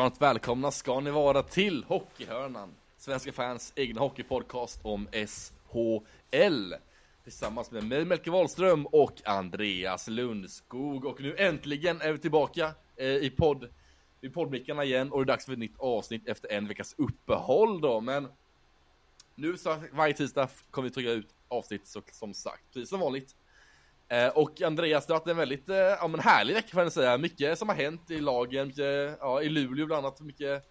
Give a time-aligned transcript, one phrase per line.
[0.00, 6.74] Varmt välkomna ska ni vara till Hockeyhörnan, Svenska fans egna hockeypodcast om SHL.
[7.24, 11.04] Tillsammans med mig Melke Wahlström och Andreas Lundskog.
[11.04, 13.68] Och nu äntligen är vi tillbaka eh, i podd,
[14.20, 17.80] i poddmickarna igen och det är dags för ett nytt avsnitt efter en veckas uppehåll
[17.80, 18.00] då.
[18.00, 18.28] Men
[19.34, 23.36] nu så varje tisdag kommer vi trycka ut avsnitt så, som sagt, precis som vanligt.
[24.10, 26.92] Eh, och Andreas, det har varit en väldigt eh, ja, men härlig vecka får jag
[26.92, 27.18] säga.
[27.18, 30.64] Mycket som har hänt i lagen, mycket, ja, i Luleå bland annat, mycket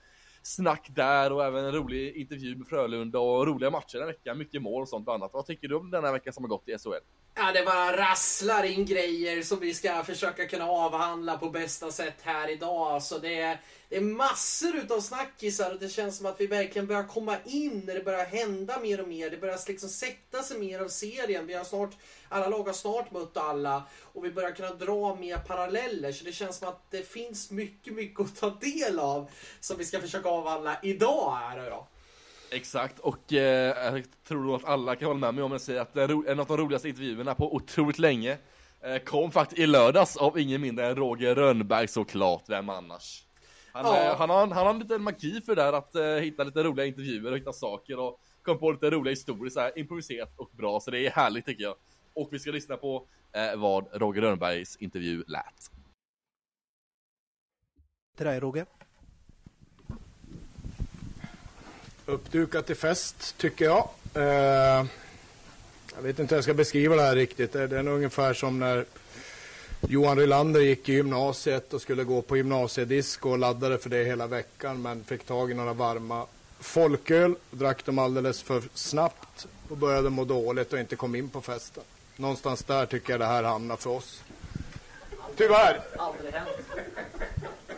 [0.43, 4.37] snack där och även en rolig intervju med Frölunda och roliga matcher den veckan.
[4.37, 5.33] Mycket mål och sånt bland annat.
[5.33, 7.18] Vad tycker du om den här veckan som har gått i SHL?
[7.35, 12.15] Ja, det bara rasslar in grejer som vi ska försöka kunna avhandla på bästa sätt
[12.21, 13.03] här idag.
[13.03, 16.87] Så det, är, det är massor utav snackisar och det känns som att vi verkligen
[16.87, 19.29] börjar komma in när det börjar hända mer och mer.
[19.29, 21.47] Det börjar liksom sätta sig mer av serien.
[21.47, 21.97] Vi har snart,
[22.29, 23.83] alla lag har snart mött alla
[24.13, 26.11] och vi börjar kunna dra mer paralleller.
[26.11, 29.85] Så det känns som att det finns mycket, mycket att ta del av som vi
[29.85, 31.85] ska försöka avhandla idag här idag.
[32.51, 35.81] Exakt, och eh, jag tror nog att alla kan hålla med mig om att säga
[35.81, 38.37] att en av de roligaste intervjuerna på otroligt länge
[38.81, 43.25] eh, kom faktiskt i lördags av ingen mindre än Roger Rönnberg såklart, vem annars?
[43.71, 44.11] Han, ja.
[44.11, 46.63] eh, han, har, han har en liten magi för det där att eh, hitta lite
[46.63, 50.49] roliga intervjuer och hitta saker och kom på lite roliga historier, så här, improviserat och
[50.51, 51.75] bra, så det är härligt tycker jag.
[52.13, 55.71] Och vi ska lyssna på eh, vad Roger Rönnbergs intervju lät.
[58.17, 58.65] Till dig Roger.
[62.09, 63.89] Uppdukat till fest, tycker jag.
[64.13, 64.85] Eh,
[65.95, 67.53] jag vet inte hur jag ska beskriva det här riktigt.
[67.53, 68.85] Det är ungefär som när
[69.81, 74.27] Johan Rylander gick i gymnasiet och skulle gå på gymnasiedisco och laddade för det hela
[74.27, 76.25] veckan men fick tag i några varma
[76.59, 81.41] folköl, drack dem alldeles för snabbt och började må dåligt och inte kom in på
[81.41, 81.83] festen.
[82.15, 84.23] Någonstans där tycker jag det här hamnar för oss.
[85.35, 85.81] Tyvärr.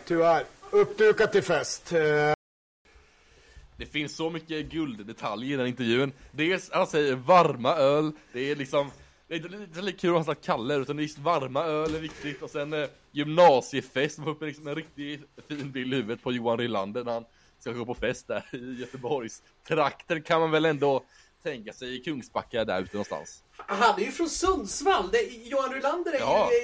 [0.06, 0.46] Tyvärr.
[0.72, 1.94] Uppdukat till fest.
[3.81, 6.12] Det finns så mycket gulddetaljer i den intervjun.
[6.31, 8.92] Dels, han säger varma öl, det är liksom
[9.28, 12.41] det är inte lika kul att han kallar utan det är varma öl är viktigt
[12.41, 16.31] och sen eh, gymnasiefest, man får upp liksom en riktigt fin bild i huvudet på
[16.31, 17.25] Johan Rylander när han
[17.59, 21.03] ska gå på fest där i Göteborgs trakter kan man väl ändå
[21.44, 23.44] tänka sig i Kungsbacka där ute någonstans.
[23.68, 25.12] Han är ju från Sundsvall.
[25.12, 26.50] Det, Johan Rylander är ja.
[26.52, 26.62] ju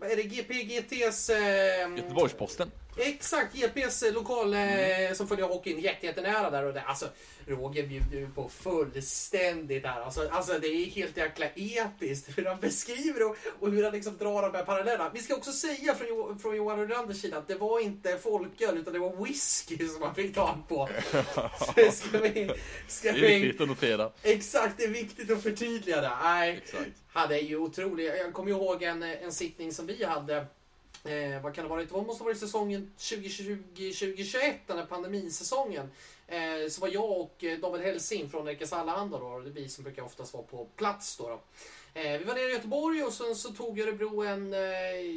[0.00, 1.30] är det GPGTs...
[1.30, 2.70] Eh, Göteborgsposten.
[2.96, 5.10] Exakt, GPs lokal mm.
[5.10, 6.64] eh, som följer hockeyn jättenära där.
[6.64, 7.06] Och det, alltså,
[7.46, 10.00] Roger bjuder ju på fullständigt här.
[10.00, 14.16] Alltså, alltså det är helt jäkla episkt hur han beskriver och, och hur han liksom
[14.16, 15.10] drar de här parallellerna.
[15.14, 18.92] Vi ska också säga från, från Johan Rydanders sida att det var inte folköl utan
[18.92, 20.88] det var whisky som han fick tag på.
[21.92, 22.50] ska vi,
[22.88, 24.10] ska det är vi, viktigt att notera.
[24.22, 26.12] Exakt, det är viktigt att förtydliga det.
[26.22, 27.32] Nej, exakt.
[27.32, 28.06] Är ju otrolig.
[28.06, 30.46] Jag kommer ihåg en, en sittning som vi hade
[31.04, 31.84] Eh, vad kan det vara?
[31.84, 35.90] Det måste ha varit säsongen 2020-2021, den här pandemisäsongen.
[36.26, 39.68] Eh, så var jag och eh, David Helsing från Erkes Allehanda då, det är vi
[39.68, 41.28] som brukar oftast vara på plats då.
[41.28, 41.40] då.
[42.00, 44.60] Eh, vi var nere i Göteborg och sen så tog Örebro en, eh,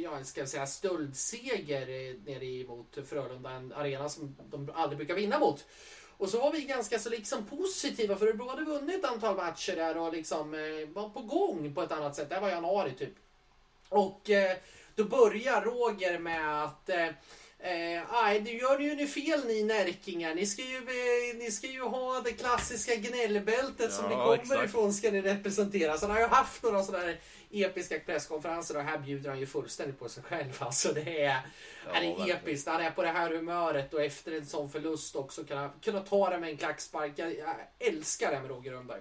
[0.02, 5.14] ja, ska jag säga, stöldseger eh, nere mot Frölunda, en arena som de aldrig brukar
[5.14, 5.64] vinna mot.
[6.18, 9.76] Och så var vi ganska så liksom positiva för Örebro hade vunnit ett antal matcher
[9.76, 12.30] där och liksom eh, var på gång på ett annat sätt.
[12.30, 13.14] Det var januari typ.
[13.88, 14.56] Och eh,
[14.94, 17.08] då börjar Roger med att eh,
[17.60, 20.34] Eh, nu gör ju ni fel ni närkingar.
[20.34, 24.34] Ni ska ju, eh, ni ska ju ha det klassiska gnällbältet ja, som ni kommer
[24.34, 24.64] exakt.
[24.64, 25.98] ifrån ska ni representera.
[25.98, 29.46] Så han har ju haft några sådana här episka presskonferenser och här bjuder han ju
[29.46, 30.56] fullständigt på sig själv.
[30.58, 31.40] Alltså det är,
[31.86, 32.68] ja, är det episkt.
[32.68, 36.30] Han är på det här humöret och efter en sån förlust också kunna, kunna ta
[36.30, 37.12] det med en klackspark.
[37.16, 39.00] Jag, jag älskar det med Roger Rönnberg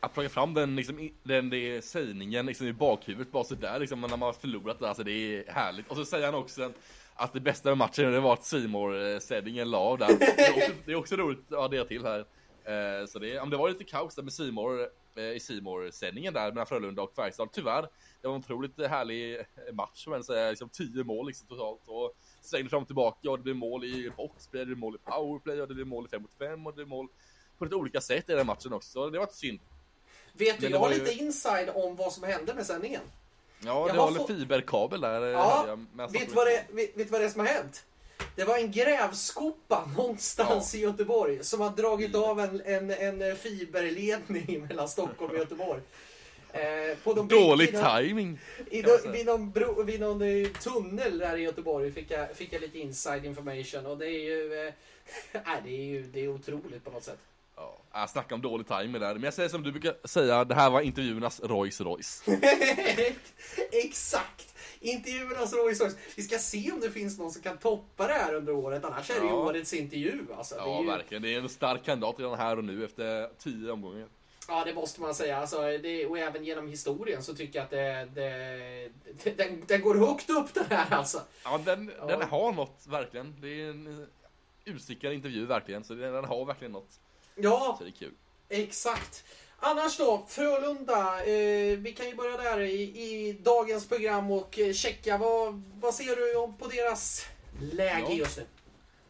[0.00, 4.08] att plocka fram den, liksom, den det sägningen liksom, i bakhuvudet bara sådär liksom, när
[4.08, 5.88] man har förlorat det, alltså det är härligt.
[5.88, 6.72] Och så säger han också
[7.14, 10.08] att det bästa med matchen det var att Simor sändningen la av där.
[10.18, 12.24] Det är också, det är också roligt att addera till här.
[12.68, 16.52] Eh, så det, det var lite kaos där med Simor eh, i Simor sändningen där
[16.52, 17.48] mellan Frölunda och Färjestad.
[17.52, 17.82] Tyvärr,
[18.20, 21.82] det var en otroligt härlig match men säga, liksom tio mål liksom totalt.
[21.86, 24.98] Och svängde fram och tillbaka och det blev mål i boxplay, det blev mål i
[25.10, 27.08] powerplay och det blev mål i 5 mot 5 och det blev mål
[27.58, 28.90] på lite olika sätt i den matchen också.
[28.90, 29.60] Så det var synd.
[30.32, 30.98] Vet du, jag har ju...
[30.98, 33.02] lite inside om vad som hände med sändningen.
[33.64, 34.26] Ja, det var väl få...
[34.26, 35.22] fiberkabel där.
[35.22, 35.78] Eh, ja,
[36.10, 37.84] vet vad, det, vet, vet vad det är som har hänt?
[38.36, 40.80] Det var en grävskopa någonstans ja.
[40.80, 45.80] i Göteborg som har dragit av en, en, en fiberledning mellan Stockholm och Göteborg.
[46.52, 48.38] Eh, på de Dålig timing.
[48.70, 52.52] I, do, vid, någon bro, vid någon eh, tunnel där i Göteborg fick jag, fick
[52.52, 54.72] jag lite inside information och det är ju, eh,
[55.64, 57.18] det är ju det är otroligt på något sätt.
[57.56, 60.54] Ja, jag snackar om dålig timing där, men jag säger som du brukar säga, det
[60.54, 62.22] här var intervjuernas Rolls Royce.
[63.72, 64.47] Exakt!
[64.80, 65.96] Intervjuernas Rolls Royce.
[66.16, 69.10] Vi ska se om det finns någon som kan toppa det här under året, annars
[69.10, 70.26] är det ju årets intervju.
[70.36, 70.54] Alltså.
[70.54, 70.86] det Ja, ju...
[70.86, 71.22] verkligen.
[71.22, 74.06] Det är en stark kandidat redan här och nu efter tio omgångar.
[74.48, 75.38] Ja, det måste man säga.
[75.38, 78.90] Alltså, det, och även genom historien så tycker jag att det, det,
[79.24, 81.22] det, den, den går högt upp den här alltså.
[81.44, 82.06] Ja, den, Ja.
[82.06, 83.34] den har något, verkligen.
[83.40, 84.06] Det är en
[84.64, 85.84] utstickande intervju, verkligen.
[85.84, 87.00] Så den, den har verkligen något.
[87.34, 88.12] Ja, Så det är kul.
[88.48, 89.24] exakt.
[89.60, 91.24] Annars då, Frölunda.
[91.24, 95.18] Eh, vi kan ju börja där i, i dagens program och eh, checka.
[95.18, 97.26] Vad, vad ser du på deras
[97.72, 98.14] läge Ja.
[98.14, 98.44] just nu?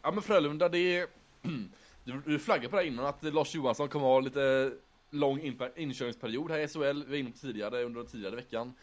[0.02, 1.06] Ja, men Frölunda, det är...
[2.04, 4.72] Du, du flaggade på det innan, att Lars Johansson kommer ha lite
[5.10, 7.04] lång in- inkörningsperiod här i SHL.
[7.04, 8.74] Vi var inne på tidigare, under tidigare veckan.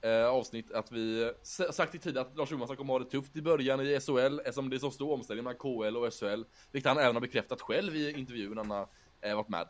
[0.00, 1.32] Eh, avsnitt att vi
[1.72, 4.70] sagt i tid att Lars Johansson kommer ha det tufft i början i SHL eftersom
[4.70, 6.42] det är så stor omställning mellan KL och SHL.
[6.72, 8.88] Vilket han även har bekräftat själv i intervjun han har
[9.20, 9.68] eh, varit med.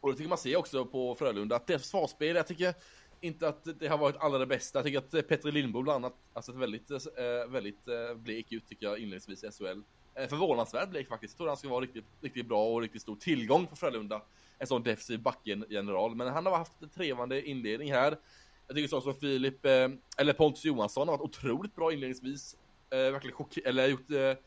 [0.00, 2.74] Och det tycker man se också på Frölunda att det försvarsspel, jag tycker
[3.20, 4.78] inte att det har varit allra det bästa.
[4.78, 8.52] Jag tycker att eh, Petri Lindbom bland annat har sett väldigt, eh, eh, väldigt blek
[8.52, 9.80] ut tycker jag inledningsvis i SHL.
[10.28, 11.32] Förvånansvärt blek faktiskt.
[11.32, 14.22] Jag trodde han skulle vara riktigt, riktigt bra och riktigt stor tillgång för Frölunda.
[14.58, 16.14] En sån defensiv backen-general.
[16.14, 18.18] Men han har haft en trevande inledning här.
[18.66, 22.56] Jag tycker så som Filip, eller Pontus Johansson har varit otroligt bra inledningsvis.
[22.90, 24.38] Verkligen chock, eller gjort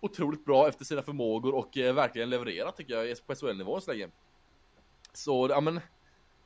[0.00, 4.08] otroligt bra efter sina förmågor och verkligen levererat tycker jag på SHL-nivå så länge.
[5.12, 5.80] Så, ja men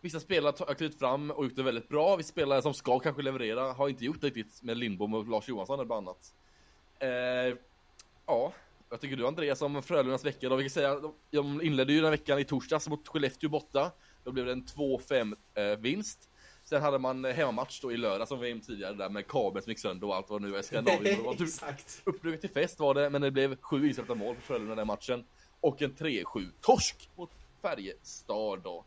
[0.00, 2.16] Vissa spelare har klivit fram och gjort det väldigt bra.
[2.16, 5.48] Vissa spelare som ska kanske leverera har inte gjort det riktigt med Lindbom och Lars
[5.48, 6.34] Johansson eller bland annat.
[6.98, 7.56] Eh,
[8.26, 8.52] ja,
[8.90, 10.56] jag tycker du Andreas om Frölundas vecka då.
[10.56, 13.90] Vi kan säga, de- de inledde ju den veckan i torsdags mot Skellefteå borta.
[14.24, 16.28] Då blev det en 2-5 eh, vinst.
[16.64, 19.70] Sen hade man hemmamatch då i lördag som vi var tidigare där med kabel som
[19.70, 20.62] gick sönder och allt vad nu är
[21.24, 22.02] var typ Exakt.
[22.04, 25.24] uppbyggt till fest var det, men det blev sju insläppta mål för Frölunda den matchen.
[25.60, 27.30] Och en 3-7 torsk mot
[27.62, 28.84] Färjestad då.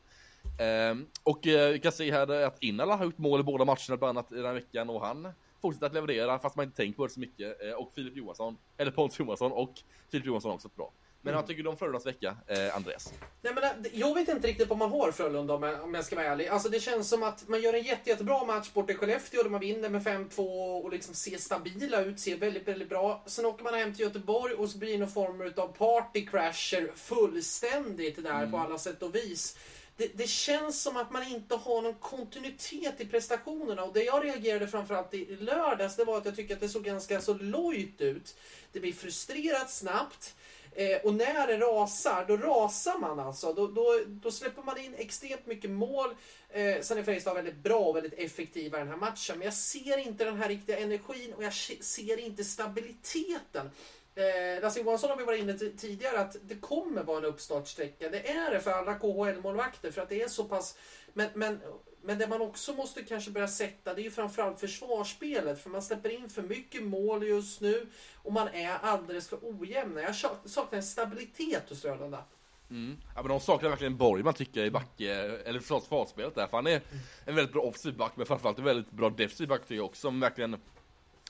[0.92, 3.98] Um, och eh, vi kan se här att Innala har gjort mål i båda matcherna
[3.98, 5.28] bland annat i den här veckan och han
[5.62, 7.62] fortsätter att leverera fast man inte tänker på det så mycket.
[7.62, 9.74] Eh, och Filip Johansson, eller Pontus Johansson och
[10.12, 10.94] Filip Johansson också bra.
[11.26, 11.42] Men Mm.
[11.42, 13.14] vad tycker du om Frölundas vecka, eh, Andreas?
[13.42, 16.06] Nej, men, äh, jag vet inte riktigt vad man har Frölunda om jag, om jag
[16.06, 16.48] ska vara ärlig.
[16.48, 19.50] Alltså, det känns som att man gör en jätte, jättebra match borta i Skellefteå där
[19.50, 23.24] man vinner med 5-2 och liksom ser stabila ut, ser väldigt, väldigt bra.
[23.26, 28.24] Sen åker man hem till Göteborg och så blir det någon form av partycrasher fullständigt
[28.24, 29.58] där på alla sätt och vis.
[29.98, 34.26] Det, det känns som att man inte har någon kontinuitet i prestationerna och det jag
[34.26, 38.02] reagerade framförallt i lördags det var att jag tycker att det såg ganska så lojt
[38.02, 38.36] ut.
[38.72, 40.36] Det blir frustrerat snabbt.
[40.78, 43.54] Eh, och när det rasar, då rasar man alltså.
[43.54, 46.10] Då, då, då släpper man in extremt mycket mål.
[46.50, 49.38] Eh, sen är Färjestad väldigt bra och väldigt effektiva i den här matchen.
[49.38, 53.70] Men jag ser inte den här riktiga energin och jag ser inte stabiliteten.
[54.16, 58.10] Eh, Lasse Johansson har vi varit inne tidigare att det kommer vara en uppstartsträcka.
[58.10, 60.78] Det är det för alla KHL-målvakter för att det är så pass...
[61.14, 61.60] Men, men,
[62.06, 65.62] men det man också måste kanske börja sätta det är ju framförallt försvarsspelet.
[65.62, 70.02] För man släpper in för mycket mål just nu och man är alldeles för ojämna.
[70.02, 72.24] Jag saknar en stabilitet hos Frölunda.
[72.70, 72.98] Mm.
[73.16, 76.48] Ja men de saknar verkligen Borgman tycker jag i back, eh, eller förlåt försvarsspelet där,
[76.48, 76.82] för han är
[77.26, 80.02] en väldigt bra offensiv back, men framförallt en väldigt bra defensiv back tycker jag också,
[80.02, 80.58] som verkligen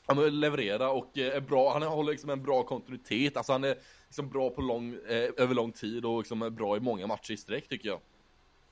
[0.07, 3.75] ja, levererar och eh, är bra, han håller liksom en bra kontinuitet, alltså han är
[4.05, 7.31] liksom bra på lång, eh, över lång tid och liksom är bra i många matcher
[7.31, 7.99] i sträck tycker jag.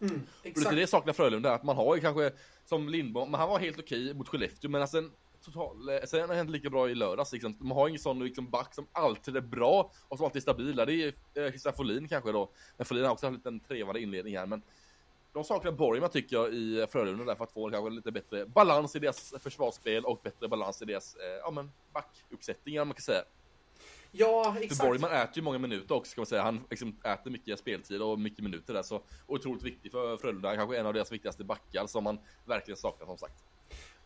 [0.09, 0.75] Mm, Och lite exakt.
[0.75, 2.31] det saknar Frölunda, att man har ju kanske
[2.65, 6.19] som Lindbom, men han var helt okej mot Skellefteå, men alltså en total, eh, sen
[6.19, 7.57] är han inte lika bra i lördags liksom.
[7.59, 10.85] Man har ingen sån liksom back som alltid är bra och som alltid är stabila.
[10.85, 14.01] Det är eh, Christian Folin kanske då, men Folin har också haft en liten trevande
[14.01, 14.61] inledning här, men
[15.33, 18.95] de saknar Borgman tycker jag i Frölunda där för att få kanske lite bättre balans
[18.95, 23.23] i deras försvarsspel och bättre balans i deras, eh, ja men backuppsättningar man kan säga.
[24.15, 24.81] Ja, För exakt.
[24.81, 26.43] Borgman äter ju många minuter också ska man säga.
[26.43, 30.55] Han liksom äter mycket speltid och mycket minuter där så otroligt viktig för Frölunda.
[30.55, 33.43] Kanske en av deras viktigaste backar som man verkligen saknar som sagt.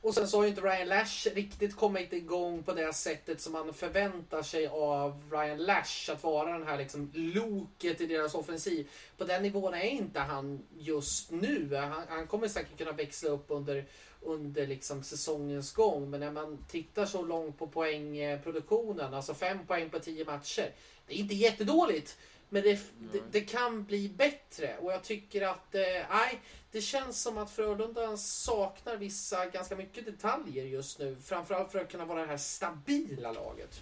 [0.02, 3.54] Och sen så har ju inte Ryan Lash riktigt kommit igång på det sättet som
[3.54, 6.12] man förväntar sig av Ryan Lash.
[6.12, 8.90] Att vara den här liksom loket i deras offensiv.
[9.18, 11.76] På den nivån är inte han just nu.
[11.76, 13.86] Han, han kommer säkert kunna växla upp under,
[14.28, 16.10] under liksom säsongens gång.
[16.10, 20.72] Men när man tittar så långt på poängproduktionen, alltså fem poäng på tio matcher.
[21.08, 22.18] Det är inte jättedåligt.
[22.50, 22.80] Men det,
[23.12, 26.42] det, det kan bli bättre och jag tycker att, eh, nej,
[26.72, 31.18] det känns som att Frölunda saknar vissa ganska mycket detaljer just nu.
[31.24, 33.82] Framförallt för att kunna vara det här stabila laget.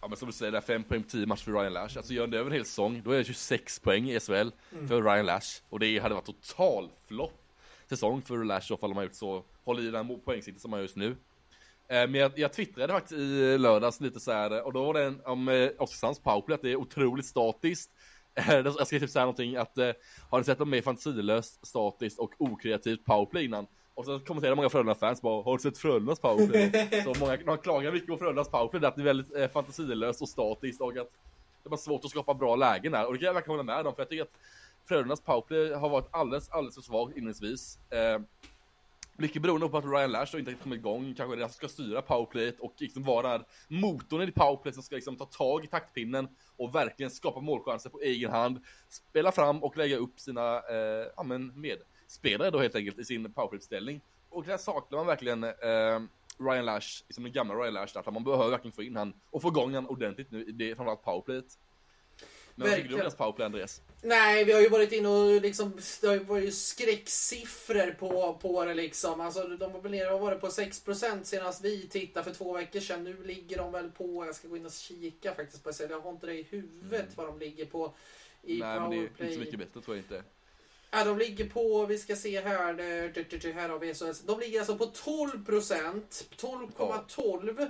[0.00, 1.96] Ja men som du säger, det är 5 poäng på 10 matcher för Ryan Lash.
[1.96, 4.50] Alltså gör han det över en hel säsong, då är det 26 poäng i SHL
[4.88, 5.62] för Ryan Lash.
[5.68, 7.47] Och det hade varit total flopp
[7.88, 10.84] säsong för Lash de har gjort så, håller i den här poängsikten som han gör
[10.84, 11.16] just nu.
[11.88, 15.04] Eh, Men jag, jag twittrade faktiskt i lördags lite så här och då var det
[15.04, 17.90] en, om eh, Oskarshamns powerplay att det är otroligt statiskt.
[18.34, 19.90] jag ska typ säga någonting att, eh,
[20.30, 23.66] har ni sett dem mer fantasilöst, statiskt och okreativt powerplay innan?
[23.94, 27.02] Och så kommenterar många Frölunda-fans bara, har du sett Frölundas powerplay?
[27.04, 30.28] så många, de klagar mycket på Frölundas powerplay, att det är väldigt eh, fantasilöst och
[30.28, 31.10] statiskt och att
[31.64, 33.06] det är svårt att skapa bra lägen där.
[33.06, 34.38] Och det kan jag verkligen hålla med om, för jag tycker att
[34.88, 37.78] Frölundas powerplay har varit alldeles, alldeles för svagt inledningsvis.
[37.90, 38.20] Eh,
[39.16, 42.60] mycket beroende på att Ryan Lash inte har kommit igång, kanske det ska styra powerplayet
[42.60, 46.74] och liksom vara den motorn i powerplayet som ska liksom ta tag i taktpinnen och
[46.74, 51.60] verkligen skapa målchanser på egen hand, spela fram och lägga upp sina eh, ja, men
[51.60, 54.00] medspelare då helt enkelt i sin powerplay-ställning.
[54.30, 56.00] Och där saknar man verkligen eh,
[56.38, 59.42] Ryan Lash, liksom den gamla Ryan Lash, där man behöver verkligen få in han och
[59.42, 61.58] få igång han ordentligt nu i är framförallt powerplayet.
[62.58, 63.82] Men vad tycker du om deras powerplay Andreas?
[64.02, 68.64] Nej, vi har ju varit inne och liksom, det har ju varit skräcksiffror på, på
[68.64, 69.20] det liksom.
[69.20, 72.52] Alltså de var väl nere, vad var det, på 6% senast vi tittade för två
[72.52, 73.04] veckor sedan.
[73.04, 76.10] Nu ligger de väl på, jag ska gå in och kika faktiskt på jag har
[76.10, 77.12] inte det i huvudet mm.
[77.14, 77.94] vad de ligger på
[78.42, 80.22] i Nej, men det är inte så mycket bättre tror jag inte.
[80.90, 82.74] Ja, de ligger på, vi ska se här,
[83.52, 84.20] här har vi SOS.
[84.20, 86.02] De ligger alltså på 12%
[86.36, 87.68] 12,12.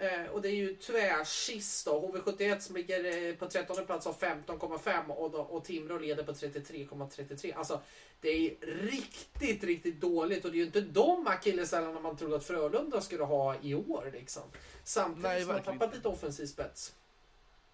[0.00, 2.12] Eh, och det är ju tvärskiss då.
[2.14, 7.56] HV71 som ligger eh, på 13 plats har 15,5 och, och Timrå leder på 33,33.
[7.56, 7.80] Alltså
[8.20, 12.44] det är riktigt, riktigt dåligt och det är ju inte de akilleshälarna man trodde att
[12.44, 14.42] Frölunda skulle ha i år liksom.
[14.84, 16.94] Samtidigt Nej, som man tappat lite offensiv spets.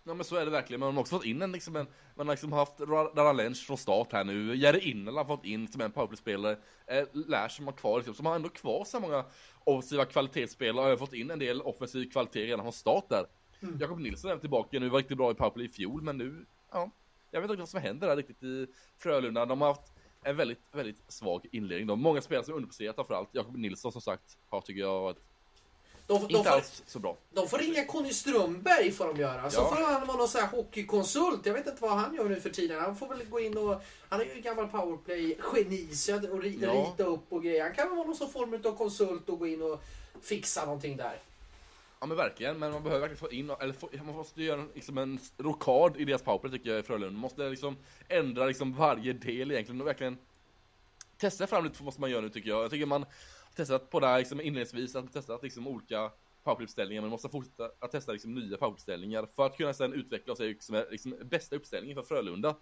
[0.04, 1.86] Ja men så är det verkligen, men man har också fått in en liksom en,
[2.14, 5.80] man har liksom haft Raralench från start här nu, Jerry Innel har fått in som
[5.80, 6.56] en powerplay-spelare,
[6.86, 9.24] eh, Lär som har kvar liksom, som har ändå kvar så många
[9.66, 13.26] offensiva kvalitetsspelare har fått in en del offensiv kvalitet redan från start där.
[13.62, 13.78] Mm.
[13.80, 16.90] Jakob Nilsson är tillbaka nu, var riktigt bra i powerplay i fjol, men nu, ja,
[17.30, 18.66] jag vet inte vad som händer där riktigt i
[18.98, 19.46] Frölunda.
[19.46, 19.92] De har haft
[20.22, 21.86] en väldigt, väldigt svag inledning.
[21.86, 23.28] De många spelare som är underpresterat framförallt.
[23.32, 25.22] Jakob Nilsson som sagt har tycker jag varit
[26.06, 27.16] de, de, inte får, alls så bra.
[27.32, 29.50] De får ringa Conny Strömberg får de göra.
[29.50, 29.68] Så ja.
[29.68, 31.46] får han vara någon sån här hockeykonsult.
[31.46, 32.80] Jag vet inte vad han gör nu för tiden.
[32.80, 33.82] Han får väl gå in och...
[34.08, 35.88] Han är ju en gammal powerplay-geni
[36.30, 36.72] och rita, ja.
[36.72, 37.62] rita upp och grejer.
[37.62, 39.82] Han kan väl vara någon sån form av konsult och gå in och
[40.22, 41.18] fixa någonting där.
[42.00, 44.98] Ja men verkligen, men man behöver verkligen få in, eller få, man måste göra liksom
[44.98, 47.12] en rokad i deras powerplay tycker jag i Frölunda.
[47.12, 47.76] Man måste liksom
[48.08, 50.18] ändra liksom varje del egentligen och verkligen
[51.16, 52.64] testa fram lite måste man göra nu tycker jag.
[52.64, 53.06] Jag tycker man
[53.56, 56.12] testat på det här liksom inledningsvis, att testat liksom olika
[56.44, 60.44] powerplay-uppställningar, men måste fortsätta att testa liksom nya powerplay-uppställningar för att kunna sedan utveckla se
[60.44, 62.56] liksom, liksom bästa uppställningen för Frölunda.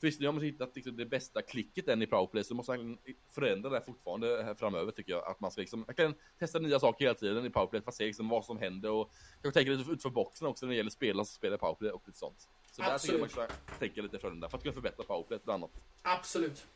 [0.00, 2.76] För visst, nu har man hittat liksom det bästa klicket än i powerplay så måste
[2.76, 2.98] man
[3.30, 5.26] förändra det fortfarande här framöver tycker jag.
[5.26, 8.04] Att man ska liksom, kan testa nya saker hela tiden i powerplay för att se
[8.04, 11.24] liksom vad som händer och jag tänker lite utanför boxen också när det gäller spelare
[11.24, 12.48] som spelar powerplay och lite sånt.
[12.70, 12.92] Så Absolut.
[12.92, 15.80] där tycker jag man ska tänka lite Frölunda för att kunna förbättra powerplay bland annat.
[16.02, 16.66] Absolut.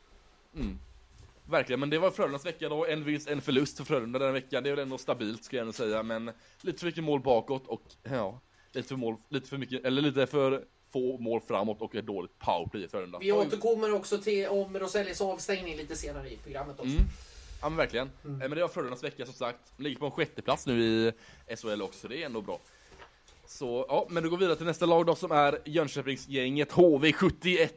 [0.54, 0.78] Mm.
[1.46, 2.86] Verkligen, men det var Frölundas vecka då.
[2.86, 4.62] En vinst, en förlust för Frölunda den veckan.
[4.62, 7.66] Det är väl ändå stabilt ska jag ändå säga, men lite för mycket mål bakåt
[7.66, 8.40] och ja,
[8.72, 12.38] lite för mål, lite för mycket, eller lite för få mål framåt och ett dåligt
[12.38, 13.18] powerplay i Frölunda.
[13.18, 16.92] Vi återkommer också till om Rosellis avstängning lite senare i programmet också.
[16.92, 17.04] Mm.
[17.60, 18.10] Ja men verkligen.
[18.24, 18.38] Mm.
[18.38, 19.72] Men det var Frölundas vecka som sagt.
[19.76, 21.12] Ligger på en sjätte plats nu i
[21.56, 22.58] SHL också, det är ändå bra.
[23.46, 27.68] Så ja, men du går vidare till nästa lag då som är Jönköpingsgänget HV71.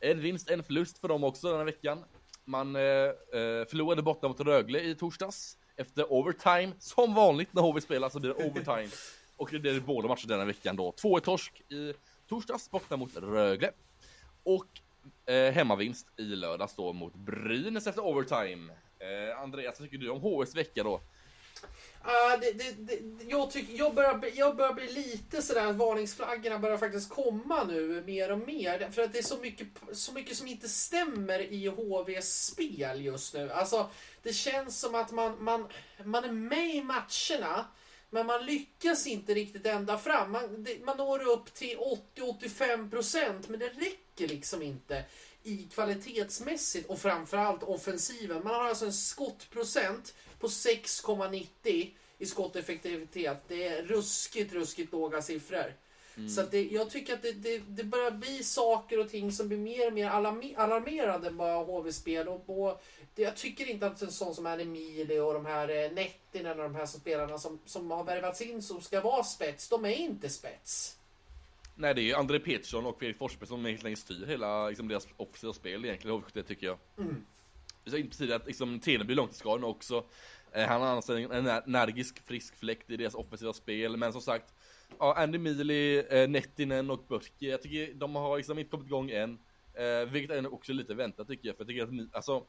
[0.00, 2.04] En vinst, en förlust för dem också den här veckan.
[2.50, 6.72] Man eh, eh, förlorade borta mot Rögle i torsdags efter overtime.
[6.78, 8.88] Som vanligt när HV spelar så blir det overtime.
[9.36, 10.92] Och det är båda matcher denna veckan då.
[10.92, 11.94] 2 torsk i
[12.28, 13.70] torsdags borta mot Rögle.
[14.42, 14.66] Och
[15.32, 18.72] eh, hemmavinst i lördags då mot Brynäs efter overtime.
[18.98, 21.00] Eh, Andreas, vad tycker du om HVs vecka då?
[22.04, 26.58] Uh, det, det, det, jag, tycker, jag, börjar, jag börjar bli lite sådär att varningsflaggorna
[26.58, 28.90] börjar faktiskt komma nu mer och mer.
[28.90, 33.34] För att det är så mycket, så mycket som inte stämmer i HVs spel just
[33.34, 33.52] nu.
[33.52, 33.90] Alltså,
[34.22, 35.66] det känns som att man, man,
[36.04, 37.64] man är med i matcherna.
[38.10, 40.32] Men man lyckas inte riktigt ända fram.
[40.32, 41.78] Man, det, man når upp till
[42.16, 45.04] 80-85% men det räcker liksom inte
[45.42, 48.44] i kvalitetsmässigt och framförallt offensiven.
[48.44, 53.42] Man har alltså en skottprocent på 6,90 i skotteffektivitet.
[53.48, 55.74] Det är ruskigt, ruskigt låga siffror.
[56.20, 56.30] Mm.
[56.30, 59.58] Så det, jag tycker att det, det, det, börjar bli saker och ting som blir
[59.58, 60.08] mer och mer
[60.56, 62.28] alarmerande än bara HV-spel.
[62.28, 62.82] Och, och
[63.14, 66.58] det, jag tycker inte att en sån som är Emilio och de här eh, Nettinen
[66.58, 69.94] och de här spelarna som, som har värvats in som ska vara spets, de är
[69.94, 70.96] inte spets.
[71.74, 74.88] Nej, det är ju André Petersson och Fredrik Forsberg som helt enkelt styr hela liksom,
[74.88, 76.78] deras offensiva spel egentligen, det tycker jag.
[76.98, 77.26] Mm.
[77.92, 80.04] Inte tidigare att liksom, Teneby är långtidsskadan också.
[80.52, 84.54] Eh, han har annars en energisk, frisk fläkt i deras offensiva spel, men som sagt,
[84.98, 89.10] ja, Andy Mealy, eh, Nettinen och Burke, jag tycker de har liksom inte kommit igång
[89.10, 89.38] än.
[89.74, 92.46] Eh, vilket är också lite väntat tycker jag, för jag tycker att ni, alltså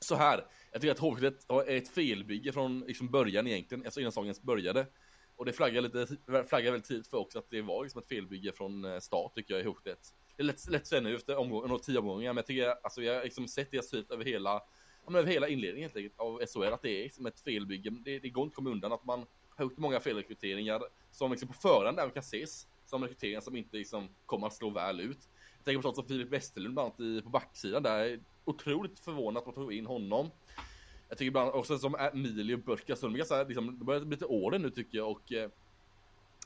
[0.00, 4.12] så här, jag tycker att HV71 är ett felbygge från liksom början egentligen, alltså innan
[4.12, 4.86] säsongen började.
[5.36, 8.52] Och det flaggar lite, flaggar väldigt tidigt för också att det var liksom ett felbygge
[8.52, 9.96] från eh, start tycker jag i HV71.
[10.36, 12.74] det är lätt, lätt att säga nu efter eh, omgång, tio omgångar, men jag tycker,
[12.82, 15.96] alltså jag har liksom sett deras typ över hela, ja, men över hela inledningen helt
[15.96, 17.90] enkelt av SHL, att det är liksom ett felbygge.
[17.90, 19.26] Det, det går inte att komma undan att man
[19.64, 24.08] gjort många felrekryteringar som liksom på förhand där kan ses som rekryteringar som inte liksom
[24.26, 25.28] kommer att slå väl ut.
[25.56, 29.40] Jag tänker på sånt som Filip Westerlund bland annat i, på backsidan där, otroligt förvånad
[29.40, 30.30] att man tog in honom.
[31.08, 34.98] Jag tycker ibland också som Emilio Burkasund, liksom, det börjar bli lite åren nu tycker
[34.98, 35.50] jag och eh,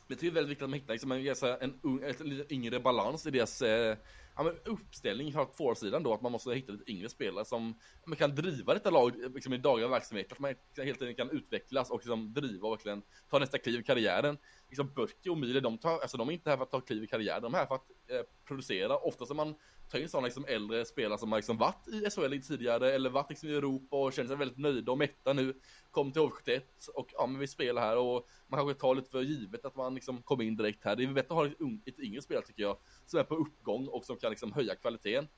[0.08, 1.18] jag tycker det är väldigt viktigt att man hittar liksom en,
[1.60, 3.96] en, en, en lite yngre balans i deras eh,
[4.36, 7.74] ja, men uppställning för forwardsidan då, att man måste hitta lite yngre spelare som
[8.06, 11.90] man kan driva detta lag liksom, i dagliga verksamhet, att man helt enkelt kan utvecklas
[11.90, 14.38] och liksom, driva och verkligen ta nästa kliv i karriären.
[14.68, 17.04] Liksom Burke och Mile, de, tar, alltså, de är inte här för att ta kliv
[17.04, 18.96] i karriären, de är här för att eh, producera.
[18.96, 19.54] Oftast är man
[19.90, 23.30] ta in sådana liksom äldre spelare som har liksom varit i SHL tidigare eller varit
[23.30, 25.54] liksom i Europa och känner sig väldigt nöjda och mätta nu.
[25.90, 26.60] Kom till HV71
[26.94, 29.94] och ja men vi spelar här och man kanske tar lite för givet att man
[29.94, 30.96] liksom kommer in direkt här.
[30.96, 31.52] Det är bättre att ha ett,
[31.86, 35.28] ett yngre spelare tycker jag som är på uppgång och som kan liksom höja kvaliteten.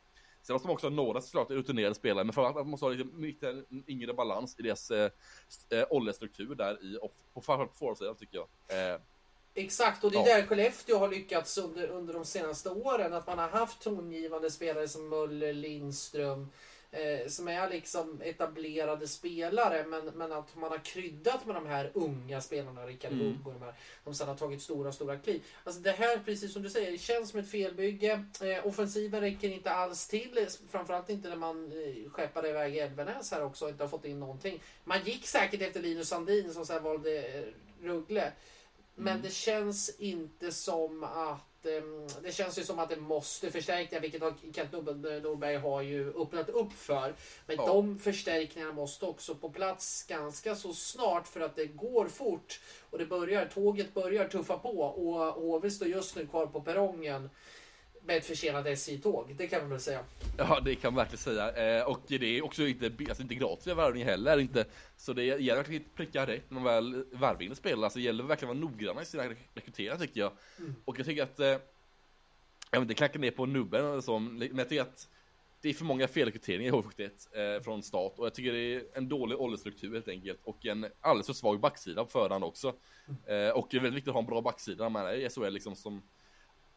[0.43, 3.21] Sen måste man också ha några såklart rutinerade spelare, men framförallt man måste ha liksom
[3.21, 3.55] mycket
[3.87, 5.11] yngre balans i deras eh,
[5.71, 6.99] eh åldersstruktur där i,
[7.35, 8.93] på framförallt på forwardsidan tycker jag.
[8.95, 9.01] Eh,
[9.59, 10.37] Exakt, och det är ja.
[10.37, 13.13] där Skellefteå har lyckats under, under de senaste åren.
[13.13, 16.51] Att man har haft tongivande spelare som Möller, Lindström,
[16.91, 19.85] eh, som är liksom etablerade spelare.
[19.87, 23.27] Men, men att man har kryddat med de här unga spelarna, Rickard mm.
[23.27, 23.75] Hugg och de här,
[24.05, 25.43] som sedan har tagit stora, stora kliv.
[25.65, 28.25] Alltså det här, precis som du säger, det känns som ett felbygge.
[28.41, 30.47] Eh, offensiven räcker inte alls till.
[30.71, 34.21] Framförallt inte när man eh, skeppade iväg Elvenäs här också och inte har fått in
[34.21, 34.63] någonting.
[34.85, 37.45] Man gick säkert efter Linus Sandin som sen valde eh,
[37.83, 38.33] Ruggle.
[38.99, 39.23] Men mm.
[39.23, 44.23] det känns inte som att ehm, det känns ju som att det måste förstärka, vilket
[44.55, 47.15] Kent Norberg har ju öppnat upp för.
[47.47, 47.67] Men ja.
[47.67, 52.61] de förstärkningarna måste också på plats ganska så snart för att det går fort.
[52.91, 57.31] Och det börjar, tåget börjar tuffa på och HV står just nu kvar på perrongen
[58.09, 59.35] med ett försenat SJ-tåg.
[59.39, 60.01] Det kan man väl säga.
[60.39, 61.79] Ja, det kan man verkligen säga.
[61.79, 64.39] Eh, och det är också inte, alltså inte gratis värvning heller.
[64.39, 64.65] Inte.
[64.97, 67.85] Så det gäller verkligen att pricka rätt när man väl värvar in spelare.
[67.85, 70.33] Alltså det gäller verkligen att vara noggranna i sina rekryteringar tycker jag.
[70.59, 70.75] Mm.
[70.85, 71.61] Och jag tycker att, eh, jag
[72.71, 75.09] vet inte, klankar ner på nubben eller så, men jag tycker att
[75.61, 78.83] det är för många felrekryteringar i H71 eh, från start och jag tycker det är
[78.95, 82.75] en dålig åldersstruktur helt enkelt och en alldeles för svag backsida på förhand också.
[83.27, 83.47] Mm.
[83.47, 85.29] Eh, och det är väldigt viktigt att ha en bra backsida när man är i
[85.29, 86.03] SHL liksom som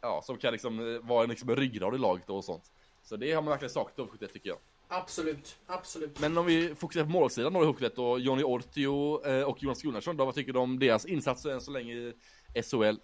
[0.02, 2.72] ja, som kan liksom eh, vara liksom en ryggrad i laget och sånt.
[3.04, 4.58] Så det har man verkligen saknat av HV71 tycker jag.
[4.88, 6.20] Absolut, absolut.
[6.20, 9.82] Men om vi fokuserar på målsidan då i HV71 och Johnny Ortio eh, och Jonas
[9.82, 12.14] Gunnarsson då, vad tycker du om deras insatser än så länge i
[12.64, 12.96] SHL?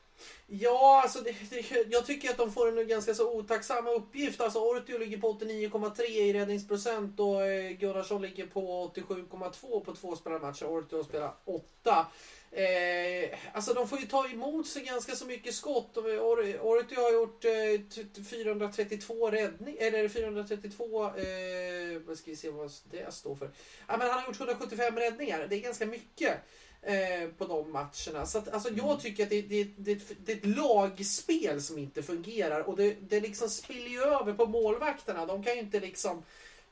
[0.48, 4.42] Ja, alltså det, det, jag tycker att de får en ganska så otacksamma uppgift.
[4.42, 10.16] Alltså Ortio ligger på 89,3 i räddningsprocent och eh, Gunnarsson ligger på 87,2 på två
[10.16, 10.66] spelade matcher.
[10.66, 12.08] Ortio spelar 8.
[12.52, 15.98] Eh, alltså de får ju ta emot sig ganska så mycket skott.
[15.98, 23.14] Ortio har gjort eh, 432 räddningar, eller 432, eh, vad ska vi se vad det
[23.14, 23.52] står för.
[23.88, 26.38] Ja, men han har gjort 175 räddningar, det är ganska mycket.
[26.82, 28.26] Eh, på de matcherna.
[28.26, 29.00] Så att, alltså, jag mm.
[29.00, 33.20] tycker att det, det, det, det, är ett lagspel som inte fungerar och det, det
[33.20, 35.26] liksom spiller ju över på målvakterna.
[35.26, 36.24] De kan ju inte liksom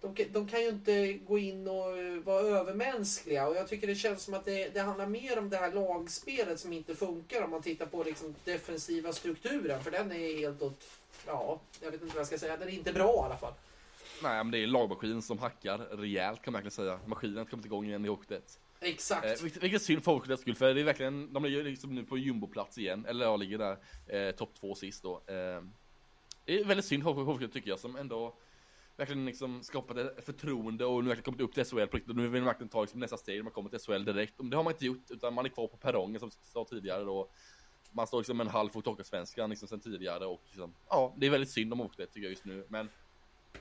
[0.01, 3.95] de, de kan ju inte gå in och eh, vara övermänskliga och jag tycker det
[3.95, 7.51] känns som att det, det handlar mer om det här lagspelet som inte funkar om
[7.51, 10.83] man tittar på liksom defensiva strukturen för den är helt åt,
[11.25, 13.53] ja, jag vet inte vad jag ska säga, den är inte bra i alla fall.
[14.23, 16.99] Nej men det är lagmaskin som hackar rejält kan man verkligen säga.
[17.05, 18.59] Maskinen har kommit igång igen i Hockeyet.
[18.79, 19.25] Exakt.
[19.25, 22.03] Eh, vilket, vilket synd för Hockeyets skull för det är verkligen, de ligger liksom nu
[22.03, 25.15] på jumboplats igen, eller ja, ligger där eh, topp två sist då.
[25.15, 25.61] Eh,
[26.45, 28.35] det är väldigt synd för Hockeyet tycker jag som ändå
[28.97, 32.15] verkligen liksom skapat ett förtroende och nu verkligen kommit upp till SHL på riktigt.
[32.15, 34.33] Nu vill man verkligen ta liksom nästa steg, man kommer till SHL direkt.
[34.37, 37.03] Det har man inte gjort, utan man är kvar på perrongen som jag sa tidigare
[37.03, 37.29] då.
[37.91, 41.29] Man står liksom en halv fot Hockeyallsvenskan liksom sen tidigare och liksom, ja, det är
[41.29, 42.65] väldigt synd om Hockey tycker jag just nu.
[42.69, 42.89] Men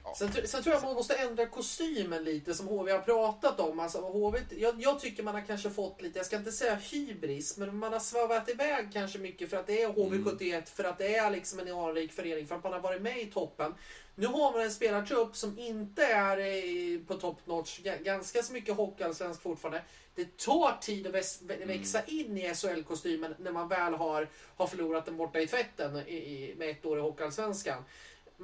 [0.04, 0.14] Ja.
[0.18, 3.80] Sen, sen, tror jag man måste ändra kostymen lite som HV har pratat om.
[3.80, 7.56] Alltså, HV, jag, jag, tycker man har kanske fått lite, jag ska inte säga hybris,
[7.56, 10.62] men man har svävat iväg kanske mycket för att det är HV71, mm.
[10.64, 13.26] för att det är liksom en anrik förening, för att man har varit med i
[13.26, 13.74] toppen.
[14.14, 19.42] Nu har man en spelartrupp som inte är på top notch, ganska så mycket hockeyallsvensk
[19.42, 19.82] fortfarande.
[20.14, 21.68] Det tar tid att mm.
[21.68, 26.54] växa in i SHL-kostymen när man väl har, har förlorat den borta i tvätten i,
[26.58, 27.84] med ett år i hockeyallsvenskan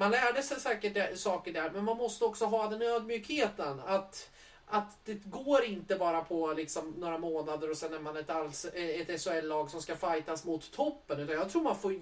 [0.00, 4.30] man lärde sig säkert saker där, men man måste också ha den ödmjukheten att
[4.72, 8.30] att det går inte bara på liksom några månader och sen är man ett,
[8.74, 11.20] ett SHL-lag som ska fightas mot toppen.
[11.20, 11.94] Utan jag tror man får,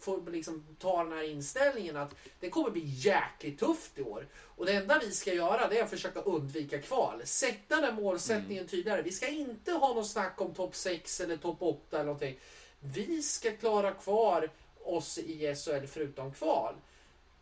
[0.00, 4.26] får liksom ta den här inställningen att det kommer bli jäkligt tufft i år.
[4.42, 7.22] Och det enda vi ska göra det är att försöka undvika kval.
[7.24, 8.68] Sätta den målsättningen mm.
[8.68, 9.02] tydligare.
[9.02, 12.38] Vi ska inte ha något snack om topp 6 eller topp 8 eller någonting.
[12.80, 14.50] Vi ska klara kvar
[14.84, 16.74] oss i SHL förutom kval.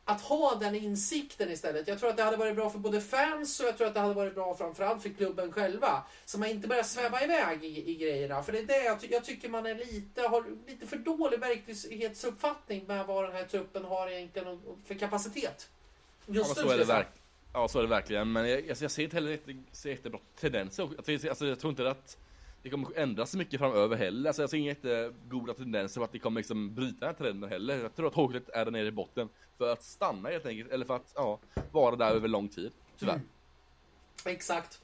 [0.04, 1.88] Att ha den insikten istället.
[1.88, 4.00] Jag tror att det hade varit bra för både fans och jag tror att det
[4.00, 6.02] hade varit bra framförallt för klubben själva.
[6.24, 8.42] Så man inte börjar sväva iväg i, i grejerna.
[8.42, 11.40] För det är det jag, ty jag tycker man är lite, har lite för dålig
[11.40, 15.70] verklighetsuppfattning med vad den här truppen har egentligen för kapacitet.
[16.26, 17.08] Just ja, så är det verk
[17.52, 18.32] Ja, så är det verkligen.
[18.32, 20.90] Men jag, jag, jag ser inte heller jätte, ser jättebra tendenser.
[21.28, 22.16] Alltså, jag tror inte att
[22.64, 24.28] det kommer ändras så mycket framöver heller.
[24.28, 27.50] Alltså, jag ser inga jättegoda tendenser på att det kommer liksom bryta den här trenden
[27.50, 27.78] heller.
[27.82, 30.70] Jag tror att Hockeyet är där nere i botten för att stanna helt enkelt.
[30.70, 31.38] Eller för att ja,
[31.72, 32.72] vara där över lång tid.
[32.98, 33.14] Tyvärr.
[33.14, 33.26] Mm.
[34.24, 34.80] Exakt.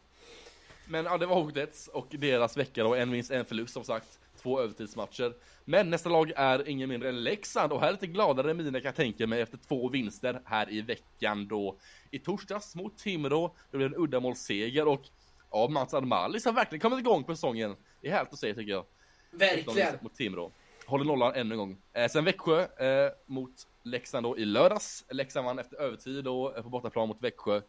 [0.89, 2.95] Men ja, det var Hockeyets och deras vecka då.
[2.95, 4.19] En vinst, en förlust som sagt.
[4.43, 5.35] Två övertidsmatcher.
[5.65, 8.89] Men nästa lag är ingen mindre än Leksand och här är lite gladare miner kan
[8.89, 11.77] jag tänka mig efter två vinster här i veckan då.
[12.11, 15.03] I torsdags mot Timrå, det blev en uddamålsseger och
[15.51, 17.77] ja, Mats Admalis har verkligen kommit igång på säsongen.
[18.01, 18.85] Det är härligt att se tycker jag.
[19.31, 19.99] Verkligen.
[20.01, 20.53] Mot Timrå.
[20.87, 21.77] Håller nollan ännu en gång.
[21.93, 25.05] Eh, sen Växjö eh, mot Leksand då i lördags.
[25.11, 27.61] Leksand vann efter övertid då eh, på bortaplan mot Växjö.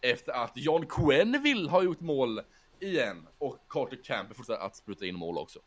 [0.00, 2.40] Efter att John Quenneville har gjort mål
[2.80, 5.58] igen och Carter Camper fortsätter att spruta in mål också.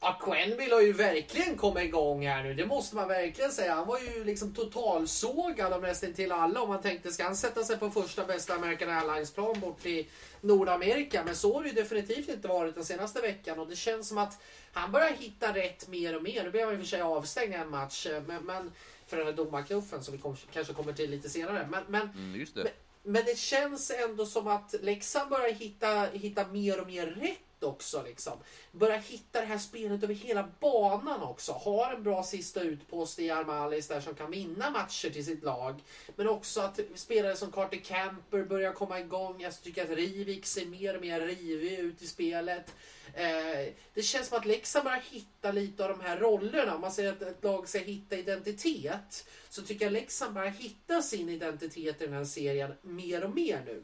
[0.00, 2.54] Ja, Quenville har ju verkligen kommit igång här nu.
[2.54, 3.74] Det måste man verkligen säga.
[3.74, 6.62] Han var ju liksom totalsågad av nästan till alla.
[6.62, 10.08] Om man tänkte, ska han sätta sig på första bästa American Airlines-plan bort i
[10.40, 11.24] Nordamerika?
[11.24, 13.58] Men så har det ju definitivt inte varit den senaste veckan.
[13.58, 16.44] Och det känns som att han börjar hitta rätt mer och mer.
[16.44, 18.06] Nu blev han i och för sig avstängd en match.
[18.26, 18.72] Men, men
[19.06, 21.68] för den här domarknuffen som vi kom, kanske kommer till lite senare.
[21.70, 22.64] Men, men, mm, det.
[22.64, 27.38] men, men det känns ändå som att Leksand börjar hitta, hitta mer och mer rätt
[27.64, 28.02] också.
[28.02, 28.32] Liksom.
[28.72, 31.52] Börja hitta det här spelet över hela banan också.
[31.52, 35.80] Har en bra sista utpost i Armalis där som kan vinna matcher till sitt lag.
[36.16, 39.40] Men också att spelare som Carter Camper börjar komma igång.
[39.40, 42.74] Jag tycker att Rivik ser mer och mer rivig ut i spelet.
[43.14, 46.74] Eh, det känns som att Leksand börjar hitta lite av de här rollerna.
[46.74, 51.02] Om man säger att ett lag ska hitta identitet så tycker jag Leksand börjar hitta
[51.02, 53.82] sin identitet i den här serien mer och mer nu.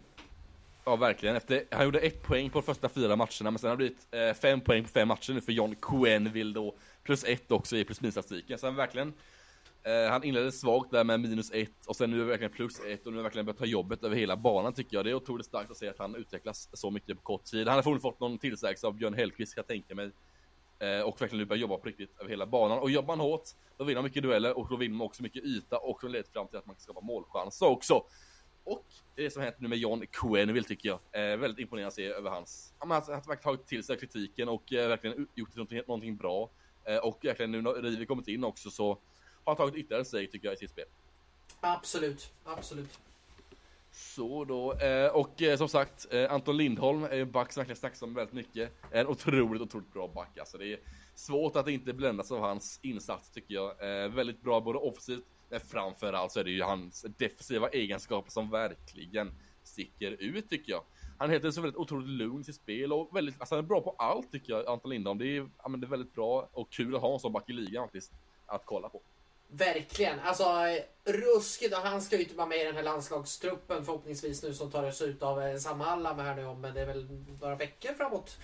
[0.86, 1.36] Ja, verkligen.
[1.36, 4.06] Efter, han gjorde ett poäng på de första fyra matcherna, men sen har det blivit
[4.10, 6.74] eh, fem poäng på fem matcher nu för John Quenneville då.
[7.02, 8.58] Plus ett också i plus minus-statistiken.
[8.58, 9.12] Så han verkligen,
[9.82, 12.80] eh, han inledde svagt där med minus ett och sen nu är det verkligen plus
[12.80, 15.04] ett och nu har verkligen börjat ta jobbet över hela banan tycker jag.
[15.04, 17.68] Det är otroligt starkt att se att han utvecklas så mycket på kort tid.
[17.68, 20.10] Han har förmodligen fått någon tillsägelse av Björn Hellkvist kan jag tänka mig.
[20.78, 22.78] Eh, och verkligen nu börjar jobba på riktigt över hela banan.
[22.78, 25.44] Och jobbar man hårt, då vinner man mycket dueller och då vinner man också mycket
[25.44, 28.02] yta och det leder fram till att man kan skapa målchanser också.
[28.64, 30.98] Och det som hänt nu med John Quenneville tycker jag.
[31.12, 32.74] är väldigt imponerande att se över hans...
[32.80, 36.16] Ja, men att han verkligen tagit till sig kritiken och eh, verkligen gjort någonting, någonting
[36.16, 36.50] bra.
[36.84, 38.98] Eh, och verkligen nu när Rivi kommit in också så har
[39.44, 40.86] han tagit ytterligare steg tycker jag i sitt spel.
[41.60, 42.98] Absolut, absolut.
[43.94, 47.76] Så då, eh, och eh, som sagt, eh, Anton Lindholm är en back som verkligen
[47.76, 48.72] snackas om väldigt mycket.
[48.90, 50.58] En otroligt, otroligt bra back alltså.
[50.58, 50.78] Det är
[51.14, 53.74] svårt att inte bländas av hans insats tycker jag.
[54.08, 59.34] väldigt bra både offensivt men framförallt så är det ju hans defensiva egenskaper som verkligen
[59.62, 60.82] sticker ut tycker jag.
[61.18, 63.80] Han heter så väldigt otroligt lugn i sitt spel och väldigt, alltså han är bra
[63.80, 65.18] på allt tycker jag, Anton Lindholm.
[65.18, 67.50] Det är, ja, men det är väldigt bra och kul att ha en sån back
[67.50, 68.12] i ligan faktiskt,
[68.46, 69.02] att kolla på.
[69.48, 70.20] Verkligen.
[70.20, 70.44] Alltså
[71.04, 71.74] ruskigt.
[71.74, 75.08] Han ska ju inte vara med i den här landslagstruppen förhoppningsvis nu som tar sig
[75.08, 77.08] ut av eh, Samalla med här nu om men det är väl
[77.40, 78.38] några veckor framåt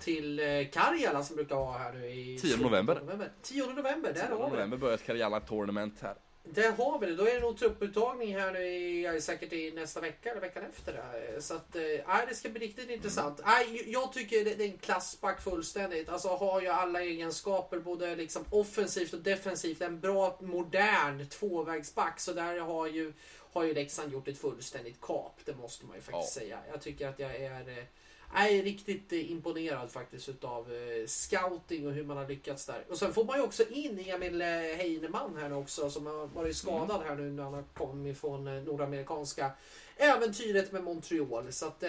[0.00, 2.94] till eh, Karjala som brukar vara här nu i 10 november.
[2.94, 3.32] november.
[3.42, 6.14] 10 november, där 10 har vi november börjar Karjala Tournament här.
[6.44, 7.16] Där har vi det.
[7.16, 11.00] Då är det nog trupputtagning här nu i, säkert i nästa vecka eller veckan efter.
[11.40, 12.94] Så att, äh, det ska bli riktigt mm.
[12.94, 13.40] intressant.
[13.40, 16.08] Äh, jag tycker det, det är en klassback fullständigt.
[16.08, 19.80] Alltså har ju alla egenskaper både liksom offensivt och defensivt.
[19.80, 22.20] En bra modern tvåvägsback.
[22.20, 23.12] Så där har ju,
[23.52, 25.40] har ju Leksand gjort ett fullständigt kap.
[25.44, 26.40] Det måste man ju faktiskt ja.
[26.40, 26.58] säga.
[26.70, 27.84] Jag tycker att jag är eh,
[28.34, 32.84] jag är riktigt eh, imponerad faktiskt utav eh, scouting och hur man har lyckats där.
[32.90, 36.26] Och sen får man ju också in Emil eh, Heinemann här nu också som har
[36.26, 37.08] varit skadad mm.
[37.08, 39.50] här nu när han har kommit från nordamerikanska
[39.96, 41.52] äventyret med Montreal.
[41.52, 41.84] Så att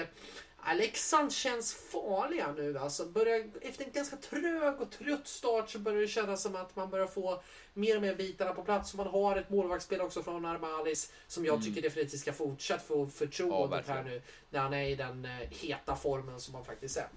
[0.75, 3.05] Leksand känns farliga nu alltså.
[3.05, 6.89] Börjar, efter en ganska trög och trött start så börjar det kännas som att man
[6.89, 7.41] börjar få
[7.73, 8.93] mer och mer bitarna på plats.
[8.93, 11.65] Man har ett målvaktsspel också från Armalis som jag mm.
[11.65, 14.21] tycker definitivt ska fortsätta få förtroendet ja, här nu.
[14.49, 17.07] När han är i den uh, heta formen som han faktiskt är.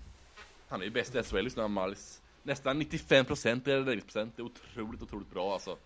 [0.69, 2.23] Han är ju bäst i SHL just nu, Armalis.
[2.43, 4.37] Nästan 95% i räddningsprocent.
[4.37, 5.77] Det är otroligt, otroligt bra alltså.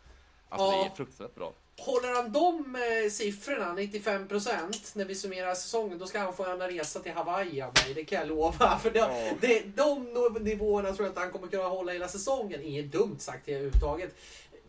[0.49, 0.83] Alltså ja.
[0.85, 1.53] det är fruktansvärt bra.
[1.81, 6.61] Håller han de eh, siffrorna, 95% när vi summerar säsongen, då ska han få en
[6.61, 7.95] resa till Hawaii av mig.
[7.95, 8.79] Det kan jag lova.
[8.83, 10.05] För det, det, de
[10.40, 12.62] nivåerna tror jag inte han kommer kunna hålla hela säsongen.
[12.62, 14.14] Inget dumt sagt överhuvudtaget.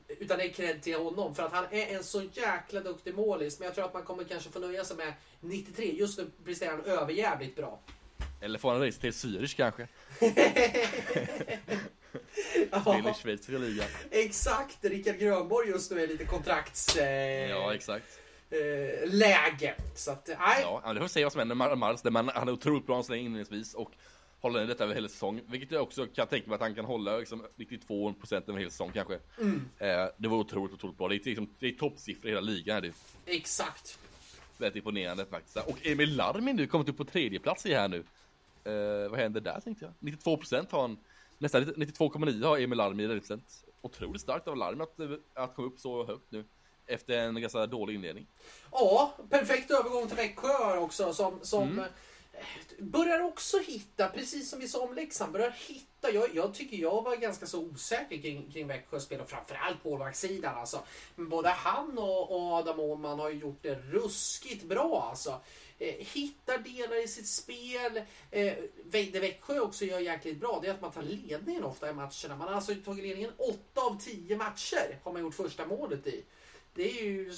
[0.08, 3.60] Utan det är cred till honom för att han är en så jäkla duktig målis.
[3.60, 5.92] Men jag tror att man kommer kanske få nöja sig med 93.
[5.96, 7.80] Just nu presterar han överjävligt bra.
[8.42, 9.88] Eller får han resa till Zürich kanske?
[13.10, 13.88] I schweiziska ligan.
[14.12, 14.78] Exakt!
[14.82, 16.96] Rickard Grönborg just nu är lite kontrakts...
[16.98, 18.06] Eh, ja, exakt.
[18.50, 19.76] eh, läge.
[19.96, 20.62] Så att, nej.
[20.62, 22.00] Ja, det får se vad som händer med Mars.
[22.36, 23.92] Han är otroligt bra släng inledningsvis och
[24.42, 25.42] håller detta över hela säsong.
[25.48, 28.92] Vilket jag också kan tänka mig att han kan hålla liksom 92% över hela säsong
[28.94, 29.20] kanske.
[29.40, 29.70] Mm.
[29.78, 31.08] Eh, det var otroligt, otroligt bra.
[31.08, 32.78] Det är, liksom, det är toppsiffror i hela ligan.
[32.78, 32.94] Är det.
[33.26, 34.00] Exakt.
[34.58, 35.58] Väldigt imponerande faktiskt.
[35.58, 38.04] Och Emil Larmin nu kommit upp på tredje plats i här nu.
[38.64, 40.12] Eh, vad händer där tänkte jag?
[40.14, 40.98] 92% har han.
[41.42, 43.42] Nästan 92,9 har Emil Larmin i 100%.
[43.82, 45.00] Otroligt starkt av Larmin att,
[45.34, 46.46] att komma upp så högt nu.
[46.86, 48.28] Efter en ganska dålig inledning.
[48.72, 51.86] Ja, perfekt övergång till Växjö också som, som mm.
[52.80, 56.12] börjar också hitta, precis som vi sa om Leksand, börjar hitta.
[56.12, 60.58] Jag, jag tycker jag var ganska så osäker kring, kring Växjös spel och framförallt målvaktssidan
[60.58, 60.80] alltså.
[61.16, 65.42] Men både han och, och Adam Åhman har gjort det ruskigt bra alltså.
[65.82, 67.98] Eh, hittar delar i sitt spel.
[68.32, 68.54] Eh,
[68.92, 72.36] det Växjö också gör jäkligt bra det är att man tar ledningen ofta i matcherna.
[72.38, 76.24] Man har alltså tagit ledningen 8 av 10 matcher har man gjort första målet i.
[76.74, 77.34] Det är ju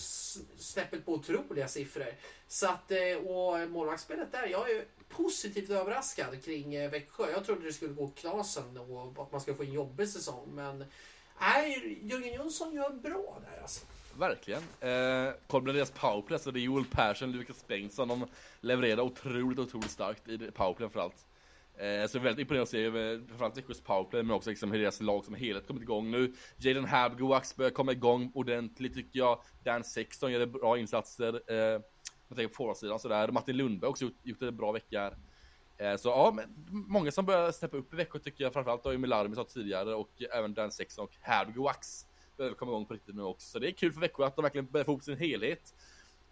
[0.58, 2.16] snäppet på otroliga siffror.
[2.48, 7.32] Så att, eh, och målvaktsspelet där, jag är positivt överraskad kring Växjö.
[7.32, 10.50] Jag trodde det skulle gå knasen och att man skulle få en jobbig säsong.
[10.54, 10.86] Men
[11.42, 13.86] nej, Jörgen Jönsson gör bra där alltså.
[14.18, 14.62] Verkligen.
[14.80, 18.08] Eh, kolla på deras powerplay, så det är Joel Persson, Lukas Bengtsson.
[18.08, 18.26] De
[18.62, 21.26] levererar otroligt, otroligt starkt i powerplay framförallt.
[21.78, 25.02] Eh, så väldigt imponerande att se eh, framförallt Växjös powerplay men också liksom hur deras
[25.02, 26.34] lag som helhet kommit igång nu.
[26.58, 29.42] Jaden Habgoax börjar komma igång ordentligt tycker jag.
[29.64, 31.42] Dan Sexton gör bra insatser.
[31.48, 31.82] Eh,
[32.28, 33.28] jag tänker på forwardsidan sådär.
[33.28, 35.18] Martin Lundberg också gjort, gjort en bra vecka här.
[35.78, 38.54] Eh, så ja, men många som börjar steppa upp i Växjö tycker jag.
[38.54, 42.06] Framförallt har ju Milarmi sa tidigare och även Dan Sexton och Habgoax
[42.38, 43.48] behöver komma igång på riktigt nu också.
[43.48, 45.74] Så det är kul för Växjö att de verkligen börjar få ihop sin helhet.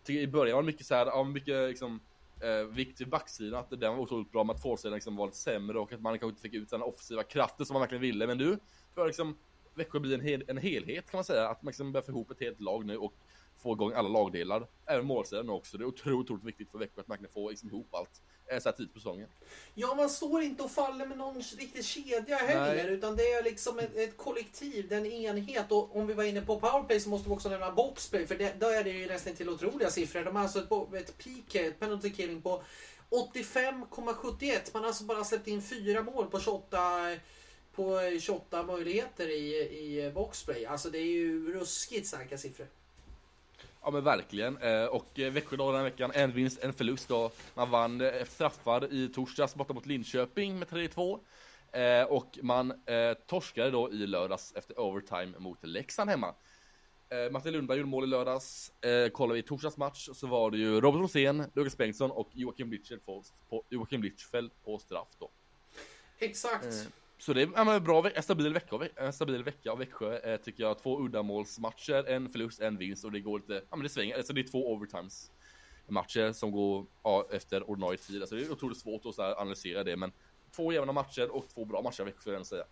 [0.07, 1.99] I början var det mycket så här, ja, mycket liksom
[2.41, 5.37] eh, vikt vid backsidan, att den var otroligt bra, men att forwardsidan liksom var lite
[5.37, 8.27] sämre och att man kanske inte fick ut den offensiva kraften som man verkligen ville.
[8.27, 8.57] Men nu
[8.95, 9.37] börjar liksom
[9.73, 12.31] Växjö bli en, hel, en helhet kan man säga, att man liksom börjar få ihop
[12.31, 13.13] ett helt lag nu och
[13.61, 14.67] få igång alla lagdelar.
[14.85, 15.77] Även målsidan också.
[15.77, 18.59] Det är otroligt, otroligt viktigt för Växjö att man kan få liksom ihop allt eh,
[18.59, 19.27] så här tidigt på säsongen.
[19.73, 22.93] Ja, man står inte och faller med någon riktig kedja heller, Nej.
[22.93, 25.71] utan det är liksom ett, ett kollektiv, det är en enhet.
[25.71, 28.53] Och om vi var inne på powerplay så måste vi också nämna boxplay, för det,
[28.59, 30.23] då är det ju nästan till otroliga siffror.
[30.23, 32.63] De har alltså ett, ett PK, ett penalty killing på
[33.09, 34.69] 85,71.
[34.73, 36.77] Man har alltså bara släppt in fyra mål på 28
[37.75, 40.65] på 28 möjligheter i, i boxplay.
[40.65, 42.67] Alltså det är ju ruskigt starka siffror.
[43.83, 44.57] Ja men verkligen.
[44.57, 47.31] Eh, och eh, Växjö då den här veckan, en vinst, en förlust då.
[47.53, 51.19] Man vann eh, straffar i torsdags borta mot Linköping med 3-2.
[52.07, 52.73] Och man
[53.27, 56.35] torskade då i lördags efter overtime mot Leksand hemma.
[57.31, 58.71] Martin Lundberg gjorde mål i lördags.
[59.13, 63.05] kollar vi torsdags match så var det ju Robert Rosén, Lukas Bengtsson och Joakim Blitzfeldt
[63.49, 65.31] på, Joakim Blitzfeldt på straff då.
[66.19, 66.87] Exakt.
[67.21, 70.63] Så det är en bra, en stabil vecka, en stabil vecka av Växjö eh, tycker
[70.63, 70.79] jag.
[70.79, 74.17] Två uddamålsmatcher, en förlust, en vinst och det går lite, ja men det svänger.
[74.17, 75.31] Alltså det är två overtimes
[75.87, 78.21] matcher som går ja, efter ordinarie tid.
[78.21, 80.11] Alltså det är otroligt svårt att så här, analysera det men
[80.55, 82.63] två jämna matcher och två bra matcher av Växjö, jag säga.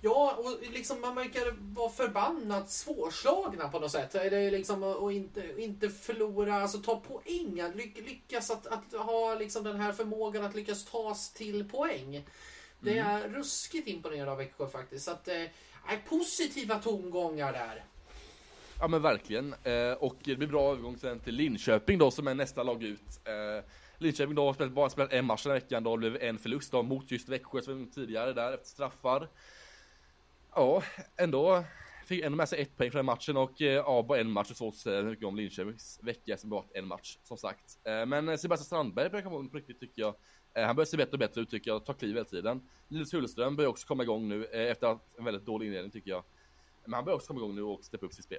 [0.00, 4.14] Ja, och liksom man verkar vara förbannat svårslagna på något sätt.
[4.14, 7.62] Eller liksom att inte, inte förlora, alltså ta poäng.
[7.74, 12.24] Lyckas att, att ha liksom den här förmågan att lyckas tas till poäng.
[12.86, 13.34] Det är mm.
[13.34, 15.04] ruskigt imponerande av Växjö faktiskt.
[15.04, 15.44] Så att, eh,
[16.08, 17.84] positiva tongångar där.
[18.80, 19.54] Ja men verkligen.
[19.62, 23.20] Eh, och det blir bra övergång sen till Linköping då som är nästa lag ut.
[23.24, 23.64] Eh,
[23.98, 26.72] Linköping då har spelat, bara spelat en match den här veckan då, blev en förlust
[26.72, 29.28] då mot just Växjö som tidigare där efter straffar.
[30.54, 30.82] Ja,
[31.16, 31.64] ändå
[32.06, 34.50] fick ändå med sig ett poäng från den matchen och eh, ja, bara en match
[34.50, 37.78] är svårt att säga mycket om Linköpings vecka som bara en match som sagt.
[37.84, 40.14] Eh, men Sebastian Strandberg börjar komma igång på riktigt tycker jag.
[40.56, 42.68] Eh, han börjar se bättre och bättre ut tycker jag, tar kliv hela tiden.
[42.88, 46.22] Linus Hultström börjar också komma igång nu eh, efter en väldigt dålig inledning tycker jag.
[46.84, 48.38] Men han börjar också komma igång nu och steppa upp sitt spel.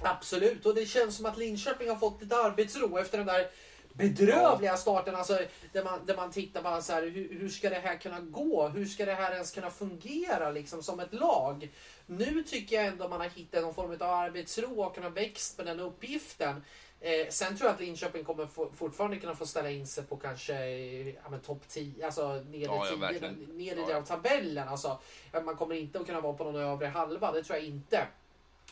[0.00, 3.46] Absolut, och det känns som att Linköping har fått lite arbetsro efter den där
[3.92, 5.14] bedrövliga starten.
[5.14, 5.38] Alltså,
[5.72, 8.68] där, man, där man tittar bara så här, hur, hur ska det här kunna gå?
[8.68, 11.70] Hur ska det här ens kunna fungera liksom, som ett lag?
[12.06, 15.66] Nu tycker jag ändå man har hittat någon form av arbetsro och kunnat växt med
[15.66, 16.62] den uppgiften.
[17.00, 20.68] Eh, sen tror jag att Linköping kommer fortfarande kunna få ställa in sig på kanske
[21.08, 23.96] ja, topp 10, alltså nedre ja, 10, nedre ja.
[23.96, 24.68] av tabellen.
[24.68, 24.98] Alltså,
[25.44, 28.06] man kommer inte att kunna vara på någon övre halva, det tror jag inte.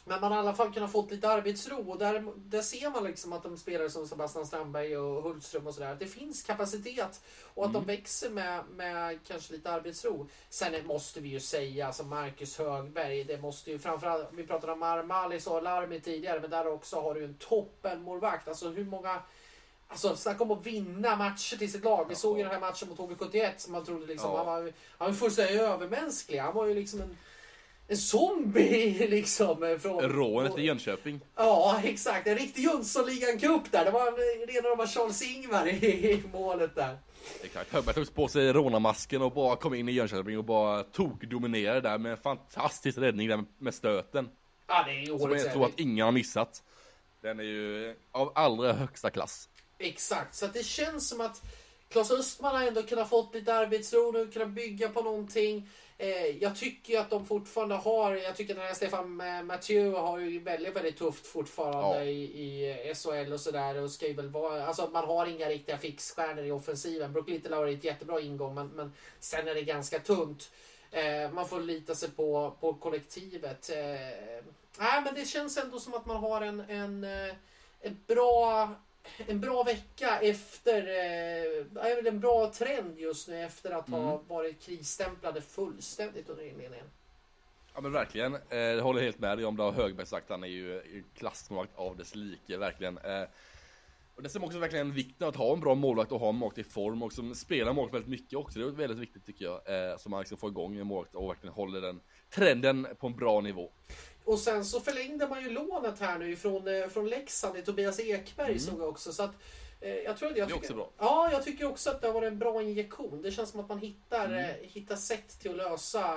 [0.09, 3.05] Men man har i alla fall kunnat fått lite arbetsro och där, där ser man
[3.05, 7.21] liksom att de spelare som Sebastian Strandberg och Hultström och sådär, det finns kapacitet
[7.55, 7.87] och att mm.
[7.87, 10.29] de växer med, med kanske lite arbetsro.
[10.51, 14.79] Sen måste vi ju säga, alltså Marcus Högberg, det måste ju framförallt, vi pratade om
[14.79, 18.49] Marmalis och Larmi tidigare, men där också har du en toppenmålvakt.
[18.49, 19.23] Alltså hur många
[19.89, 22.07] Alltså snacka om att vinna matcher till sitt lag.
[22.09, 24.37] Vi såg ju den här matchen mot HV71 som man trodde liksom, ja.
[24.37, 26.39] han var, han var fullständigt övermänsklig.
[26.39, 27.17] Han var ju liksom en
[27.89, 29.63] en zombie liksom.
[29.63, 31.21] eh, Från, Rånet i Jönköping.
[31.37, 32.27] Ja, exakt.
[32.27, 33.85] En riktig Jönssonligan Cup där.
[33.85, 36.99] Det var en, rena rama Charles-Ingvar i, i målet där.
[37.43, 37.73] Exakt.
[37.73, 41.99] Högberg tog på sig rånarmasken och bara kom in i Jönköping och bara tokdominerade där
[41.99, 44.29] med en fantastisk räddning där med stöten.
[44.67, 46.63] Ja, det är Som jag tror att ingen har missat.
[47.21, 49.49] Den är ju av allra högsta klass.
[49.79, 51.43] Exakt, så att det känns som att
[51.89, 55.69] Claes Östman har ändå kunnat fått lite arbetsro nu, kunnat bygga på någonting.
[55.99, 59.93] Eh, jag tycker ju att de fortfarande har, jag tycker den här Stefan eh, Mathieu
[59.95, 62.05] har ju väldigt, väldigt tufft fortfarande Ja.
[62.05, 62.23] i,
[62.91, 63.83] i SHL och sådär.
[63.83, 67.13] Och ska ju väl vara, alltså man har inga riktiga fixstjärnor i offensiven.
[67.13, 70.51] Brook Little har ett jättebra ingång men, men sen är det ganska tunt.
[70.91, 73.71] Eh, man får lita sig på, på kollektivet.
[73.71, 74.45] Eh,
[74.79, 77.35] nej, men det känns ändå som att man har en, en, eh,
[77.81, 78.71] en bra
[79.27, 84.27] en bra vecka efter, eh, en bra trend just nu efter att ha Mm.
[84.29, 86.87] varit krisstämplade fullständigt under inledningen.
[87.75, 90.45] Ja men verkligen, eh, jag håller helt med dig om det har Högberg sagt, han
[90.45, 92.99] är ju klassmålvakt av dess like, verkligen.
[92.99, 93.23] Eh,
[94.15, 96.35] och det är också verkligen vikten av att ha en bra målvakt och ha en
[96.37, 98.59] målvakt i form och som spelar målvakt väldigt mycket också.
[98.59, 99.91] Det är väldigt viktigt tycker jag.
[99.91, 103.17] Eh, så man liksom får igång en målvakt och verkligen håller den trenden på en
[103.17, 103.71] bra nivå.
[104.27, 108.01] Och sen så förlängde man ju lånet här nu från, eh, från Leksand i Tobias
[108.01, 108.59] Ekberg Mm.
[108.59, 109.13] såg jag också.
[109.13, 109.35] Så att,
[109.81, 110.91] eh, jag tror, jag Det är också bra.
[110.99, 113.23] Ja, jag tycker också att det har varit en bra injektion.
[113.23, 114.39] Det känns som att man hittar, Mm.
[114.39, 116.15] eh, hittar sätt till att lösa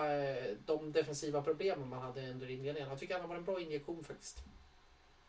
[0.66, 2.90] de defensiva problemen man hade under inledningen.
[2.90, 4.38] Jag tycker att det har varit en bra injektion faktiskt.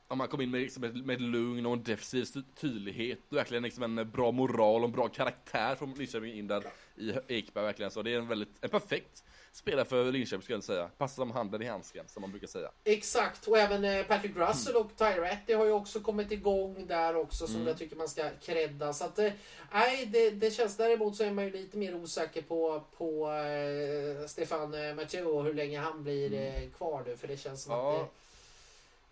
[0.08, 3.18] Om man kom in med, liksom, med ett lugn och en defensiv ty- tydlighet.
[3.28, 6.64] Verkligen liksom en bra moral och en bra karaktär från Linköping in där
[6.96, 7.90] i Ekberg verkligen.
[7.90, 10.90] Så det är en väldigt, en perfekt spelare för Linköping skulle jag säga.
[10.98, 12.70] Passar som handen i handsken som man brukar säga.
[12.84, 17.46] Exakt, och även eh, Patrick Russell och Tyratti har ju också kommit igång där också
[17.46, 17.68] som Mm.
[17.68, 18.92] jag tycker man ska credda.
[18.92, 19.32] Så att, eh,
[19.72, 24.26] nej, det, det känns däremot så är man ju lite mer osäker på, på eh,
[24.26, 27.16] Stefan eh, Mathieu och hur länge han blir eh, kvar nu.
[27.16, 27.84] För det känns som Mm.
[27.84, 28.00] Ja.
[28.02, 28.10] att det,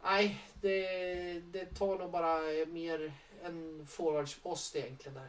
[0.03, 3.13] Nej, det, det tar nog bara mer
[3.45, 5.29] en forwardspost egentligen där.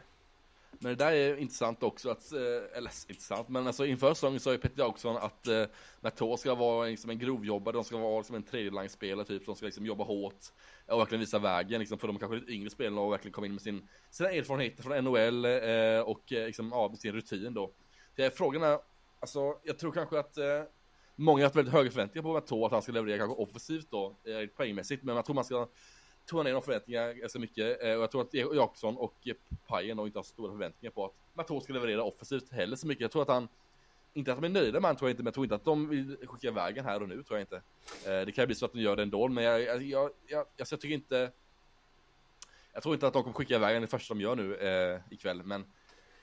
[0.82, 4.52] Men det där är intressant också att, eh, eller intressant, men alltså inför säsongen sa
[4.52, 5.64] ju Peter Jacobsson att eh,
[6.00, 9.66] Matå ska vara liksom en grovjobbare, de ska vara liksom en tredjelangsspelare typ, som ska
[9.66, 10.44] liksom jobba hårt
[10.86, 13.52] och verkligen visa vägen liksom för de kanske lite yngre spelarna och verkligen komma in
[13.52, 17.72] med sin, sina erfarenheter från NHL eh, och eh, liksom, ja, med sin rutin då.
[18.16, 18.78] Så eh, frågan är,
[19.20, 20.62] alltså jag tror kanske att eh,
[21.16, 24.16] många har haft väldigt höga förväntningar på Matå, att han ska leverera kanske offensivt då,
[24.24, 25.68] eh, poängmässigt, men jag tror man ska
[26.30, 27.82] tona ner de förväntningarna ganska eh, mycket.
[27.82, 29.34] Eh, och jag tror att Jakobsson och eh,
[29.66, 33.02] Pajen inte har så stora förväntningar på att Matos ska leverera offensivt heller så mycket.
[33.02, 33.48] Jag tror att han,
[34.12, 35.64] inte att de är nöjda med han tror jag inte, men jag tror inte att
[35.64, 37.56] de vill skicka iväg här och nu tror jag inte.
[38.06, 40.10] Eh, det kan ju bli så att de gör det ändå, men jag, jag, jag,
[40.26, 41.32] jag, alltså, jag tycker inte
[42.72, 45.00] jag tror inte att de kommer skicka iväg den det första de gör nu eh,
[45.10, 45.64] ikväll, men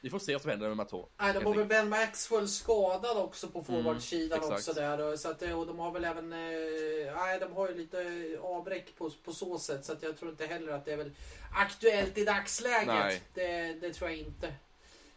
[0.01, 1.07] vi får se vad som händer med Matå.
[1.17, 1.65] Nej, de har väl.
[1.65, 5.01] Ben Maxwell skadad också på forwardsidan Mm, också där.
[5.01, 8.37] och- Så att, eh, och de har väl även, eh, nej de har ju lite
[8.41, 9.85] avbräck på, på så sätt.
[9.85, 11.11] Så att jag tror inte heller att det är väl
[11.53, 12.87] aktuellt i dagsläget.
[12.87, 13.21] Nej.
[13.33, 14.53] Det, det tror jag inte.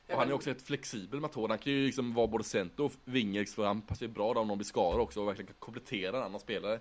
[0.08, 2.92] Och han är också ett flexibel Matå, han kan ju liksom vara både center och
[3.64, 6.22] han passar ju bra där om någon blir skadad också och verkligen kan komplettera en
[6.22, 6.80] annan spelare.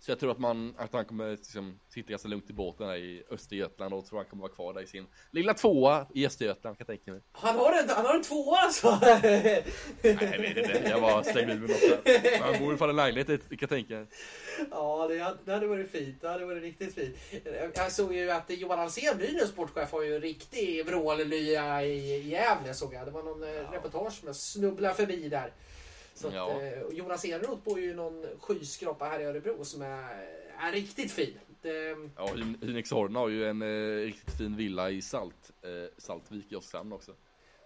[0.00, 3.22] Så jag tror att, man, att han kommer liksom, sitta ganska lugnt i båten i
[3.30, 6.84] Östergötland och tror han kommer vara kvar där i sin lilla tvåa i Östergötland kan
[6.88, 7.20] jag tänka mig.
[7.32, 8.98] Han har en, han har en tvåa alltså!
[9.02, 9.64] Nej
[10.02, 12.38] jag vet inte, jag bara slängde ur mig något där.
[12.40, 14.06] Han bor i fall en lägenhet kan jag tänka.
[14.70, 16.20] Ja, det hade, det hade varit fint.
[16.20, 17.16] Det hade varit riktigt fint.
[17.74, 22.28] Jag såg ju att Johan Alsén, Brynäs sportchef, har ju en riktig vrållya i i
[22.28, 23.06] Gävle såg jag.
[23.06, 23.72] Det var någon ja.
[23.72, 25.52] reportage som jag snubblade förbi där.
[26.14, 26.62] Så att, Ja.
[26.62, 30.04] eh, och Jonas Eneroth bor ju i någon skyskrapa här i Örebro som är,
[30.60, 31.34] är riktigt fin.
[31.62, 35.68] Det, Ja, Hyn- Hynex Horna har ju en eh, riktigt fin villa i Salt, eh,
[35.98, 37.12] Saltvik i Oskarshamn också.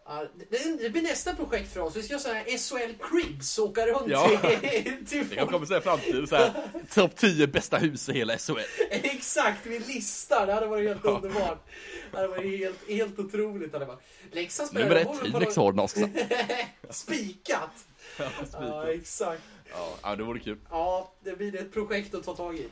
[0.06, 1.96] ja, det, det blir nästa projekt för oss.
[1.96, 4.40] Vi ska göra sådana här SHL Cribs och åka runt Ja.
[4.60, 6.52] till, till Det kan komma säga framtiden så här
[6.94, 8.58] topp 10 bästa hus i hela SHL.
[8.90, 10.46] Exakt, vi listar.
[10.46, 11.10] Det hade varit helt Ja.
[11.10, 11.66] underbart.
[12.10, 13.72] Det hade varit helt, helt otroligt.
[13.72, 14.00] Hade det varit.
[14.32, 16.08] Leksand spelar Nummer ett, Hynex också.
[16.90, 17.70] Spikat!
[18.18, 19.42] Ja, Ja, exakt.
[19.70, 20.58] Ja, ja, det vore kul.
[20.70, 22.68] Ja, det blir ett projekt att ta tag i.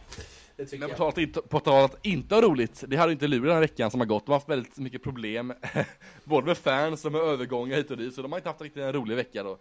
[0.56, 0.98] Det tycker Men på jag.
[0.98, 3.90] tal, att inte, på tal att inte roligt, det hade inte Luleå den här veckan
[3.90, 4.26] som har gått.
[4.26, 5.52] De har haft väldigt mycket problem,
[6.24, 8.82] både med fans och med övergångar hit och dit, så de har inte haft riktigt
[8.82, 9.52] en rolig vecka då.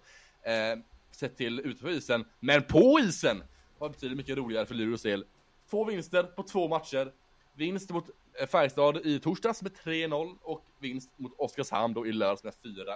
[0.41, 0.79] Eh,
[1.11, 3.43] sett till utanför isen, men på isen
[3.77, 5.25] var det betydligt mycket roligare för Luleås del.
[5.69, 7.11] Två vinster på två matcher.
[7.53, 8.05] Vinst mot
[8.41, 12.87] eh, Färjestad i torsdags med 3-0 och vinst mot Oskarshamn då i lördags med 4-1.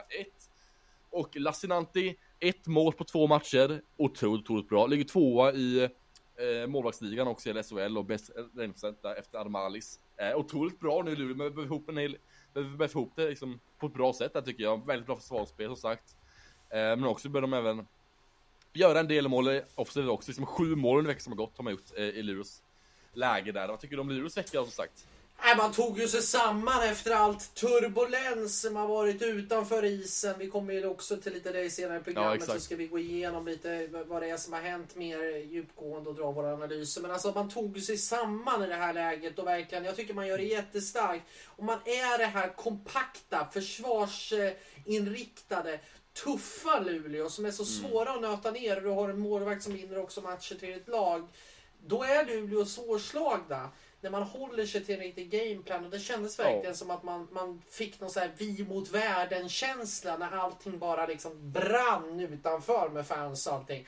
[1.09, 3.81] Och Lassinantti, ett mål på två matcher.
[3.97, 4.87] Otroligt, otroligt bra.
[4.87, 9.99] Ligger tvåa i eh, målvaktsligan också i SHL och bäst eh, räddningsprocent där efter Armalis.
[10.17, 12.17] Eh, otroligt bra nu Luleå, men behöver ihop en hel,
[12.53, 14.85] behöver få ihop det liksom på ett bra sätt där tycker jag.
[14.85, 16.15] Väldigt bra försvarsspel som sagt.
[16.69, 17.87] Eh, men också bör de även
[18.73, 20.29] göra en del mål offensivt också.
[20.29, 22.63] Liksom sju mål under veckan som har gått har man gjort eh, i Luleås
[23.13, 23.67] läge där.
[23.67, 25.07] Vad tycker du om Luleås vecka som sagt?
[25.43, 30.35] Nej, man tog ju sig samman efter allt turbulens som har varit utanför isen.
[30.39, 32.99] Vi kommer ju också till lite det senare i programmet Ja, så ska vi gå
[32.99, 37.01] igenom lite vad det är som har hänt mer djupgående och dra våra analyser.
[37.01, 40.27] Men alltså man tog sig samman i det här läget och verkligen, jag tycker man
[40.27, 41.23] gör det jättestarkt.
[41.45, 45.79] Och man är det här kompakta, försvarsinriktade,
[46.23, 48.77] tuffa Luleå som är så svåra att nöta ner.
[48.77, 51.27] Och du har en målvakt som vinner också matcher till ett lag.
[51.87, 53.69] Då är Luleå svårslagna
[54.05, 56.73] när man håller sig till en riktig gameplan och det kändes verkligen Ja.
[56.73, 61.51] som att man, man fick någon så här vi mot världen-känsla när allting bara liksom
[61.51, 63.87] brann utanför med fans och allting.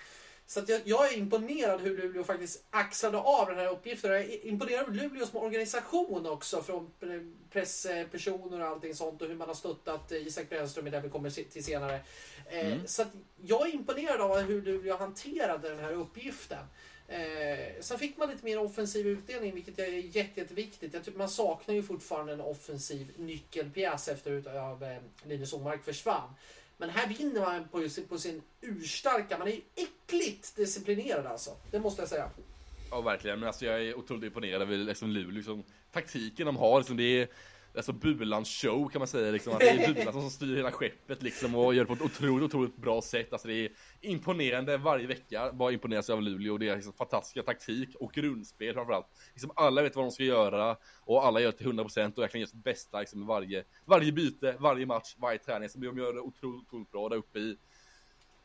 [0.49, 4.11] Så jag, jag är imponerad hur Luleå faktiskt axlade av den här uppgiften.
[4.11, 9.27] Jag är imponerad av Luleå som organisation också från pre- presspersoner och allting sånt och
[9.27, 11.99] hur man har stöttat Isak Brännström i det vi kommer till senare.
[12.45, 13.07] Eh, Så att
[13.41, 16.65] jag är imponerad av hur Luleå hanterade den här uppgiften.
[17.07, 19.87] Eh, sen fick man lite mer offensiv utdelning, vilket är
[20.17, 20.93] jätte, jätteviktigt.
[20.93, 26.29] Jag tycker man saknar ju fortfarande en offensiv nyckelpjäs efter att eh, Linus Omark försvann.
[26.77, 31.51] Men här vinner man på, sin- på sin urstarka, man är ju äckligt disciplinerad alltså.
[31.71, 32.29] Det måste jag säga.
[32.91, 36.79] Ja verkligen, men alltså jag är otroligt imponerad över liksom Luleå, liksom, taktiken de har,
[36.79, 37.27] liksom, det är
[37.77, 41.23] Alltså Bulans show kan man säga liksom, att det är Bulan som styr hela skeppet
[41.23, 43.33] liksom och gör det på ett otroligt, otroligt bra sätt.
[43.33, 43.71] Alltså det är
[44.01, 49.07] imponerande varje vecka, bara imponeras av Luleå och deras liksom, fantastiska taktik och grundspel framförallt.
[49.33, 52.41] Liksom alla vet vad de ska göra och alla gör det till 100% och verkligen
[52.41, 55.69] gör sitt bästa liksom, varje, varje byte, varje match, varje träning.
[55.69, 57.57] Så de gör det otroligt, otroligt bra där uppe i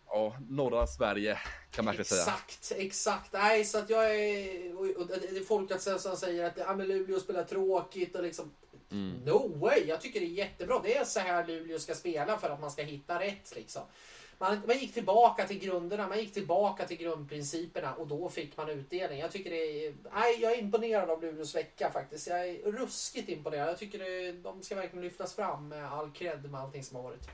[0.06, 1.38] ja, norra Sverige
[1.70, 2.22] kan man verkligen säga.
[2.22, 3.32] Exakt, exakt.
[3.32, 4.74] Nej, så att jag är...
[4.78, 8.16] Och, och det är folk att säga- som säger att ja, men Luleå spelar tråkigt
[8.16, 8.52] och liksom...
[8.92, 9.20] Mm.
[9.24, 9.84] No way!
[9.86, 10.80] Jag tycker det är jättebra.
[10.84, 13.82] Det är så här Luleå ska spela för att man ska hitta rätt liksom.
[14.38, 18.68] Man, man gick tillbaka till grunderna, man gick tillbaka till grundprinciperna och då fick man
[18.68, 19.18] utdelning.
[19.18, 19.94] Jag tycker det är...
[20.14, 22.26] Nej, jag är imponerad av Luleås vecka faktiskt.
[22.26, 23.68] Jag är ruskigt imponerad.
[23.68, 27.02] Jag tycker det, de ska verkligen lyftas fram med all cred med allting som har
[27.02, 27.28] varit.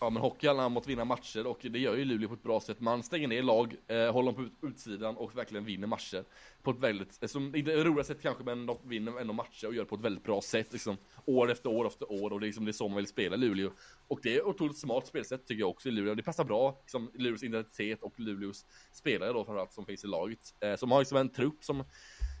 [0.00, 2.42] Ja men hockey handlar om att vinna matcher och det gör ju Luleå på ett
[2.42, 2.80] bra sätt.
[2.80, 6.24] Man stänger ner lag, eh, håller dem på utsidan och verkligen vinner matcher.
[6.62, 9.74] På ett väldigt, eh, som, inte roliga sätt kanske men de vinner ändå matcher och
[9.74, 10.96] gör det på ett väldigt bra sätt liksom.
[11.24, 13.36] År efter år efter år och det är, liksom, det är så man vill spela
[13.36, 13.70] i Luleå.
[14.08, 16.14] Och det är ett otroligt smart spelsätt tycker jag också i Luleå.
[16.14, 20.54] Det passar bra, liksom, Luleås identitet och Luleås spelare då framförallt som finns i laget.
[20.60, 21.84] Eh, som har liksom en trupp som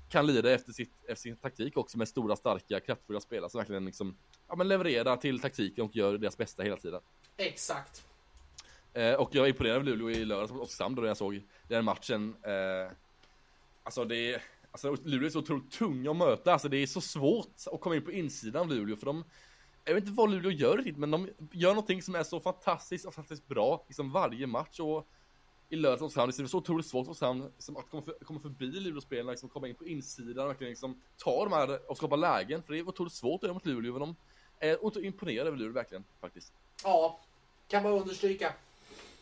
[0.08, 3.84] kan lida efter, sitt, efter sin taktik också med stora, starka, kraftfulla spelare som verkligen
[3.84, 4.16] liksom,
[4.48, 7.00] ja, men levererar till taktiken och gör deras bästa hela tiden.
[7.36, 8.04] Exakt.
[8.92, 11.84] Eh, och jag var imponerad av Luleå i lördags mot Oskarshamn då jag såg den
[11.84, 12.36] matchen.
[12.42, 12.92] Eh,
[13.82, 17.00] alltså det är, alltså Luleå är så otroligt tunga att möta, alltså det är så
[17.00, 19.24] svårt att komma in på insidan av Luleå för de
[19.84, 23.06] jag vet inte vad Luleå gör riktigt, men de gör någonting som är så fantastiskt
[23.06, 25.08] och fantastiskt bra, liksom varje match och
[25.68, 28.24] i lördags mot Oskarshamn, det är så otroligt svårt för Oskarshamn liksom, att komma, för,
[28.24, 31.96] komma förbi Luleåspelarna, liksom komma in på insidan och verkligen liksom ta de här och
[31.96, 34.16] skapa lägen, för det är otroligt svårt att göra mot Luleå, men de
[34.58, 36.52] är otroligt imponerade över Luleå verkligen, faktiskt.
[36.84, 37.20] Ja,
[37.68, 38.52] kan bara understryka.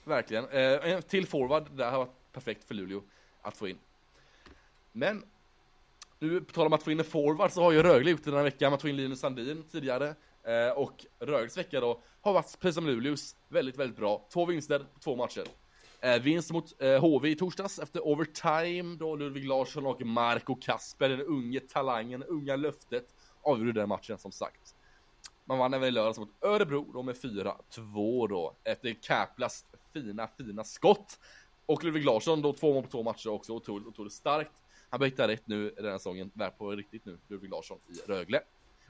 [0.05, 0.49] Verkligen.
[0.49, 3.03] Eh, en till forward, det här har varit perfekt för Luleå
[3.43, 3.79] att få in.
[4.93, 5.25] Men,
[6.19, 8.31] nu på tal om att få in en forward så har ju Rögle gjort det
[8.31, 10.15] den här veckan, man tog in Linus Sandin tidigare.
[10.43, 14.27] Eh, och Rögles vecka då har varit, precis som Luleås, väldigt, väldigt bra.
[14.33, 15.45] Två vinster på två matcher.
[16.01, 21.09] Eh, vinst mot eh, HV i torsdags efter overtime då Ludvig Larsson och Marco Kasper,
[21.09, 24.74] den unge talangen, unga löftet, avgjorde den matchen som sagt.
[25.45, 30.65] Man vann även i lördags mot Örebro då med 4-2 då efter Kaplas fina, fina
[30.65, 31.19] skott.
[31.67, 34.63] Och Ludvig Larsson då två mål på två matcher också otroligt, otroligt starkt.
[34.91, 38.11] Han börjar hitta rätt nu den här säsongen, värd på riktigt nu, Ludvig Larsson i
[38.11, 38.41] Rögle.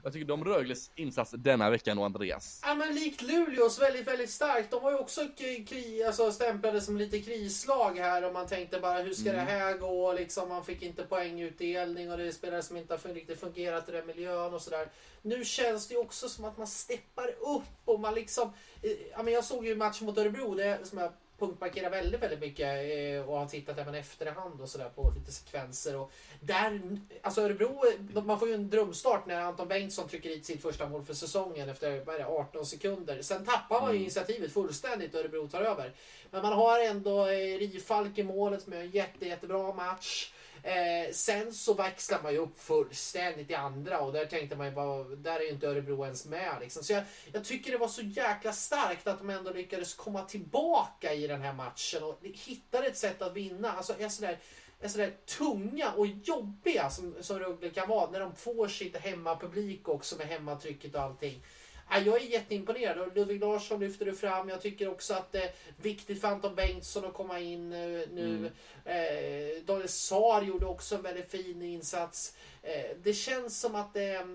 [0.05, 2.61] Jag tycker de Rögles insats denna veckan och Andreas.
[2.65, 4.71] Ja men likt Luleås väldigt, väldigt starkt.
[4.71, 9.01] De var ju också kri, alltså stämplade som lite krislag här och man tänkte bara
[9.01, 10.13] hur ska det här gå?
[10.13, 13.91] Liksom, man fick inte poängutdelning och det är spelare som inte har riktigt fungerat i
[13.91, 14.87] den miljön och sådär.
[15.21, 18.53] Nu känns det ju också som att man steppar upp och man liksom...
[18.81, 22.39] eh, Ja, men jag såg ju matchen mot Örebro det som jag punktmarkerar väldigt, väldigt
[22.39, 25.97] mycket eh, och har tittat även efterhand och sådär på lite sekvenser.
[25.97, 27.83] Och där, alltså Örebro,
[28.25, 31.69] man får ju en drömstart när Anton Bengtsson trycker hit sitt första mål för säsongen
[31.69, 33.21] efter vad det, 18 sekunder.
[33.21, 35.93] Sen tappar man ju initiativet fullständigt och Örebro tar över.
[36.31, 40.31] Men man har ändå eh, Rifalk i målet med en jätte, jättebra match.
[40.65, 44.73] Eh, sen så växlar man ju upp fullständigt i andra och där tänkte man ju
[44.73, 46.83] bara, där är ju inte Örebro ens med liksom.
[46.83, 47.03] Så jag,
[47.33, 51.41] jag tycker det var så jäkla starkt att de ändå lyckades komma tillbaka i den
[51.41, 53.71] här matchen och hittade ett sätt att vinna.
[53.71, 54.39] Alltså är sådär,
[54.81, 59.89] är sådär tunga och jobbiga som, som Rögle kan vara när de får sitt hemmapublik
[59.89, 61.43] också med hemmatrycket och allting.
[61.89, 64.49] Ja, jag är jätteimponerad och Ludvig Larsson lyfter du fram.
[64.49, 68.51] Jag tycker också att det är viktigt för Anton Bengtsson att komma in eh, nu.
[68.85, 72.37] Eh, Daniel Saar gjorde också en väldigt fin insats.
[72.61, 74.27] Eh, det känns som att det,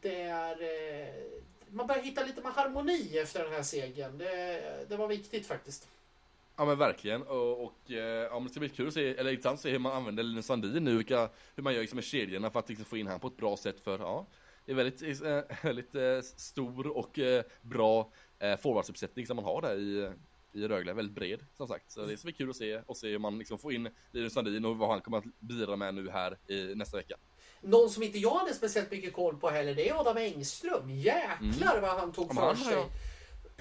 [0.00, 0.62] det är...
[0.62, 1.14] Eh,
[1.70, 4.18] man börjar hitta lite mer harmoni efter den här segern.
[4.18, 5.88] Det, det var viktigt faktiskt.
[6.56, 9.54] Ja men verkligen och, och ja, men det ska bli kul att se, eller intressant
[9.54, 12.50] att se hur man använder Linus Sandin nu, vilka, hur man gör liksom med kedjorna
[12.50, 14.26] för att liksom, få in han på ett bra sätt för ja,
[14.68, 19.62] det är väldigt, eh, väldigt eh, stor och eh, bra eh, forwardsuppsättning som man har
[19.62, 20.12] där i,
[20.52, 21.90] i Rögle, väldigt bred som sagt.
[21.92, 24.32] Så det ska bli kul att se och se hur man liksom får in Linus
[24.32, 27.16] Sandin och vad han kommer att bidra med nu här i nästa vecka.
[27.60, 30.90] Någon som inte jag hade speciellt mycket koll på heller, det är Adam Engström.
[30.90, 31.82] Jäklar Mm.
[31.82, 32.84] vad han tog Ja, för sig.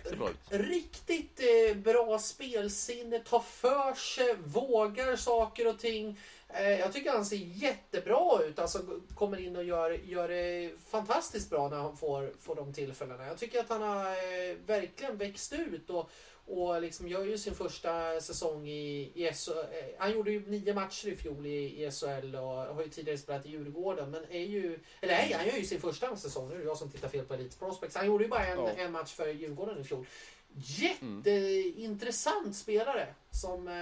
[0.09, 0.29] Ser bra.
[0.49, 6.19] Riktigt eh, bra spelsinne, tar för sig, vågar saker och ting.
[6.49, 8.59] Eh, jag tycker han ser jättebra ut.
[8.59, 8.79] Alltså
[9.15, 13.27] kommer in och gör, gör det fantastiskt bra när han får, får de tillfällena.
[13.27, 16.09] Jag tycker att han har eh, verkligen växt ut och,
[16.45, 19.51] och liksom gör ju sin första säsong i, i SHL.
[19.51, 22.41] Eh, han gjorde ju nio matcher i fjol i, i SHL och
[22.75, 24.11] har ju tidigare spelat i Djurgården.
[24.11, 26.49] Men är ju, eller nej, han gör ju sin första säsong.
[26.49, 27.95] Nu är det jag som tittar fel på Elite Prospects.
[27.95, 28.69] Han gjorde ju bara en, Ja.
[28.69, 30.05] en match för Djurgården i fjol.
[30.53, 33.73] Jätteintressant spelare som eh,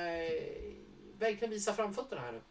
[1.18, 2.41] verkligen visar framfötterna här nu.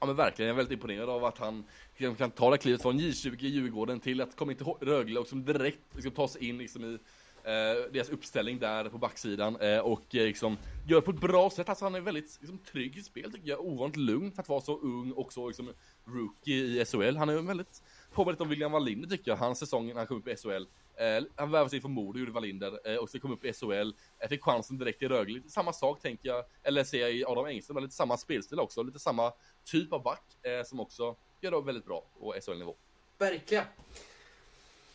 [0.00, 1.64] Ja men verkligen, jag är väldigt imponerad av att han
[1.96, 5.20] liksom kan, ta det klivet från J20 i Djurgården till att komma in till Rögle
[5.20, 6.98] och som direkt liksom, ta sig in liksom, i
[7.44, 10.56] eh, deras uppställning där på backsidan eh, och eh, liksom
[10.88, 11.68] gör på ett bra sätt.
[11.68, 14.60] Alltså han är väldigt liksom, trygg i spel tycker jag, ovanligt lugn för att vara
[14.60, 15.72] så ung och så liksom,
[16.04, 17.16] rookie i SHL.
[17.16, 17.82] Han är väldigt,
[18.12, 20.64] påminner lite om William Wallinder tycker jag, hans säsong när han kom upp i SHL.
[21.00, 23.92] Eh, han värvade sig från Modo, gjorde Wallinder, eh, och så kom upp i SHL,
[24.18, 25.34] eh, fick chansen direkt i Rögle.
[25.34, 28.82] Lite samma sak tänker jag, eller ser jag i Adam Engström, lite samma spelstil också,
[28.82, 29.32] lite samma
[29.64, 32.74] typ av back eh, som också gör det väldigt bra på SHL-nivå.
[33.18, 33.64] Verkligen.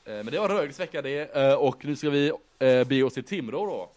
[0.03, 3.65] Men det var Rögles vecka det, och nu ska vi eh, bege oss till Timrå
[3.65, 3.91] då.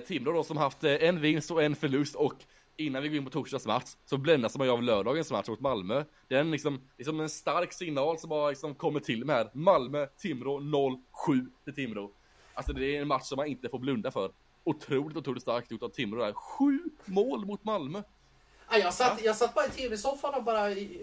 [0.00, 2.34] Timrå då som haft en vinst och en förlust och
[2.78, 5.60] innan vi går in på torsdags match så bländas man ju av lördagens match mot
[5.60, 5.98] Malmö.
[5.98, 9.50] Liksom, det är liksom, liksom en stark signal som bara liksom kommer till med här.
[9.54, 10.98] Malmö, Timrå 0-7
[11.64, 12.12] till Timrå.
[12.54, 14.32] Alltså det är en match som man inte får blunda för.
[14.64, 16.32] Otroligt, otroligt starkt gjort av Timrå där.
[16.32, 18.02] Sju mål mot Malmö.
[18.70, 20.60] Ja, jag, satt, jag satt bara i tv-soffan och bara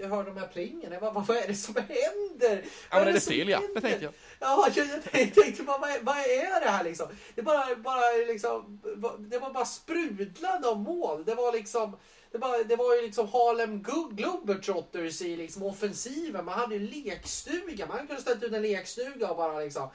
[0.07, 0.95] hörde de här plingerna.
[0.95, 2.63] Jag bara, vad, vad är det som händer?
[2.89, 4.13] Ja men är det som fel ja, det tänkte jag.
[4.39, 7.07] Ja, jag, jag tänkte, bara, vad, är- vad är det här liksom?
[7.35, 8.79] Det bara, bara liksom,
[9.19, 11.23] det var bara sprudlande av mål.
[11.25, 11.97] Det var liksom,
[12.31, 16.45] det var, det var ju liksom Harlem Glo- Globetrotters i liksom offensiven.
[16.45, 17.85] Man hade ju lekstuga.
[17.85, 19.89] Man kunde ställt ut en lekstuga och bara liksom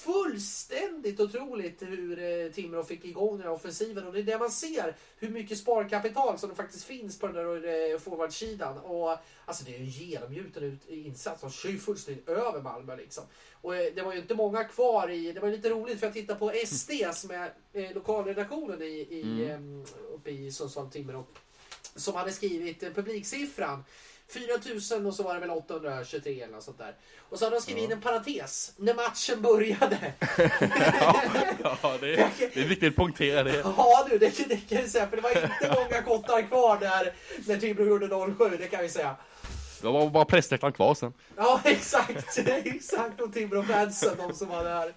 [0.00, 4.50] Fullständigt otroligt hur eh, Timrå fick igång den här offensiven och det är där man
[4.50, 8.78] ser hur mycket sparkapital som det faktiskt finns på den där eh, forwardsidan.
[8.78, 11.40] Och alltså det är ju genomgjuten ut, insats.
[11.40, 13.24] De kör ju fullständigt över Malmö liksom.
[13.60, 16.14] Och eh, det var ju inte många kvar i, det var lite roligt för jag
[16.14, 19.84] tittade på SD som är lokalredaktionen i, i, Mm.
[20.14, 21.24] uppe i Sundsvall-Timrå.
[21.96, 23.84] Som hade skrivit publiksiffran.
[24.32, 26.94] 4000 och så var det väl 823 eller något sånt där.
[27.28, 28.72] Och så hade de skrivit in en parentes.
[28.76, 29.98] När matchen började.
[31.82, 33.56] Ja, det är, det är viktigt att punktera det.
[33.56, 35.08] Ja du, det, det kan jag säga.
[35.08, 37.14] För det var inte många kottar kvar där
[37.46, 38.58] när Timrå gjorde 0-7.
[38.58, 39.16] Det kan vi säga.
[39.82, 41.12] Det var bara pressläktaren kvar sen.
[41.36, 42.38] Ja, exakt.
[42.64, 43.20] exakt.
[43.20, 44.94] Och Timrå-fansen, de som var där.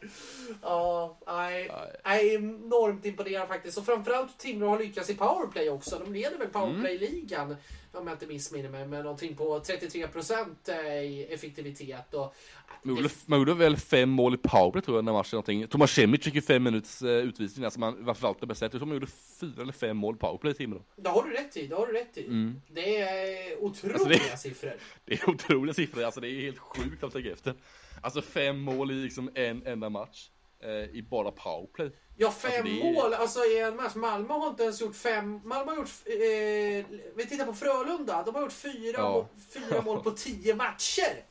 [0.61, 1.71] Ja, nej.
[2.05, 2.35] nej.
[2.35, 3.77] Enormt imponerad faktiskt.
[3.77, 5.99] Och framförallt Timrå har lyckats i powerplay också.
[5.99, 7.55] De leder väl powerplay-ligan,
[7.91, 12.13] om jag inte missminner mig, med någonting på 33% i effektivitet.
[12.13, 12.35] Och,
[12.83, 15.67] Man gjorde, man gjorde väl fem mål i powerplay tror jag den här matchen någonting.
[15.67, 18.61] Thomas Semic fick ju fem minuters eh, utvisning, alltså man var förvaltade bäst.
[18.61, 19.07] Jag tror man gjorde
[19.39, 20.81] fyra eller fem mål i powerplay i Timrå.
[20.95, 21.67] det har du rätt i.
[21.67, 22.25] Det har du rätt i.
[22.25, 22.61] Mm.
[22.71, 24.73] Det är otroliga Alltså, det- siffror.
[25.05, 27.53] Det är otroliga siffror, alltså det är helt sjukt att tänka efter.
[28.01, 30.29] Alltså fem mål i liksom en enda match.
[30.63, 31.91] Eh, I bara powerplay.
[32.17, 33.95] Ja, fem Alltså, är- mål alltså i en match.
[33.95, 35.39] Malmö har inte ens gjort fem.
[35.43, 35.89] Malmö har gjort...
[36.05, 38.23] Eh, vi tittar på Frölunda.
[38.25, 39.11] De har gjort fyra, Ja.
[39.11, 41.23] mål, fyra mål på tio matcher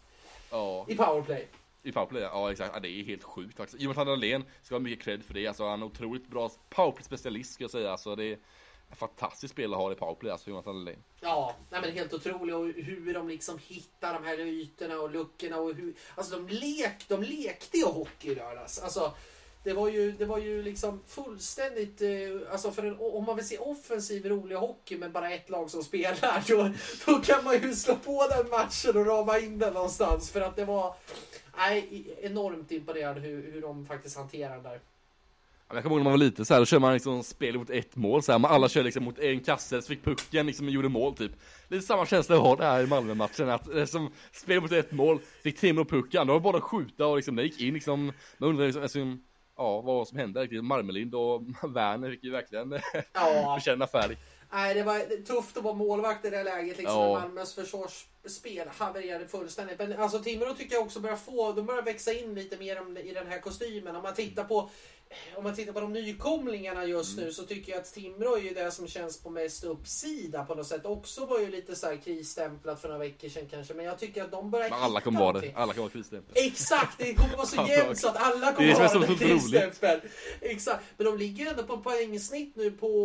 [0.53, 1.49] Ja, i powerplay.
[1.83, 2.71] i powerplay, ja exakt.
[2.75, 3.83] Ja, det är helt sjukt faktiskt.
[3.83, 5.47] Jonathan Dahlén ska ha mycket cred för det.
[5.47, 7.91] Alltså han är otroligt bra powerplay-specialist ska jag säga.
[7.91, 8.39] Alltså det är
[8.91, 11.03] en fantastisk spelare att ha i powerplay, alltså Jonathan Dahlén.
[11.21, 12.55] Ja, nej men helt otroligt.
[12.55, 15.57] Och hur de liksom hittar de här ytorna och luckorna.
[15.57, 18.79] Och hur, alltså de, lek, de lekte ju hockey i lördags.
[18.79, 19.13] Alltså,
[19.65, 22.03] det var ju, det var ju liksom fullständigt...
[22.03, 25.71] Eh, alltså för en, om man vill se offensiv rolig hockey med bara ett lag
[25.71, 26.49] som spelar.
[26.49, 26.71] Då,
[27.07, 30.31] då kan man ju slå på den matchen och rama in den någonstans.
[30.31, 30.95] För att det var...
[31.57, 34.81] Nej, enormt imponerad hur, hur de faktiskt hanterar det där.
[35.75, 37.71] Jag kommer ihåg när man var liten så här, då kör man liksom spel mot
[37.71, 40.69] ett mål så här, man alla kör liksom mot en kasse, så fick pucken liksom
[40.69, 41.33] gjorde mål typ.
[41.69, 44.93] Lite samma känsla jag har det här i Malmö-matchen, att liksom, som spel mot ett
[44.93, 47.75] mål, fick Timrå pucken, då var det bara att skjuta och liksom, det gick in
[47.75, 48.99] liksom, man undrar liksom, alltså,
[49.63, 50.65] ja, vad som hände riktigt.
[50.65, 51.43] Marmelind och
[51.77, 52.73] Werner fick ju verkligen
[53.13, 53.55] Ja.
[53.59, 54.17] bekänna färg.
[54.55, 56.79] Nej, det var tufft att vara målvakt i det här läget.
[56.79, 57.21] Liksom, Ja.
[57.21, 59.79] Malmös försvarsspel havererade fullständigt.
[59.79, 63.13] Men alltså, Timrå tycker jag också börjar få, de börjar växa in lite mer i
[63.15, 63.97] den här kostymen.
[63.97, 64.71] Om man tittar på
[65.37, 67.25] om man tittar på de nykomlingarna just Mm.
[67.25, 70.55] nu så tycker jag att Timrå är ju det som känns på mest uppsida på
[70.55, 70.87] något sätt.
[70.87, 73.75] Också var ju lite så här krisstämplat för några veckor sedan kanske.
[73.75, 76.35] Men jag tycker att de börjar Men alla kommer vara det, alla kommer vara krisstämpel.
[76.47, 78.93] Exakt, det kommer vara så jämnt så att alla Det kommer är som är ha
[78.93, 79.83] så en otroligt.
[80.41, 83.03] Exakt, men de ligger ändå på poängsnitt nu på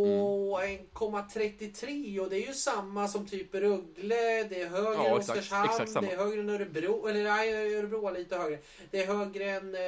[0.58, 0.88] Mm.
[0.94, 5.94] 1,33 och det är ju samma som typ Rögle, det är högre Ja, än Oskarshamn,
[6.02, 8.60] det är högre än Örebro, eller nej Örebro var lite högre.
[8.92, 9.82] Det är högre än eh,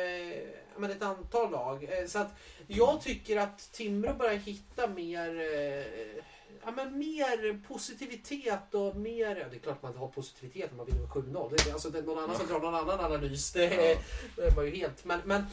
[0.78, 1.84] men ett antal lag.
[2.10, 2.34] Så att
[2.68, 6.24] jag tycker att Timrå börjar hitta mer eh,
[6.66, 9.36] Ja, men mer positivitet och mer...
[9.36, 11.50] Ja, det är klart man inte har positivitet om man vinner med 7-0.
[11.50, 13.52] Det är alltså det är någon annan som drar någon annan analys.
[13.52, 13.98] Det,
[14.36, 15.06] det var ju helt...
[15.06, 15.44] Men, men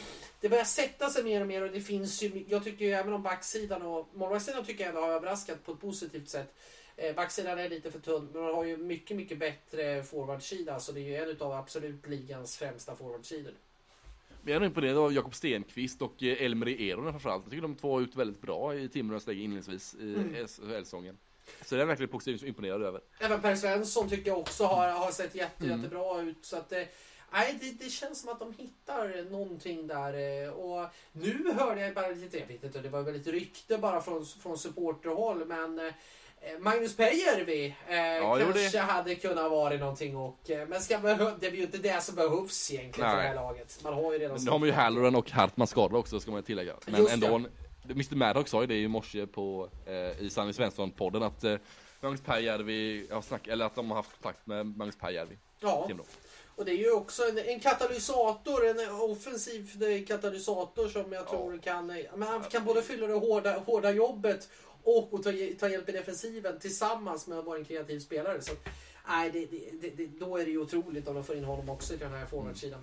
[0.41, 2.45] det börjar sätta sig mer och mer och det finns ju...
[2.49, 5.81] Jag tycker ju även om backsidan och målvaktssidan tycker jag ändå har överraskat på ett
[5.81, 6.55] positivt sätt.
[6.97, 10.81] Eh, Backsidan är lite för tunn, men man har ju mycket, mycket bättre forwardsida.
[10.81, 13.53] Så det är ju en av absolut ligans främsta forwardsidor.
[14.49, 17.43] Jag är imponerad av Jakob Stenqvist och eh, Elmer Eronen framförallt.
[17.45, 20.35] Jag tycker de två har ut väldigt bra i Timrås läge inledningsvis i Mm.
[20.47, 21.19] SHL-säsongen.
[21.65, 23.01] Så det är verkligen positivt imponerad över.
[23.21, 25.79] Även Per Svensson tycker jag också har, har sett jätte, Mm.
[25.83, 26.37] jättebra ut.
[26.45, 26.83] Så att, eh,
[27.33, 30.45] nej, det, det känns som att de hittar någonting där.
[30.45, 33.79] eh, Och nu hörde jag bara lite, jag vet inte, det var väl ett rykte
[33.79, 35.93] bara från, från supporterhåll, men
[36.61, 41.51] Magnus Pääjärvi eh, Ja, kanske hade kunnat vara någonting och, eh, men ska det är
[41.51, 43.29] ju inte det som behövs egentligen för det Nej.
[43.29, 43.81] här laget.
[43.83, 46.31] Man har ju redan Men nu har man ju Halloran och Hartman skadade också ska
[46.31, 46.75] man tillägga.
[46.87, 47.93] Men Just ändå, det.
[47.93, 51.57] Mr Maddox sa ju det i morse på, eh, i Sanny Svensson-podden att eh,
[52.01, 55.39] Magnus Pääjärvi, har snack, eller att de har haft kontakt med Magnus Pääjärvi.
[55.61, 55.89] Ja,
[56.57, 61.31] och det är ju också en, en katalysator, en offensiv eh, katalysator som jag Ja.
[61.31, 64.49] tror kan, eh, men han kan både fylla det hårda, hårda jobbet
[64.87, 68.43] och ta, ta hjälp i defensiven tillsammans med att vara en kreativ spelare.
[68.43, 68.53] Så,
[69.09, 69.47] nej, det,
[69.81, 72.11] det, det, då är det ju otroligt om de får in honom också i den
[72.11, 72.81] här forwardsidan.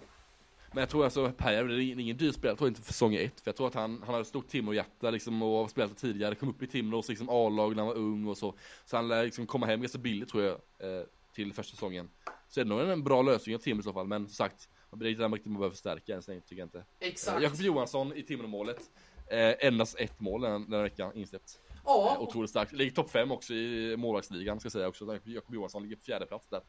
[0.74, 3.16] Men jag tror alltså Pääjärvi, det är ingen dyr spelare, jag tror inte för säsong
[3.16, 3.42] ett.
[3.42, 6.36] För jag tror att han, han har ett stort Timrå-hjärta liksom och har spelat tidigare,
[6.36, 8.56] kom upp i Timrås liksom A-lag när han var ung och så.
[8.86, 12.10] Så han lär liksom komma hem ganska billigt tror jag, eh, till första säsongen.
[12.50, 14.70] Så är det nog en bra lösning av Timrå i så fall, men som sagt,
[14.92, 16.84] det är där man riktigt behöver förstärka än så länge, tycker jag inte.
[17.00, 17.38] Exakt.
[17.38, 18.80] Eh, Jakob Johansson i Timrå-målet.
[19.28, 21.60] Eh, endast ett mål den, den här veckan insläppt.
[21.86, 22.72] Eh, Ja, otroligt starkt.
[22.72, 25.20] Ligger topp 5 också i målvaktsligan ska jag säga också.
[25.24, 26.62] Jakob Johansson ligger på fjärde plats där.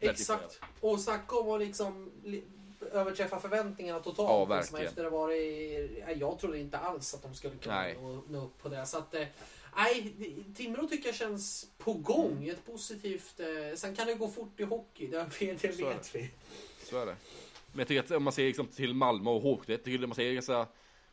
[0.00, 0.60] Exakt.
[0.80, 2.44] Och snacka om att liksom li-
[2.92, 4.18] överträffa förväntningarna totalt.
[4.50, 4.86] Ja, liksom, verkligen.
[4.88, 8.58] efter det var i, jag trodde inte alls att de skulle kunna nå, nå upp
[8.62, 8.86] på det.
[8.86, 9.26] Så att, eh,
[9.76, 10.14] nej,
[10.56, 12.32] Timrå tycker jag känns på gång.
[12.36, 12.50] Mm.
[12.50, 13.40] Ett positivt...
[13.40, 16.30] Eh, sen kan det gå fort i hockey, det vet, det vi.
[16.84, 17.16] Så är det.
[17.72, 20.08] Men jag tycker att om man ser liksom till Malmö och H71, jag tycker att
[20.08, 20.66] man ser ganska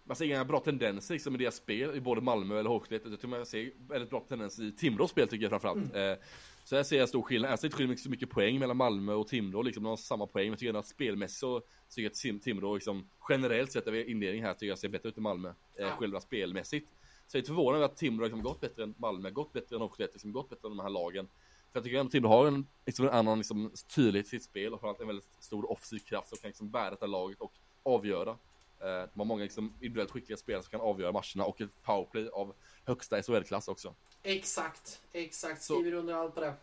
[0.07, 2.89] man ser inga bra tendenser liksom i deras spel i både Malmö eller H71.
[2.89, 5.93] Jag tycker man ser väldigt bra tendenser i Timrås spel tycker jag framförallt.
[5.93, 6.11] Mm.
[6.11, 6.17] Eh,
[6.63, 7.51] så jag ser en stor skillnad.
[7.51, 10.27] Jag ser inte skillnad så mycket poäng mellan Malmö och Timrå, liksom de har samma
[10.27, 10.45] poäng.
[10.45, 13.87] Men jag tycker ändå att spelmässigt så tycker jag att Tim- Timrå liksom generellt sett
[13.87, 15.53] över inledning här tycker jag ser bättre ut än Malmö.
[15.75, 15.89] Eh.
[15.97, 16.89] Själva spelmässigt.
[17.27, 19.81] Så jag är förvånad över att Timrå liksom gått bättre än Malmö, gått bättre än
[19.81, 21.27] H71, liksom gått bättre än de här lagen.
[21.71, 24.43] För jag tycker ändå att Timrå har en, liksom en annan liksom, tydlighet i sitt
[24.43, 27.53] spel och framförallt en väldigt stor offensiv kraft som kan liksom bära detta laget och
[27.83, 28.37] avgöra.
[28.81, 32.29] Eh, de har många liksom, individuellt skickliga spelare som kan avgöra matcherna och ett powerplay
[32.29, 32.55] av
[32.85, 33.95] högsta SHL-klass också.
[34.23, 35.61] Exakt, exakt.
[35.63, 36.53] Så- Skriver under allt på det.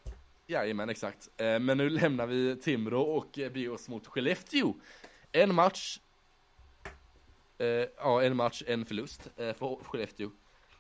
[0.47, 1.29] Jajamän, exakt.
[1.37, 4.75] Eh, men nu lämnar vi Timrå och beger oss mot Skellefteå.
[5.33, 6.01] En match.
[7.59, 10.31] Eh, ja, en match, en förlust för Skellefteå.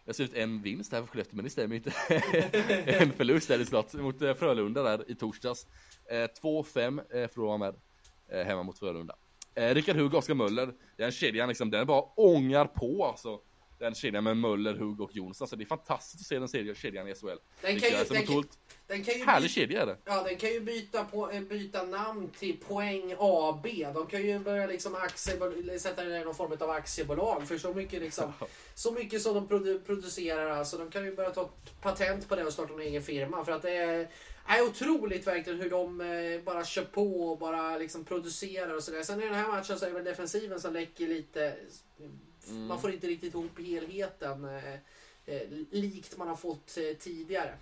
[0.04, 1.90] Jag ser ut en vinst här för Skellefteå, men det stämmer inte.
[2.86, 5.66] en förlust är det snart mot Frölunda där i torsdags.
[6.10, 7.74] Eh, 2-5 eh, förlorar man
[8.28, 9.16] med hemma mot Frölunda.
[9.54, 13.40] Eh, Rickard Hugg, Oskar Möller, den kedjan liksom, den bara ångar på alltså.
[13.78, 15.48] Den kedjan med Möller, Hugg och Jonsson.
[15.48, 17.28] Så det är fantastiskt att se den kedjan- i SHL.
[17.62, 18.44] Den kan ju, Som den en kan,
[18.86, 19.96] den kan ju härlig byta- kedja är det.
[20.04, 23.66] Ja, den kan ju byta, på, eh, byta namn till Poäng AB.
[23.94, 27.48] De kan ju börja liksom aktiebol- sätta det i någon form av aktiebolag.
[27.48, 28.32] För så mycket, liksom,
[28.74, 31.50] så mycket som de produ- producerar, alltså, de kan ju börja ta
[31.82, 33.44] patent på det och starta en egen firma.
[33.44, 34.08] För att det är,
[34.46, 39.02] är otroligt verkligen hur de eh, bara kör på och bara liksom producerar och sådär.
[39.02, 41.56] Sen i den här matchen så är det väl defensiven som läcker lite.
[42.48, 42.66] Mm.
[42.66, 44.44] Man får inte riktigt ihop helheten.
[44.44, 44.74] Eh,
[45.26, 47.54] eh, likt man har fått tidigare.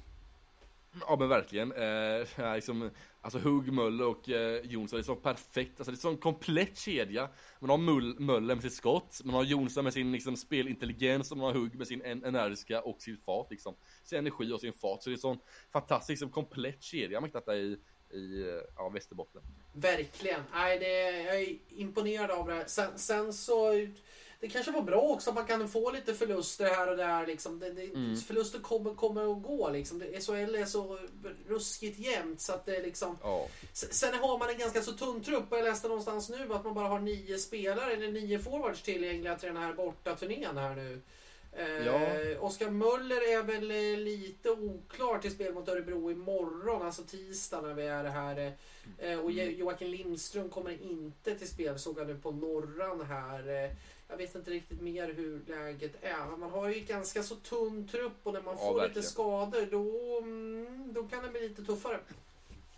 [1.00, 1.72] Ja men verkligen.
[1.72, 2.90] Eh, liksom,
[3.20, 5.80] alltså Hugg, Möller och eh, Jonsson, det är så perfekt.
[5.80, 7.28] Alltså det är så en komplett kedja.
[7.60, 11.38] Man har Mull, Möller med sitt skott, man har Jonsson med sin liksom, spelintelligens och
[11.38, 13.74] man har Hugg med sin en energiska och sin fart liksom.
[14.04, 15.02] Sin energi och sin fart.
[15.02, 15.38] Så det är en sån
[15.72, 17.78] fantastisk liksom, komplett kedja man hittat i,
[18.12, 19.42] i eh, ja, Västerbotten.
[19.72, 20.40] Verkligen.
[20.54, 22.68] Nej, det, jag är imponerad av det.
[22.68, 23.72] Sen, sen så
[24.42, 27.26] det kanske var bra också att man kan få lite förluster här och där.
[27.26, 27.58] Liksom.
[27.58, 28.16] Det, det, mm.
[28.16, 29.70] Förluster kommer, kommer att gå.
[29.70, 30.00] Liksom.
[30.00, 30.98] SHL är så
[31.48, 32.40] ruskigt jämnt.
[32.40, 33.18] Så att det liksom...
[33.22, 33.48] Ja.
[33.72, 35.44] Sen har man en ganska så tunn trupp.
[35.50, 39.48] Jag läste någonstans nu att man bara har nio spelare eller nio forwards tillgängliga till
[39.48, 41.00] den här borta turnén här nu.
[41.52, 42.00] Eh, ja.
[42.40, 47.74] Oskar Möller är väl eh, lite oklar till spel mot Örebro imorgon, alltså tisdag när
[47.74, 48.52] vi är här.
[48.98, 49.58] Eh, och mm.
[49.58, 53.70] Joakim Lindström kommer inte till spel, såg jag nu på Norran här.
[54.12, 56.36] Jag vet inte riktigt mer hur läget är.
[56.36, 58.88] Man har ju ganska så tunn trupp och när man ja, får verkligen.
[58.88, 61.98] lite skador då, mm, då kan det bli lite tuffare.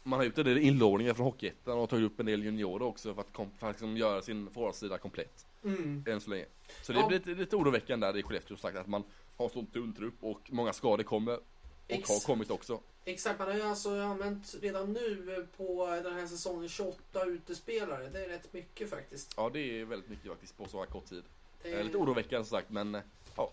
[0.03, 3.15] Man har gjort en del inlåningar från Hockeyettan och tagit upp en del juniorer också
[3.15, 5.47] för att, kom, för att liksom göra sin forwardsida komplett.
[5.65, 6.05] Mm.
[6.07, 6.47] Än så länge.
[6.83, 7.07] Så det ja.
[7.07, 9.05] blir lite, lite oroväckande där i Skellefteå sagt att man
[9.37, 11.37] har sån tunn trupp och många skador kommer.
[11.37, 11.43] Och
[11.89, 12.81] Ex har kommit också.
[13.05, 18.09] Exakt, man har ju alltså använt redan nu på den här säsongen 28 utespelare.
[18.09, 19.35] Det är rätt mycket faktiskt.
[19.37, 21.23] Ja, det är väldigt mycket faktiskt på så här kort tid.
[21.63, 23.01] Det är lite oroväckande som sagt, men
[23.37, 23.53] ja.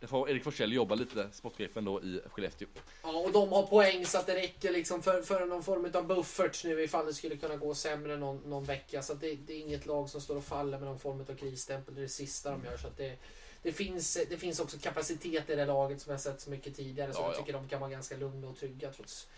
[0.00, 2.68] Det får Erik Forsell jobba lite, sportchefen då i Skellefteå.
[3.02, 6.06] Ja, och de har poäng så att det räcker liksom för, för någon form av
[6.06, 9.02] buffert nu ifall det skulle kunna gå sämre någon, någon vecka.
[9.02, 11.94] Så det, det, är inget lag som står och faller med någon form av krisstämpel.
[11.94, 12.76] Det är det sista de gör.
[12.76, 13.16] Så att det,
[13.62, 17.12] det finns, det finns också kapacitet i det laget som jag sett så mycket tidigare.
[17.12, 17.58] Så ja, jag tycker ja.
[17.58, 19.28] de kan vara ganska lugna och trygga trots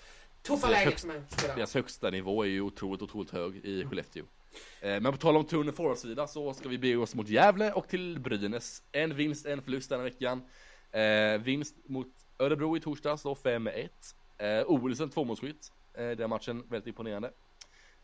[0.43, 1.05] tuffa läget.
[1.05, 3.85] Högst, deras högsta nivå är ju otroligt, otroligt hög i.
[3.85, 4.25] Skellefteå.
[4.81, 7.89] Eh, men på tal om tunn forwardsida så ska vi bege oss mot Gävle och
[7.89, 8.83] till Brynäs.
[8.93, 10.43] En vinst, en förlust den här veckan.
[10.93, 12.09] Eh, vinst mot
[12.39, 13.89] Örebro i torsdags då 5-1.
[14.39, 15.73] Eh, Olsen tvåmålsskytt.
[15.95, 17.33] Eh, den matchen väldigt imponerande.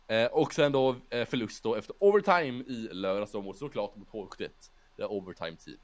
[0.06, 4.08] Eh, och sen då eh, förlust då efter overtime i lördags då mot såklart mot
[4.08, 4.48] H71.
[4.96, 5.78] Det är overtime team.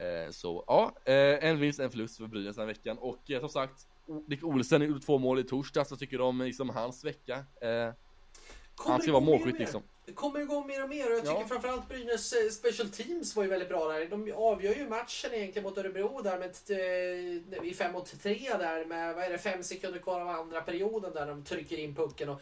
[0.00, 2.98] Eh, så ja, eh, en vinst, en förlust för Brynäs den här veckan.
[2.98, 3.86] Och eh, som sagt,
[4.26, 5.90] Dick Olsen gjorde två mål i torsdags.
[5.90, 7.44] Vad tycker du om liksom, hans vecka?
[8.86, 9.82] han ska vara målskytt liksom.
[10.06, 11.48] Det kommer igång mer och mer och jag tycker ja.
[11.48, 14.06] framförallt Brynäs special teams var ju väldigt bra där.
[14.06, 19.14] De avgör ju matchen egentligen mot Örebro där med i 5 mot 3 där med
[19.14, 22.28] vad är det, fem sekunder kvar av andra perioden där de trycker in pucken.
[22.28, 22.40] Och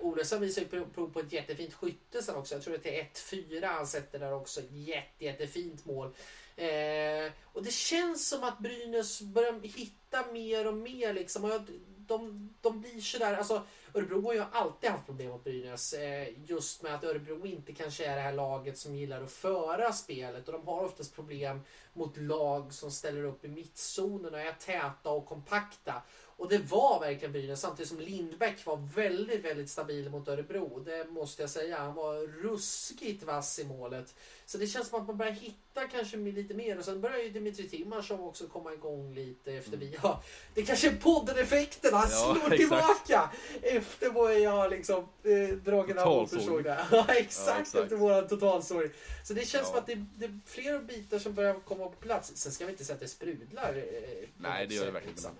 [0.00, 2.54] Olsson visar ju prov på ett jättefint skytte sen också.
[2.54, 4.60] Jag tror att det är 1-4 han sätter där också.
[4.70, 6.14] Jätte, jättefint mål.
[6.56, 11.44] Eh, och det känns som att Brynäs börjar hitta mer och mer liksom.
[11.44, 11.60] Och
[12.06, 13.62] de, de blir sådär, alltså
[13.94, 15.92] Örebro har ju alltid haft problem mot Brynäs.
[15.92, 19.92] Eh, just med att Örebro inte kanske är det här laget som gillar att föra
[19.92, 20.48] spelet.
[20.48, 21.60] Och de har oftast problem
[21.92, 26.02] mot lag som ställer upp i mittzonen och är täta och kompakta.
[26.42, 30.82] Och det var verkligen Brynäs samtidigt som Lindbäck var väldigt, väldigt stabil mot Örebro.
[30.84, 31.78] Det måste jag säga.
[31.78, 34.14] Han var ruskigt vass i målet.
[34.46, 36.78] Så det känns som att man börjar hitta kanske lite mer.
[36.78, 39.80] Och sen börjar ju Dimitri Timashov också komma igång lite efter mm.
[39.80, 40.22] vi har...
[40.54, 41.94] Det kanske är podden-effekten.
[41.94, 42.56] Han ja, slår exakt.
[42.56, 43.30] tillbaka
[43.62, 46.86] efter vad jag har liksom eh, dragit av och försåg det.
[46.90, 48.90] ja, exakt, efter våran totalsorg.
[49.24, 49.70] Så det känns ja.
[49.70, 52.32] som att det, det, är flera bitar som börjar komma på plats.
[52.34, 53.74] Sen ska vi inte säga att det sprudlar.
[53.76, 55.30] Eh, Nej, det gör det verkligen inte.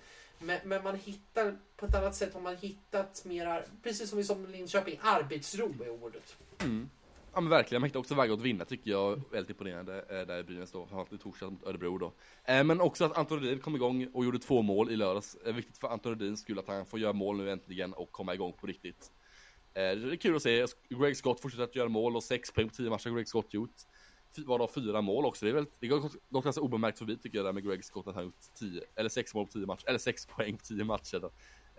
[0.43, 4.25] Men, men, man hittar på ett annat sätt har man hittat mera, precis som i
[4.25, 6.37] som Linköping, arbetsro är ordet.
[6.61, 6.91] Mm.
[7.35, 10.39] Ja men verkligen, man hittar också vägar att vinna tycker jag väldigt imponerande eh, där
[10.39, 12.13] i Brynäs då, framförallt i torsdags mot Örebro då.
[12.45, 15.37] Eh, men också att Anton Rudin kom igång och gjorde två mål i lördags.
[15.45, 18.53] Viktigt för Anton Rudins skull att han får göra mål nu äntligen och komma igång
[18.53, 19.13] på riktigt.
[19.75, 22.69] Eh, det är kul att se, Greg Scott fortsätter att göra mål och sex poäng
[22.69, 23.75] på tio matcher har Greg Scott gjort
[24.39, 25.45] varav fyra mål också.
[25.45, 28.07] Det är väl, det går gått ganska obemärkt förbi tycker jag där med Greg Scott
[28.07, 30.85] att han gjort 10, eller sex mål på tio matcher, eller sex poäng på tio
[30.85, 31.19] matcher.
[31.19, 31.31] Då.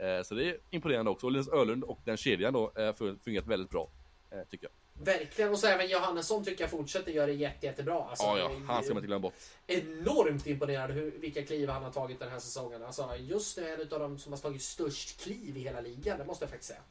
[0.03, 1.25] Eh, så det är imponerande också.
[1.25, 2.93] Och Linus Ölund och den kedjan då eh,
[3.23, 3.89] fungerat väldigt bra,
[4.31, 4.71] eh, tycker jag.
[5.05, 8.03] Verkligen, och så även Johannesson tycker jag fortsätter göra det jätte, jättebra.
[8.03, 9.33] Alltså, ja, ja, han ska man inte glömma bort.
[9.67, 12.83] Enormt imponerad hur, vilka kliv han har tagit den här säsongen.
[12.83, 16.17] Alltså, just nu är en av de som har tagit störst kliv i hela ligan,
[16.17, 16.81] det måste jag faktiskt säga.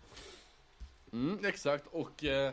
[1.12, 2.52] Mm, exakt, och eh,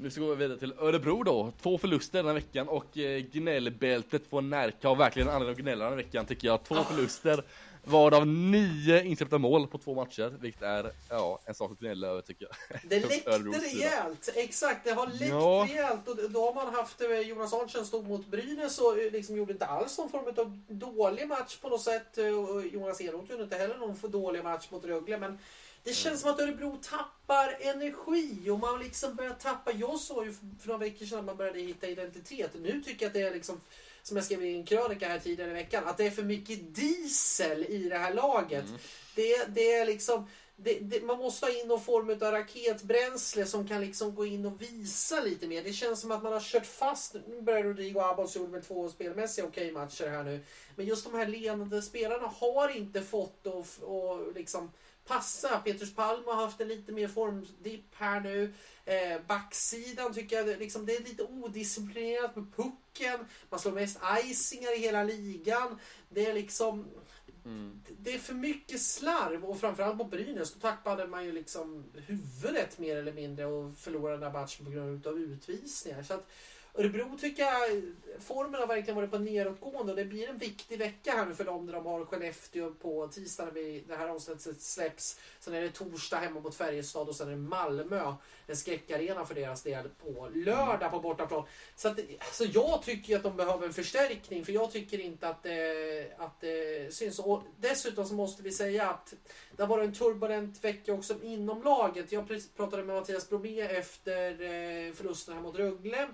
[0.00, 1.52] nu ska vi vidare till Örebro då.
[1.62, 5.84] Två förluster den här veckan och eh, gnällbältet får Närka har verkligen anledning att gnälla
[5.84, 6.64] den här veckan tycker jag.
[6.64, 6.84] Två ah.
[6.84, 7.44] förluster,
[7.84, 12.20] varav nio insläppta mål på två matcher, vilket är ja, en sak att gnälla över
[12.20, 12.80] tycker jag.
[12.90, 15.66] Det läckte rejält, exakt det har läckt ja.
[15.68, 19.36] rejält och då har man haft eh, Jonas Arntzen stod mot Brynäs och eh, liksom
[19.36, 22.18] gjorde inte alls någon form av dålig match på något sätt.
[22.18, 25.38] Och Jonas Enroth gjorde inte heller någon för dålig match mot Rögle men
[25.84, 29.72] det känns som att Örebro tappar energi och man liksom börjar tappa.
[29.72, 32.50] Jag sa ju för några veckor sedan att man började hitta identitet.
[32.54, 33.60] Nu tycker jag att det är liksom,
[34.02, 36.74] som jag skrev i en krönika här tidigare i veckan, att det är för mycket
[36.74, 38.64] diesel i det här laget.
[38.64, 38.78] Mm.
[39.14, 40.26] Det, det är liksom
[40.60, 44.46] det, det, man måste ha in någon form av raketbränsle som kan liksom gå in
[44.46, 45.62] och visa lite mer.
[45.62, 47.16] Det känns som att man har kört fast.
[47.28, 50.40] Nu börjar Rodrigo Abbas gjorde väl två spelmässiga okej matcher här nu.
[50.76, 53.46] Men just de här ledande spelarna har inte fått
[53.80, 54.70] och liksom
[55.08, 55.58] passa.
[55.64, 58.54] Petrus Palm har haft en lite mer formdipp här nu.
[58.84, 63.26] Eh, backsidan tycker jag liksom, det är lite odisciplinerat med pucken.
[63.50, 65.78] Man slår mest icingar i hela ligan.
[66.08, 66.86] Det är liksom
[67.44, 67.80] Mm.
[67.98, 72.78] Det är för mycket slarv och framförallt på Brynäs då tappade man ju liksom huvudet
[72.78, 76.02] mer eller mindre och förlorade den här matchen på grund av utvisningar.
[76.02, 76.30] Så att
[76.74, 77.82] Örebro tycker jag,
[78.18, 81.44] formen har verkligen varit på nedåtgående och det blir en viktig vecka här nu för
[81.44, 85.20] dem när de har Skellefteå på tisdag när vi, det här avsnittet släpps.
[85.40, 88.14] Sen är det torsdag hemma mot Färjestad och sen är det Malmö,
[88.46, 91.44] en skräckarena för deras del, på lördag på bortaplan.
[91.76, 95.42] Så att, alltså jag tycker att de behöver en förstärkning för jag tycker inte att
[95.42, 97.18] det, att det syns.
[97.18, 99.14] Och dessutom så måste vi säga att
[99.56, 102.12] det har varit en turbulent vecka också inom laget.
[102.12, 106.08] Jag pratade med Mattias Bromé efter eh, förlusten här mot Rögle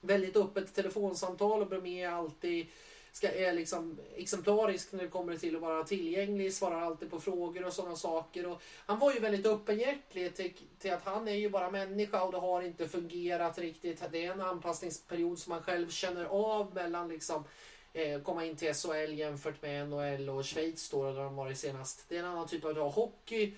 [0.00, 2.66] väldigt öppet telefonsamtal och Bromé är alltid
[3.12, 7.66] ska, är liksom exemplarisk när det kommer till att vara tillgänglig, svarar alltid på frågor
[7.66, 8.46] och sådana saker.
[8.46, 12.32] Och han var ju väldigt öppenhjärtig till, till att han är ju bara människa och
[12.32, 14.02] det har inte fungerat riktigt.
[14.10, 17.44] Det är en anpassningsperiod som man själv känner av mellan liksom
[17.92, 22.04] eh, komma in till SHL jämfört med NHL och Schweiz då, där de varit senast.
[22.08, 23.54] Det är en annan typ av hockey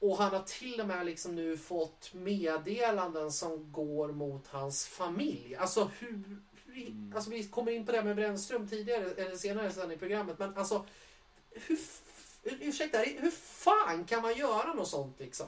[0.00, 5.56] och han har till och med liksom nu fått meddelanden som går mot hans familj.
[5.56, 6.08] Alltså hur...
[6.74, 7.12] Mm.
[7.14, 10.38] Alltså vi kommer in på det med Brännström tidigare, eller senare sen i programmet.
[10.38, 10.84] Men alltså...
[11.50, 11.78] Hur,
[12.42, 15.46] ursäkta, hur fan kan man göra något sånt liksom?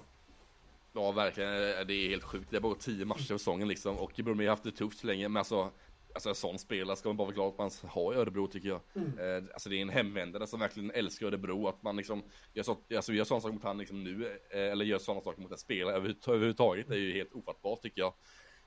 [0.92, 1.50] Ja, verkligen.
[1.86, 2.50] Det är helt sjukt.
[2.50, 3.98] Det är bara tio matcher för säsongen liksom.
[3.98, 5.28] Och Bromé har haft det tufft så länge.
[5.28, 5.70] Men alltså,
[6.14, 8.68] Alltså en sån spelare ska man bara vara glad att man har i Örebro tycker
[8.68, 8.80] jag.
[8.94, 9.18] Mm.
[9.18, 11.68] Eh, alltså det är en hemvändare som verkligen älskar Örebro.
[11.68, 14.40] Att man liksom gör, så, alltså gör sådana saker mot han liksom nu.
[14.50, 16.88] Eh, eller gör sådana saker mot en spelare överhuvudtaget.
[16.88, 18.14] Det är ju helt ofattbart tycker jag.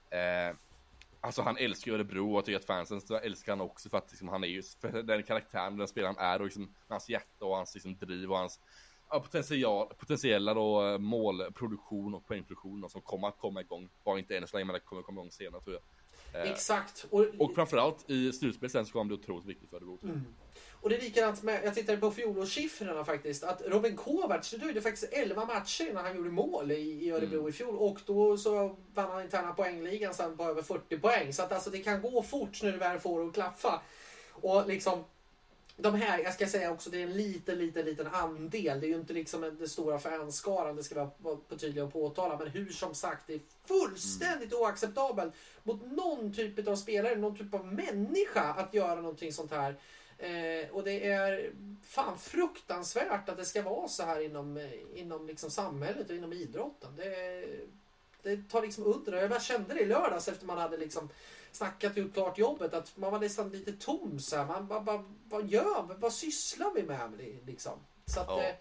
[0.09, 0.55] Eh,
[1.21, 4.27] alltså han älskar Örebro och jag tycker att fansen älskar han också för att liksom,
[4.27, 4.61] han är ju
[5.03, 8.59] den karaktären den spelaren är och liksom, hans hjärta och hans liksom, driv och hans
[9.09, 13.89] ja, potential, potentiella då, målproduktion och poängproduktion då, som kommer att komma igång.
[14.03, 15.83] Bara inte än så länge men det kommer komma igång senare tror jag.
[16.35, 17.05] Eh, Exakt.
[17.09, 19.99] Och, och framförallt i slutspel sen så kommer det otroligt viktigt för Örebro.
[20.03, 20.25] Mm.
[20.85, 24.81] Och det är likadant med, jag tittade på fjolårssiffrorna faktiskt, att Robin Kovacs, det dröjde
[24.81, 27.49] faktiskt 11 matcher innan han gjorde mål i, i Örebro mm.
[27.49, 31.33] i fjol och då så vann han interna poängligan sen på över 40 poäng.
[31.33, 33.81] Så att alltså det kan gå fort när du väl får det att klaffa.
[34.29, 35.03] Och liksom
[35.77, 38.79] de här, jag ska säga också, det är en liten, liten, liten andel.
[38.79, 41.93] Det är ju inte liksom den stora fanskaran, det ska vi vara på tydliga och
[41.93, 42.37] påtala.
[42.37, 44.63] Men hur som sagt, det är fullständigt mm.
[44.63, 49.75] oacceptabelt mot någon typ av spelare, någon typ av människa att göra någonting sånt här.
[50.17, 51.51] Eh, och det är
[51.83, 56.33] fan fruktansvärt att det ska vara så här inom, eh, inom liksom samhället och inom
[56.33, 56.95] idrotten.
[56.95, 57.45] Det,
[58.23, 59.13] det tar liksom under.
[59.13, 61.09] Jag bara kände det i lördags efter man hade liksom
[61.55, 64.45] snackat ut klart jobbet att man var nästan lite tom så här.
[64.45, 65.93] Man bara, bara, vad gör vi?
[65.97, 67.11] Vad sysslar vi med
[67.45, 67.79] liksom?
[68.05, 68.43] Så att, ja.
[68.43, 68.55] eh,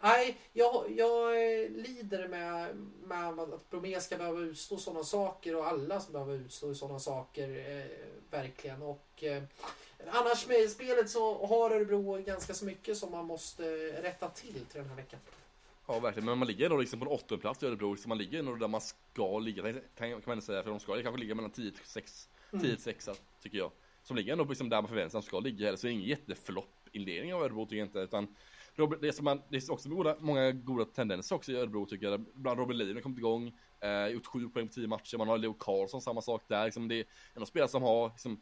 [0.00, 1.32] nej, jag, jag
[1.70, 6.74] lider med, med att Bromé ska behöva utstå sådana saker och alla som behöver utstå
[6.74, 7.86] sådana saker eh,
[8.30, 8.82] verkligen.
[8.82, 9.42] Och eh,
[10.10, 13.62] annars med spelet så har Örebro ganska så mycket som man måste
[14.02, 15.20] rätta till till den här veckan.
[15.88, 18.18] Ja verkligen, men man ligger då liksom på en åttonde plats i Örebro, så man
[18.18, 21.50] ligger nog där man ska ligga, kan, man säga, för de ska kanske ligga mellan
[21.50, 22.76] 10 till 6 Mm.
[22.76, 23.10] 10 6
[23.42, 23.70] tycker jag.
[24.02, 25.76] Som ligger ändå liksom där man förväntar sig att ska ligga.
[25.76, 27.98] Så det är ingen jätteflopp-inledning av Örebro tycker jag inte.
[27.98, 28.34] Utan
[28.74, 31.86] Robert, det, är som man, det är också goda, många goda tendenser också i Örebro
[31.86, 32.24] tycker jag.
[32.34, 33.52] Bland Robin Lien har kommit igång.
[33.80, 35.18] Eh, gjort sju poäng på tio matcher.
[35.18, 36.64] Man har Leo Karlsson, samma sak där.
[36.64, 37.04] Liksom det är
[37.34, 38.40] en spelare som har liksom,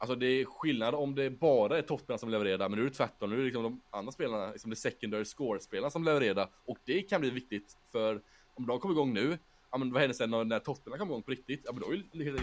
[0.00, 2.94] Alltså det är skillnad om det bara är toppspelarna som levererar, men nu är det
[2.94, 3.30] tvärtom.
[3.30, 6.48] Nu är det liksom de andra spelarna, liksom det secondary score-spelarna som levererar.
[6.64, 8.22] Och det kan bli viktigt, för
[8.54, 9.38] om de kommer igång nu,
[9.70, 11.60] ja men vad händer sen när, när toppspelarna kommer igång på riktigt?
[11.64, 12.38] Ja men då är ju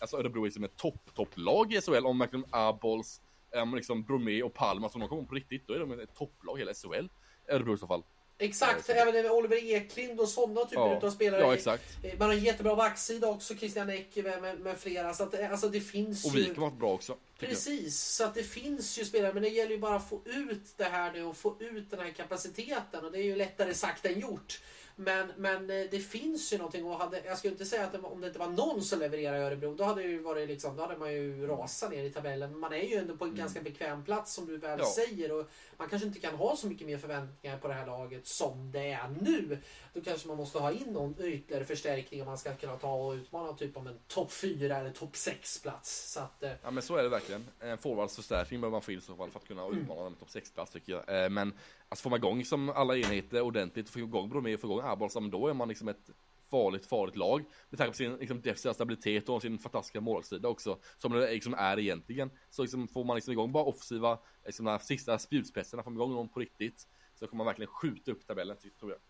[0.00, 3.20] alltså Örebro liksom ett topp, topplag i SHL om verkligen Abols,
[3.62, 6.58] um, liksom Bromé och Palma som de kommer på riktigt, då är de ett topplag
[6.58, 7.08] hela SHL.
[7.48, 8.02] Örebro i så fall.
[8.40, 11.06] Exakt, även Oliver Eklind och sådana typer ja.
[11.06, 11.40] av spelare.
[11.40, 11.98] Ja, exakt.
[12.18, 15.14] Man har en jättebra backsida också, Christian Eck med, med, med, flera.
[15.14, 17.16] Så att, alltså, det finns och Wijk har varit bra också.
[17.38, 19.32] Precis, så att det finns ju spelare.
[19.34, 22.00] Men det gäller ju bara att få ut det här nu och få ut den
[22.00, 23.04] här kapaciteten.
[23.04, 24.60] Och det är ju lättare sagt än gjort.
[25.00, 27.98] Men, men eh, det finns ju någonting och hade, jag skulle inte säga att det,
[27.98, 30.82] om det inte var någon som levererade i Örebro då hade, ju varit liksom, då
[30.82, 32.58] hade man ju rasat ner i tabellen.
[32.58, 33.38] Man är ju ändå på en Mm.
[33.40, 34.86] ganska bekväm plats som du väl Ja.
[34.86, 35.32] säger.
[35.32, 38.70] Och man kanske inte kan ha så mycket mer förväntningar på det här laget som
[38.72, 39.58] det är nu.
[39.94, 43.12] Då kanske man måste ha in någon ytterligare förstärkning om man ska kunna ta och
[43.12, 46.12] utmana typ om en topp 4 eller topp 6 plats.
[46.12, 47.46] Så att, eh, Ja men så är det verkligen.
[47.60, 49.78] En forwardsförstärkning behöver man få in i så fall för att kunna Mm.
[49.78, 51.24] utmana dem topp 6-plats tycker jag.
[51.24, 51.52] Eh, Men
[51.88, 54.82] alltså får man igång liksom alla enheter ordentligt, och få igång Bromé och få igång
[55.14, 56.10] men då är man liksom ett
[56.50, 57.44] farligt, farligt lag.
[57.70, 60.78] Med tanke på sin liksom, defensiva stabilitet och sin fantastiska målsida också.
[60.98, 62.30] Som det liksom är egentligen.
[62.50, 64.18] Så liksom, får man liksom igång bara offensiva,
[64.48, 66.86] liksom, de här sista spjutspetsarna, får man igång dem på riktigt.
[67.14, 69.00] Så kommer man verkligen skjuta upp tabellen, tror jag.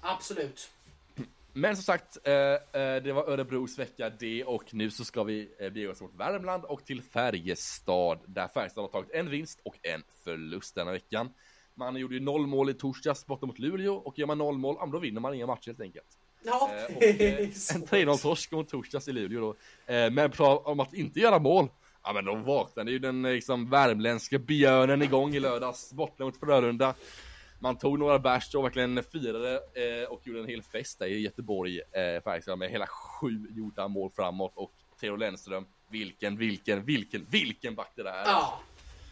[0.00, 0.70] absolut.
[1.52, 5.48] Men som sagt, eh, eh, det var Örebros vecka det och nu så ska vi
[5.58, 9.76] eh, bege oss mot Värmland och till Färjestad där Färjestad har tagit en vinst och
[9.82, 11.32] en förlust denna veckan.
[11.74, 14.76] Man gjorde ju noll mål i torsdags borta mot Luleå och gör man noll mål,
[14.80, 16.18] ja, då vinner man inga matcher helt enkelt.
[16.42, 19.56] Ja, och, en 3-0 torsk mot torsdags i Luleå då.
[20.10, 21.68] Men om att inte göra mål,
[22.04, 26.94] ja men då vaknade ju den liksom värmländska björnen igång i lördags borta mot Frölunda.
[27.58, 31.20] Man tog några bärs och verkligen firade eh, och gjorde en hel fest där i
[31.20, 37.26] Göteborg eh, Färjestad med hela sju gjorda mål framåt och Theo Lennström, vilken, vilken, vilken,
[37.30, 38.24] vilken back det där är.
[38.26, 38.60] Ja.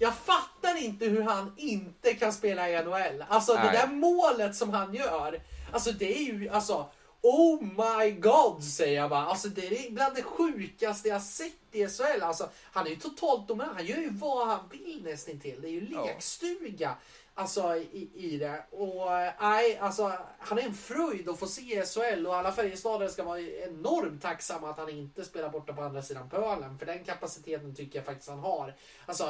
[0.00, 3.24] Jag fattar inte hur han inte kan spela i NHL.
[3.28, 3.72] Alltså det Nej.
[3.72, 5.40] där målet som han gör.
[5.72, 6.90] Alltså det är ju alltså.
[7.22, 9.26] Oh my god säger jag bara.
[9.26, 12.22] Alltså det är bland det sjukaste jag sett i SHL.
[12.22, 13.76] Alltså han är ju totalt dominant.
[13.76, 15.60] Han gör ju vad han vill nästan till.
[15.60, 16.96] Det är ju lekstuga.
[17.34, 18.64] Alltså i, i det.
[18.70, 19.10] Och
[19.40, 23.24] nej, alltså han är en fröjd att få se i SHL och alla Färjestadare ska
[23.24, 26.78] vara enormt tacksamma att han inte spelar borta på andra sidan pölen.
[26.78, 28.74] För den kapaciteten tycker jag faktiskt han har.
[29.06, 29.24] Alltså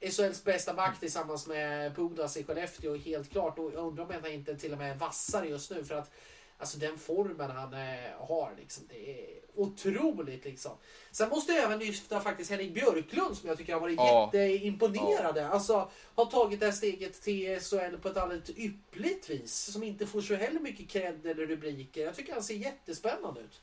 [0.00, 3.58] SHLs bästa back tillsammans med Pudas i Skellefteå helt klart.
[3.58, 5.84] Och jag undrar om han inte till och med är vassare just nu.
[5.84, 6.10] För att
[6.58, 8.84] Alltså den formen han eh, har liksom.
[8.88, 10.72] Det är otroligt liksom.
[11.10, 14.30] Sen måste jag även lyfta faktiskt Henrik Björklund som jag tycker har varit Ja.
[14.34, 15.48] jätteimponerade.
[15.48, 19.54] Alltså har tagit det här steget till SHL på ett alldeles yppligt vis.
[19.72, 22.04] Som inte får så heller mycket cred eller rubriker.
[22.04, 23.60] Jag tycker han ser jättespännande ut.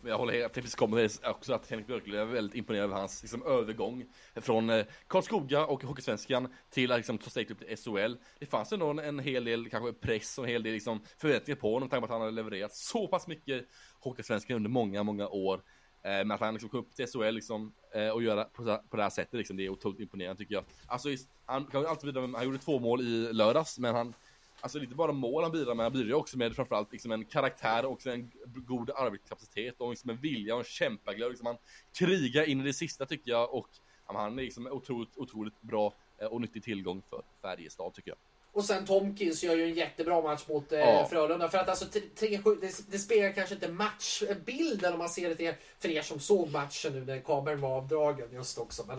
[0.00, 3.22] Men jag håller helt, till kommer också att Henrik Björklund är väldigt imponerad över hans
[3.22, 8.14] liksom, övergång från eh, Karlskoga och Hockeysvenskan till att liksom, ta steget upp till SHL.
[8.38, 11.60] Det fanns ändå en, en hel del kanske press och en hel del liksom, förväntningar
[11.60, 13.64] på honom med tanke på att han hade levererat så pass mycket
[14.00, 15.62] Hockeysvenskan under många, många år.
[16.02, 18.96] Eh, men att han liksom kom upp till SHL liksom, eh, och göra på, på
[18.96, 20.64] det här sättet liksom, det är otroligt imponerande tycker jag.
[20.86, 24.14] Alltså, is- han kan alltid han gjorde två mål i lördags, men han
[24.60, 27.12] Alltså det är inte bara mål han bidrar med, han bidrar också med framförallt liksom
[27.12, 31.30] en karaktär och en god arbetskapacitet och liksom en vilja och en kämpaglöd.
[31.30, 31.56] Liksom han
[31.98, 33.68] krigar in i det sista tycker jag och
[34.04, 38.18] han är liksom otroligt, otroligt bra eh, och nyttig tillgång för Färjestad tycker jag.
[38.56, 41.08] Och sen Tomkins gör ju en jättebra match mot eh, Ja.
[41.10, 41.48] Frölunda.
[41.48, 45.54] För att alltså 3-7, det, det spelar kanske inte matchbilden om man ser det till,
[45.78, 48.84] för er som såg matchen nu när kameran var avdragen just också.
[48.86, 48.98] Men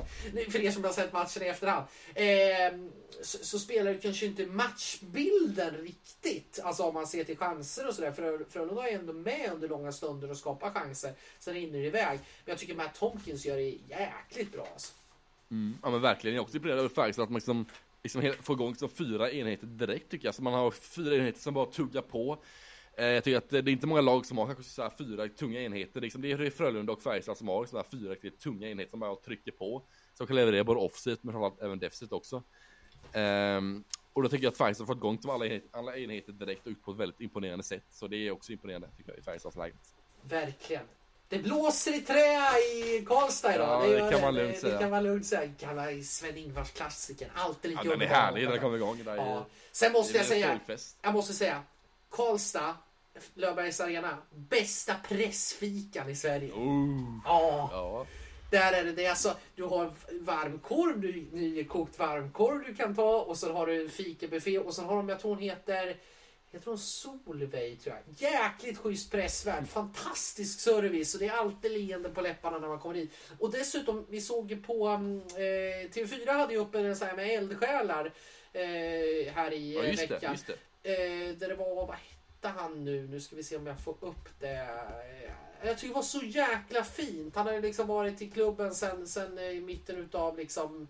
[0.52, 1.86] för er som har sett matchen i efterhand.
[2.16, 2.26] Eh,
[3.22, 6.60] så, så spelar det kanske inte matchbilden riktigt.
[6.64, 8.12] Alltså om man ser till chanser och sådär.
[8.50, 11.14] Frölunda är ändå med under långa stunder och skapar chanser.
[11.40, 12.20] Sen rinner det iväg.
[12.46, 14.94] Men jag tycker Matt Tomkins gör det jäkligt bra alltså.
[15.84, 17.66] Ja men verkligen, jag är också imponerad över Färjestad att man liksom,
[18.04, 20.36] liksom få igång som fyra enheter direkt tycker jag.
[20.36, 22.44] Så man har fyra enheter som bara tuggar på.
[22.98, 25.28] Eh, jag tycker att det är inte många lag som har kanske så här fyra
[25.28, 26.02] tunga enheter.
[26.02, 28.90] Liksom det är Frölunda och Färjestad som har liksom så här fyra riktigt tunga enheter
[28.90, 29.84] som bara trycker på.
[30.14, 32.44] Som kan leverera både offset men framförallt även defensivt också.
[33.14, 33.84] Ehm,
[34.14, 36.66] och då tycker jag att Färjestad har fått igång de alla, enheter, alla enheter direkt
[36.66, 37.86] och ut på ett väldigt imponerande sätt.
[37.90, 39.96] Så det är också imponerande tycker jag i Färjestads läget.
[40.22, 40.84] Verkligen.
[41.30, 43.84] Det blåser i trä i Karlstad idag.
[43.86, 44.74] Ja, det ju- kan man lugnt det, säga.
[44.74, 45.46] Det kan man lugnt säga.
[45.60, 47.30] Gamla Sven-Ingvars klassikern.
[47.36, 49.04] Alltid lika Ja, den är härlig när den kommer igång.
[49.06, 49.46] Där Ja.
[49.72, 50.98] Sen måste jag säga, folkfest.
[51.02, 51.62] jag måste säga,
[52.10, 52.76] Karlstad,
[53.34, 56.52] Löfbergs Arena, bästa pressfikan i Sverige.
[56.54, 58.06] Oh, Ja, ja.
[58.52, 58.92] där är det.
[58.92, 63.68] det är alltså, du har varmkorv, du, nykokt varmkorv du kan ta och så har
[63.68, 65.98] du fikabuffé och så har de, jag tror hon heter
[66.58, 68.32] jag tror Solveig tror jag.
[68.32, 69.68] Jäkligt schysst pressvärd.
[69.68, 73.12] Fantastisk service och det är alltid leende på läpparna när man kommer dit.
[73.40, 77.16] Och dessutom, vi såg ju på um, eh, TV4 hade ju uppe en sån här
[77.16, 78.06] med eldsjälar
[78.54, 80.32] eh, här i ja eh, just det, veckan.
[80.32, 80.54] just det.
[80.94, 83.08] Eh, där det var, vad hette han nu?
[83.08, 84.50] Nu ska vi se om jag får upp det.
[84.58, 85.32] Eh,
[85.68, 87.36] Jag tycker det var så jäkla fint.
[87.36, 90.88] Han hade liksom varit i klubben sen, sen eh, i mitten utav liksom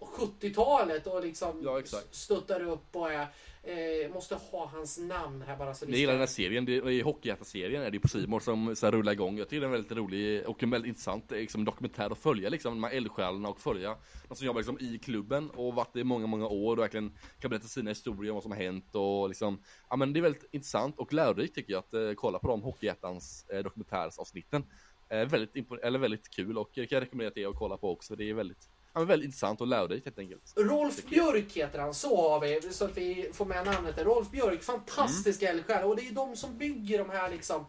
[0.00, 2.14] 70-talet och liksom Ja, exakt.
[2.14, 3.26] stöttar upp och är
[3.62, 7.00] Eh, måste ha hans namn här bara så Jag gillar den här serien, det, i
[7.00, 9.38] Hockeyhjärta-serien är det på Simon som så här, rullar igång.
[9.38, 12.48] Jag tycker den är väldigt rolig och en väldigt intressant eh, liksom, dokumentär att följa
[12.48, 13.96] liksom, de här eldsjälarna och följa
[14.28, 17.12] de som jobbar liksom, i klubben och varit det i många, många år och verkligen
[17.40, 20.22] kan berätta sina historier om vad som har hänt och liksom, ja men det är
[20.22, 24.64] väldigt intressant och lärorikt tycker jag att eh, kolla på de Hockeyhjärtans eh, dokumentärsavsnitten.
[25.08, 27.90] Eh, väldigt, eller väldigt kul och det kan jag rekommendera till er att kolla på
[27.90, 28.16] också.
[28.16, 30.52] Det är väldigt, ja, men väldigt intressant och lärorikt helt enkelt.
[30.56, 34.04] Rolf Björk heter han, så har vi, så att vi får med namnet där.
[34.04, 35.56] Rolf Björk, fantastisk Mm.
[35.56, 35.84] eldsjäl.
[35.84, 37.66] Och det är de som bygger de här liksom,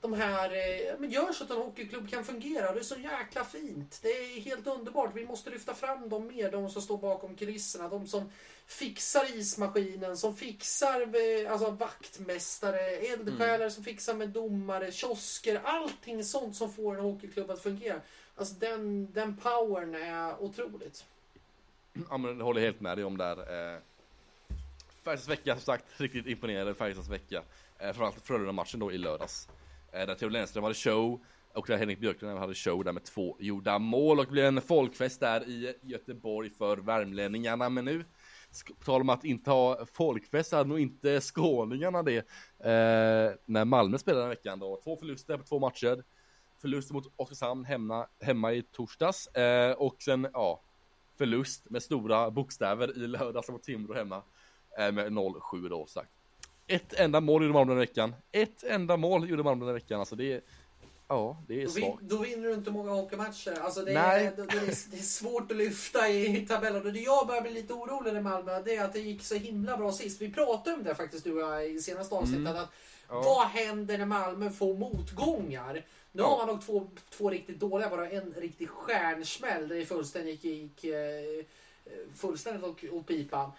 [0.00, 2.72] de här, eh, men gör så att en hockeyklubb kan fungera.
[2.72, 3.98] Det är så jäkla fint.
[4.02, 5.10] Det är helt underbart.
[5.14, 7.88] Vi måste lyfta fram dem mer, de som står bakom kulisserna.
[7.88, 8.30] De som
[8.66, 13.70] fixar ismaskinen, som fixar eh, alltså vaktmästare, eldsjälar Mm.
[13.70, 18.00] som fixar med domare, kiosker, allting sånt som får en hockeyklubb att fungera.
[18.36, 21.04] Alltså den, den powern är otroligt.
[22.10, 23.38] Ja men jag håller helt med dig om där.
[23.38, 23.78] Eh,
[25.04, 27.42] Färjestads vecka som sagt, riktigt imponerande Färjestads vecka.
[27.78, 29.48] Eh, framförallt Frölunda-matchen då i lördags.
[29.92, 31.20] Eh, där Theo Lennström hade show
[31.52, 34.60] och där Henrik Björklund hade show där med två gjorda mål och det blev en
[34.60, 37.68] folkfest där i Göteborg för värmlänningarna.
[37.68, 38.04] Men nu,
[38.78, 42.18] på tal om att inte ha folkfest, hade nog inte skåningarna det.
[42.58, 44.80] Eh, när Malmö spelade den veckan då.
[44.84, 46.04] Två förluster på två matcher.
[46.58, 49.26] Förlust mot Oskarshamn hemma, hemma i torsdags.
[49.26, 50.60] Eh, och sen, ja,
[51.18, 54.22] förlust med stora bokstäver i lördags mot Timrå hemma.
[54.78, 56.10] Eh, med 0-7 då sagt.
[56.66, 58.14] Ett enda mål gjorde Malmö den veckan.
[58.32, 60.00] Ett enda mål gjorde Malmö den veckan.
[60.00, 60.40] Alltså det är,
[61.08, 62.00] ja, det är svagt.
[62.00, 63.60] då vinner du inte många hockeymatcher.
[63.60, 64.26] Alltså det, Nej.
[64.26, 66.86] är, det, det, är, det är svårt att lyfta i tabellen.
[66.86, 69.34] Och det jag börjar bli lite orolig i Malmö, det är att det gick så
[69.34, 70.22] himla bra sist.
[70.22, 72.46] Vi pratade om det faktiskt du och jag i senaste avsnittet.
[72.46, 72.56] Mm.
[72.56, 72.72] Att
[73.08, 73.22] Ja.
[73.22, 75.84] Vad händer när Malmö får motgångar?
[76.16, 80.44] Nu har man nog två, två riktigt dåliga, bara en riktig stjärnsmäll där det fullständigt
[80.44, 81.44] gick eh,
[82.16, 83.50] fullständigt åt, åt pipan.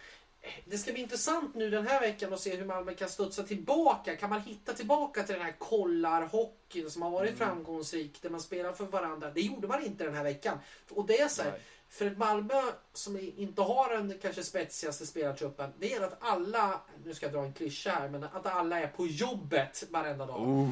[0.65, 4.15] Det ska bli intressant nu den här veckan att se hur Malmö kan studsa tillbaka.
[4.15, 7.47] Kan man hitta tillbaka till den här kollarhockeyn som har varit Mm.
[7.47, 9.31] framgångsrik, där man spelar för varandra.
[9.31, 10.59] Det gjorde man inte den här veckan.
[10.89, 12.61] Och det är så här, för ett Malmö
[12.93, 17.43] som inte har den kanske spetsigaste spelartruppen, det är att alla, nu ska jag dra
[17.43, 20.41] en klyscha här, men att alla är på jobbet varenda dag.
[20.41, 20.69] Oh,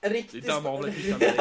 [0.00, 1.40] Riktigt klyschan direkt.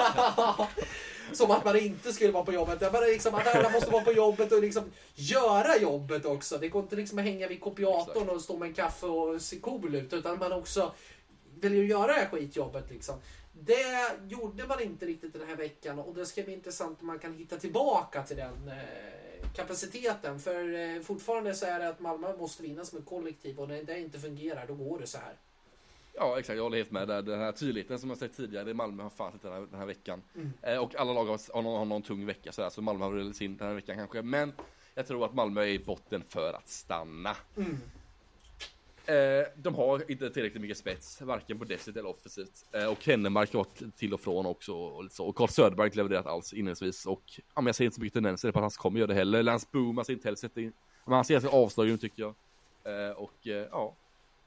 [1.33, 2.93] Som att man inte skulle vara på jobbet.
[2.93, 4.83] Var liksom att alla måste vara på jobbet och liksom
[5.15, 6.57] göra jobbet också.
[6.57, 9.59] Det går inte liksom att hänga vid kopiatorn och stå med en kaffe och se
[9.59, 10.13] cool ut.
[10.13, 10.91] Utan man också
[11.59, 13.15] vill ju göra det här skitjobbet liksom.
[13.53, 17.19] Det gjorde man inte riktigt den här veckan och det ska bli intressant om man
[17.19, 20.39] kan hitta tillbaka till den eh, kapaciteten.
[20.39, 23.83] För eh, fortfarande så är det att Malmö måste vinna som ett kollektiv och när
[23.83, 25.33] det inte fungerar då går det så här.
[26.19, 27.21] Ja exakt, jag håller helt med där.
[27.21, 29.87] Den här tydligheten som jag sagt tidigare, Malmö har fan inte den här, den här
[29.87, 30.21] veckan.
[30.35, 30.51] Mm.
[30.61, 33.11] Eh, och alla lag har, har, någon, har någon tung vecka sådär, så Malmö har
[33.11, 34.21] väl sin den här veckan kanske.
[34.21, 34.53] Men
[34.95, 37.35] jag tror att Malmö är i botten för att stanna.
[37.57, 37.77] Mm.
[39.05, 42.65] Eh, de har inte tillräckligt mycket spets, varken på defensivt eller offensivt.
[42.71, 44.73] Eh, och Hennemark har varit till och från också.
[44.73, 45.25] Och, så.
[45.25, 47.05] och Carl Söderberg har inte levererat alls inledningsvis.
[47.05, 49.13] Och ja, men jag ser inte så mycket tendenser på att han kommer göra det
[49.13, 49.43] heller.
[49.43, 50.73] Lance Boom, ser inte heller sätta in.
[51.05, 52.35] Men han ser ganska avslagen tycker jag.
[52.83, 53.95] Eh, och eh, ja,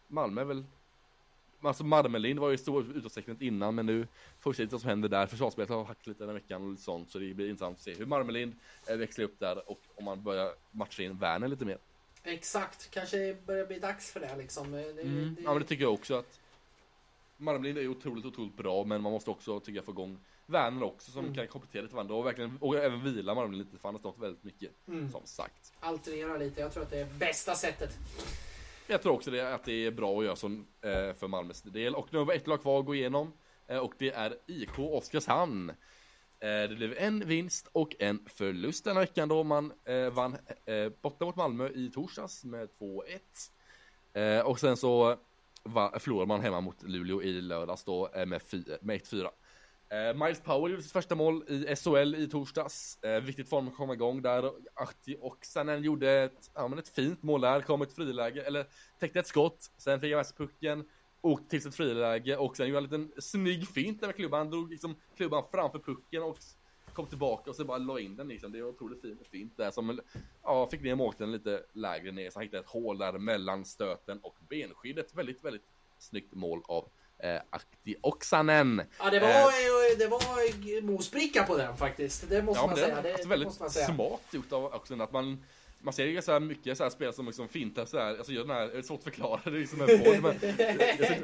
[0.09, 0.65] Malmö är väl
[1.63, 4.07] Alltså Marmelind var ju stor utåtstecknet innan men nu
[4.41, 5.27] får vi se lite vad som händer där.
[5.27, 7.83] Försvarsspelet har hackat lite den här veckan och lite sånt så det blir intressant att
[7.85, 8.53] se hur Marmelind
[8.87, 11.79] eh, växlar upp där och om man börjar matcha in Werner lite mer.
[12.25, 14.73] Exakt, kanske börjar bli dags för det liksom.
[14.73, 15.35] Det, Mm.
[15.35, 16.41] det- Ja men det tycker jag också att
[17.37, 21.11] Marmelind är otroligt, otroligt bra men man måste också tycker jag få igång Werner också
[21.11, 21.35] som Mm.
[21.35, 24.19] kan komplettera till varandra och verkligen och även vila Marmelind lite för han har stått
[24.19, 25.11] väldigt mycket Mm.
[25.13, 25.73] som sagt.
[25.81, 27.99] Alternera lite, jag tror att det är bästa sättet.
[28.93, 31.95] Jag tror också det, att det är bra att göra så eh, för Malmös del
[31.95, 33.33] och nu har vi ett lag kvar att gå igenom
[33.67, 35.71] eh, och det är IK Oskarshamn.
[35.71, 40.89] Eh, det blev en vinst och en förlust den veckan då man eh, vann eh,
[41.03, 42.69] borta mot Malmö i torsdags med
[44.13, 44.39] 2-1.
[44.39, 45.17] Eh, och sen så
[45.63, 48.43] va, förlorade man hemma mot Luleå i lördags då eh, med,
[48.81, 49.29] med 1-4.
[49.93, 53.03] Eh, Miles Powell gjorde sitt första mål i SHL i torsdags.
[53.03, 54.53] Eh, viktigt för honom att komma igång där.
[54.75, 58.67] Ahti Oksanen gjorde ett, ja, men ett fint mål där, kom ett friläge, eller
[58.99, 59.71] täckte ett skott.
[59.77, 60.85] Sen fick han med sig pucken,
[61.21, 64.39] åkte till sitt friläge och sen gjorde han en liten snygg fint där med klubban.
[64.39, 66.39] Han drog liksom klubban framför pucken och
[66.93, 68.53] kom tillbaka och så bara la in den liksom.
[68.53, 70.01] Det var otroligt fint, fint där som
[70.43, 74.19] ja, fick ner målvakten lite lägre ner så han hittade ett hål där mellan stöten
[74.23, 75.15] och benskyddet.
[75.15, 75.67] Väldigt, väldigt
[75.99, 76.89] snyggt mål av
[77.23, 78.83] eh, Ahti Oksanen.
[78.99, 79.99] Ja, det var, Eh.
[79.99, 82.29] det var mosbricka på den faktiskt.
[82.29, 82.97] Det måste Ja, man det säga.
[82.99, 83.87] är Det, alltså väldigt måste man säga.
[83.95, 85.45] smart gjort av också att man
[85.85, 88.33] man ser ju så här mycket så här spel som liksom fintar så här, alltså
[88.33, 90.37] gör den här, det är svårt att förklara det liksom en form, men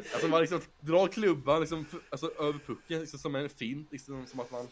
[0.13, 4.41] alltså man liksom drar klubban liksom, alltså över pucken liksom som en fint, liksom som
[4.41, 4.69] att man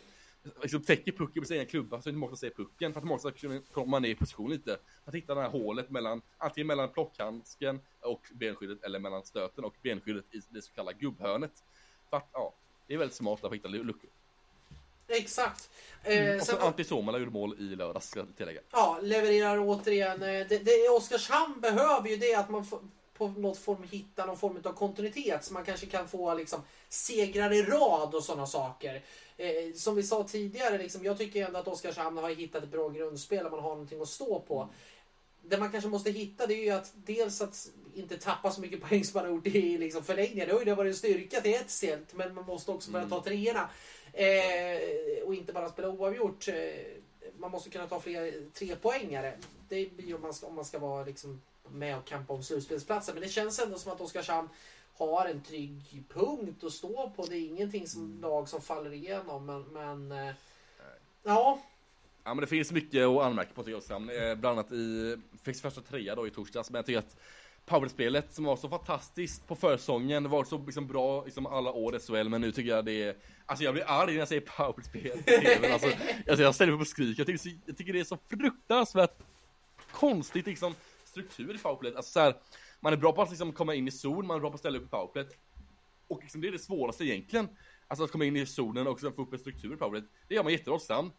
[0.62, 2.92] liksom täcker pucken med sina klubba så att också ser pucken.
[2.92, 4.78] För att ska komma ner i position lite.
[5.04, 9.74] Att hitta det här hålet mellan, antingen mellan plockhandsken och benskyddet eller mellan stöten och
[9.82, 11.64] benskyddet i det så kallade gubbhörnet.
[12.10, 12.54] För att, ja,
[12.86, 14.10] det är väldigt smart att hitta luckor.
[15.08, 15.70] Exakt.
[16.02, 18.60] Eh, och så Antti Suomela gjorde mål i lördags, ska jag tillägga.
[18.70, 20.22] Ja, levererar återigen.
[20.22, 22.80] Eh, det, det, Oskarshamn behöver ju det att man får,
[23.18, 27.52] på något form hittar någon form av kontinuitet så man kanske kan få liksom, segrar
[27.52, 29.02] i rad och sådana saker.
[29.36, 32.88] Eh, som vi sa tidigare, liksom, jag tycker ändå att Oskarshamn har hittat ett bra
[32.88, 34.68] grundspel och man har någonting att stå på.
[35.42, 38.82] Det man kanske måste hitta det är ju att dels att inte tappa så mycket
[38.82, 40.48] poäng som man har gjort i liksom, förlängningen.
[40.48, 43.22] Det har ju varit en styrka till ett stelt men man måste också börja ta
[43.22, 43.70] treorna.
[44.12, 46.48] Eh, och inte bara spela oavgjort.
[46.48, 46.54] Eh,
[47.38, 49.32] man måste kunna ta fler trepoängare.
[49.68, 51.40] Det blir om man ska, om man ska vara liksom,
[51.72, 53.14] med och kampa om slutspelsplatsen.
[53.14, 54.48] Men det känns ändå som att Oskarshamn
[54.98, 57.26] har en trygg punkt att stå på.
[57.26, 58.20] Det är ingenting som mm.
[58.20, 59.46] lag som faller igenom.
[59.46, 60.34] Men, men eh,
[61.22, 61.60] ja.
[62.24, 64.30] Ja men det finns mycket att anmärka på tycker jag.
[64.30, 66.70] Eh, bland annat i, fick första trea då i torsdags.
[66.70, 67.16] Men jag tycker att
[67.66, 71.96] powerspelet som var så fantastiskt på försäsongen, det var så liksom bra liksom alla år
[71.96, 73.16] i SHL, men nu tycker jag det är
[73.46, 75.18] Alltså jag blir arg när jag säger powerspel
[75.72, 75.88] alltså,
[76.28, 79.18] alltså jag ställer mig och skriker, jag tycker, jag tycker det är så fruktansvärt
[79.92, 80.74] konstigt liksom
[81.16, 82.36] struktur i powerplayet, alltså så här,
[82.80, 84.60] man är bra på att liksom komma in i zon, man är bra på att
[84.60, 85.38] ställa upp i powerplayet
[86.08, 87.48] och liksom det är det svåraste egentligen
[87.88, 90.42] Alltså att komma in i zonen och få upp en struktur i powerplayet, det gör
[90.42, 91.14] man jättelångsamt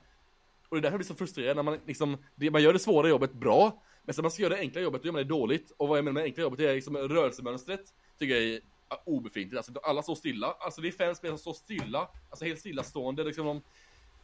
[0.70, 2.80] och det är därför jag blir så frustrerad när man liksom, det, man gör det
[2.80, 5.28] svåra jobbet bra men sen man ska göra det enkla jobbet, då gör man det
[5.28, 5.72] dåligt.
[5.78, 8.62] Och vad jag menar med det enkla jobbet, det är liksom rörelsemönstret, tycker jag är
[9.06, 9.58] obefintligt.
[9.58, 10.48] Alltså alla står stilla.
[10.60, 13.24] Alltså det är fem spelare som står stilla, alltså helt stillastående.
[13.24, 13.62] Liksom de,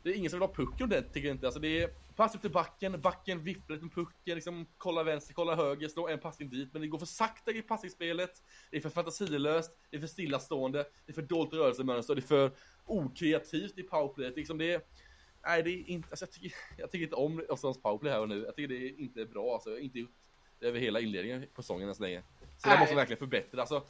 [0.04, 1.46] det är ingen som vill ha pucken det tycker jag inte.
[1.46, 5.34] Alltså det är pass upp till backen, backen vipplar lite med pucken, liksom kolla vänster,
[5.34, 6.70] kolla höger, slå en passning dit.
[6.74, 10.86] Men det går för sakta i passningsspelet, det är för fantasilöst, det är för stillastående,
[11.06, 12.52] det är för dolt rörelsemönster, det är för
[12.86, 14.36] okreativt i powerplayet.
[14.36, 14.82] Liksom det är,
[15.46, 18.30] nej det är inte, alltså jag tycker, jag tycker inte om Oskarshamns powerplay här och
[18.30, 18.44] nu.
[18.46, 20.16] Jag tycker det är inte bra alltså, jag har inte gjort
[20.60, 22.24] det över hela inledningen på säsongen än så länge.
[22.58, 23.62] Så det måste verkligen förbättra.
[23.62, 23.84] Alltså,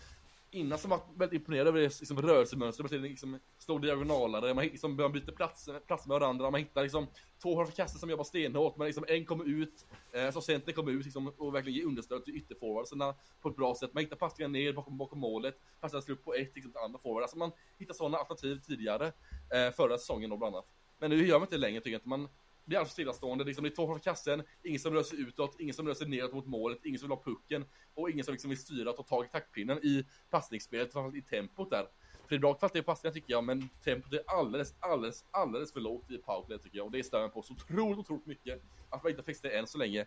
[0.53, 4.95] innan så var väldigt imponerad över det liksom, rörelsemönstret, man liksom, slår diagonalare, man liksom,
[4.95, 7.07] man byter plats, plats med varandra, man hittar liksom
[7.41, 11.05] två hårförkastare som jobbar stenhårt, men liksom, en kommer ut, eh, som center kommer ut
[11.05, 13.93] liksom, och verkligen ger understöd till ytterforwardsarna eh, på ett bra sätt.
[13.93, 16.99] Man hittar passningar ner bakom, bakom målet, passningar slår upp på ett liksom, till andra
[16.99, 17.23] forward.
[17.23, 19.07] Alltså man hittar sådana alternativ tidigare,
[19.53, 20.67] eh, förra säsongen då bland annat.
[20.99, 22.09] Men nu gör man inte det längre tycker jag inte.
[22.09, 22.29] Man
[22.65, 23.43] blir alldeles stillastående.
[23.43, 26.07] Liksom, det är två från kassen, ingen som rör sig utåt, ingen som rör sig
[26.07, 28.97] neråt mot målet, ingen som vill ha pucken och ingen som liksom vill styra och
[28.97, 31.87] ta tag i taktpinnen i passningsspelet, framförallt i tempot där.
[32.23, 35.73] För det är bra kvalitet på passningar tycker jag, men tempot är alldeles, alldeles, alldeles
[35.73, 36.85] för lågt i powerplay tycker jag.
[36.85, 38.61] Och det stör mig på så otroligt, otroligt mycket.
[38.89, 40.05] Att man inte fixar det än så länge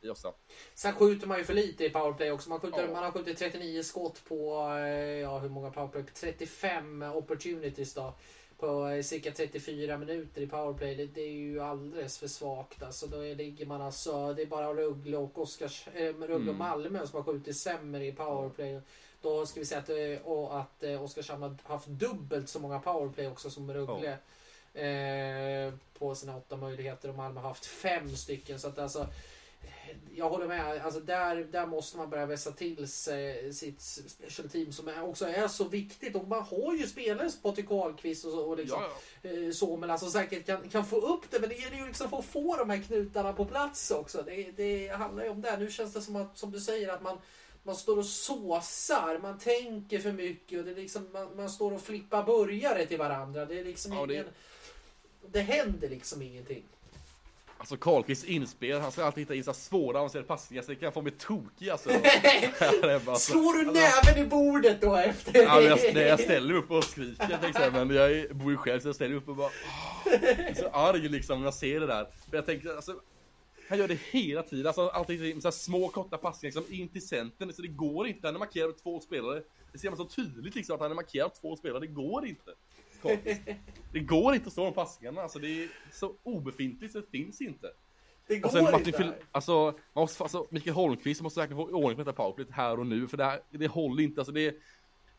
[0.00, 0.32] i Ossa.
[0.74, 2.50] Sen skjuter man ju för lite i powerplay också.
[2.50, 2.92] Man, skjuter, ja.
[2.92, 6.04] man har skjutit 39 skott på, eh, ja hur många powerplay?
[6.14, 8.14] 35 opportunities då
[8.58, 10.94] på eh, cirka 34 minuter i powerplay.
[10.94, 12.82] Det, det är ju alldeles för svagt.
[12.82, 16.58] Alltså, då ligger man alltså, det är bara Rögle och, Oskars, äh, Rögle och mm.
[16.58, 18.80] Malmö som har skjutit sämre i powerplay.
[19.22, 23.28] Då ska vi säga att, eh, och att Oskarshamn har haft dubbelt så många powerplay
[23.28, 24.18] också som Rögle.
[24.72, 24.80] Ja.
[24.80, 28.60] Eh, på sina åtta möjligheter och Malmö har haft fem stycken.
[28.60, 29.06] Så att alltså
[30.14, 30.84] jag håller med.
[30.84, 35.26] Alltså där, där måste man börja vässa till sig sitt special team som är, också
[35.26, 36.16] är så viktigt.
[36.16, 38.90] Och man har ju spelare som Patrik Ahlqvist och, och liksom, ja,
[39.22, 39.30] ja.
[39.30, 41.40] Eh, så, men alltså säkert kan, kan få upp det.
[41.40, 44.22] Men det gäller ju liksom att få de här knutarna på plats också.
[44.22, 45.56] Det, det handlar ju om det.
[45.58, 47.18] Nu känns det som att, som du säger, att man
[47.62, 51.72] man står och såsar, man tänker för mycket och det är liksom, man, man står
[51.72, 53.44] och flippar burgare till varandra.
[53.44, 55.28] Det är liksom ja, ingen, det...
[55.30, 56.64] det händer liksom ingenting.
[57.58, 60.92] Alltså Karlqvists inspel, han ska alltid hitta in så svåra avancerade passningar så det kan
[60.92, 61.88] få mig tokig alltså.
[63.18, 65.42] Slår du näven i bordet då efter?
[65.42, 68.56] ja, jag, nej, jag ställer mig upp och skriker jag tänkte, men jag bor ju
[68.56, 69.50] själv så jag ställer mig upp och bara
[70.04, 72.06] Jag är så arg liksom när jag ser det där.
[72.30, 72.92] För jag tänker alltså
[73.68, 77.08] han gör det hela tiden, alltså alltid med så små korta passningar liksom in till
[77.08, 78.26] centern, så det går inte.
[78.26, 79.42] Han är markerad två spelare.
[79.72, 82.50] Det ser man så tydligt liksom att han är markerad två spelare, det går inte.
[83.92, 87.40] Det går inte att stå de passningarna, alltså det är så obefintligt så det finns
[87.40, 87.70] inte.
[88.26, 88.92] Det går alltså, inte.
[88.92, 92.78] Fil- alltså, man måste, alltså, Mikael Holmqvist måste verkligen få ordning på detta powerplay här
[92.80, 94.20] och nu, för det, här, det håller inte.
[94.20, 94.54] Alltså, det är,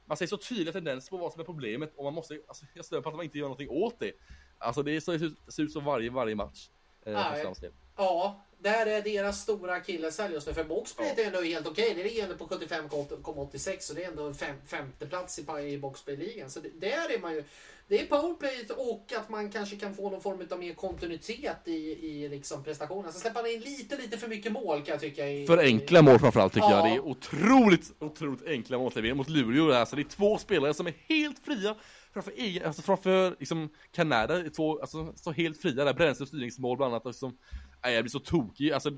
[0.06, 2.86] man ser så tydliga tendenser på vad som är problemet och man måste, alltså, jag
[2.86, 4.12] stör på att man inte gör någonting åt det.
[4.58, 6.70] Alltså det, så, ser ut som varje, varje match.
[7.08, 10.54] Eh, ja, där är deras stora akilleshäl just nu.
[10.54, 11.24] För boxplay ja.
[11.24, 11.92] är ändå helt okej.
[11.92, 12.04] Okay.
[12.04, 16.50] Det ligger ändå på 75,86 och det är ändå fem, femte plats i, i boxplay-ligan.
[16.50, 17.44] Så det, där är man ju
[17.90, 21.72] det är powerplayet och att man kanske kan få någon form av mer kontinuitet i,
[22.08, 23.14] i liksom prestationen.
[23.14, 25.30] Så släpper han in lite, lite för mycket mål kan jag tycka.
[25.30, 26.76] I, för enkla mål framförallt tycker ja.
[26.78, 26.86] jag.
[26.86, 29.72] Det är otroligt, otroligt enkla mål mot Luleå.
[29.72, 31.76] Alltså det är två spelare som är helt fria
[32.24, 36.78] framför, egen, alltså framför liksom Kanada, två, alltså så helt fria där, bränsle och styrningsmål
[36.78, 37.38] bland annat, liksom,
[37.84, 38.92] nej, jag blir så tokig, alltså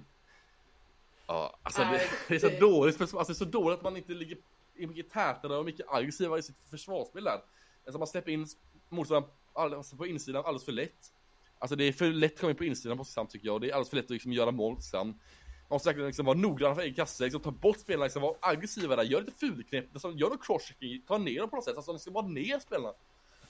[1.27, 3.83] Ja, alltså Nej, det, det är så dåligt, för, alltså det är så dåligt att
[3.83, 4.37] man inte ligger,
[4.77, 7.41] är mycket tätare och mycket aggressivare i sitt försvarsspel där.
[7.85, 8.47] Alltså man släpper in
[8.89, 11.13] motståndaren all- alltså på insidan alldeles för lätt.
[11.59, 13.61] Alltså det är för lätt att komma in på insidan på Sam tycker jag, och
[13.61, 15.07] det är alldeles för lätt att liksom göra mål på Sam.
[15.07, 18.35] Man måste verkligen liksom vara noggrann för egen kasse, liksom ta bort spelarna, liksom vara
[18.41, 21.75] aggressiva där, gör lite fulknep, liksom, gör något crosschecking, ta ner dem på något sätt,
[21.75, 22.93] alltså de ska vara ner spelarna.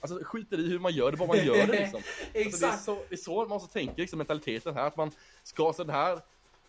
[0.00, 2.00] Alltså skiter i hur man gör det, bara man gör det liksom.
[2.04, 2.82] Alltså, det, är Exakt.
[2.84, 5.10] så, det är så man måste tänka, liksom, mentaliteten här, att man
[5.42, 6.20] ska så den här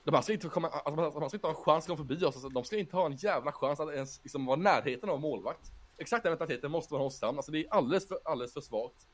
[0.03, 2.15] de här ska inte komma, alltså, man- ska inte ha en chans att komma förbi
[2.15, 5.19] oss, alltså, de ska inte ha en jävla chans att ens liksom, vara närheten av
[5.19, 5.71] målvakt.
[5.97, 8.61] Exakt den mentaliteten måste man ha hos Sam, alltså det är alldeles för, alldeles för
[8.61, 9.07] svagt.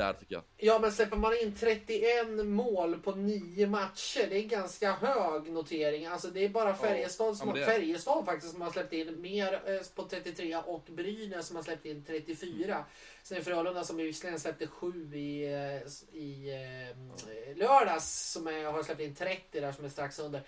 [0.00, 0.42] Där tycker jag.
[0.56, 6.06] Ja, men släpper man in 31 mål på 9 matcher, det är ganska hög notering.
[6.06, 9.20] Alltså det är bara Färjestad som Ja, det är- Färjestad faktiskt som har släppt in
[9.20, 12.84] mer eh, på 33 och Brynäs som har släppt in 34.
[13.22, 18.82] Sen är Frölunda som visserligen släppte 7 i, eh, i eh, lördags som är, har
[18.82, 20.42] släppt in 30 där som är strax under.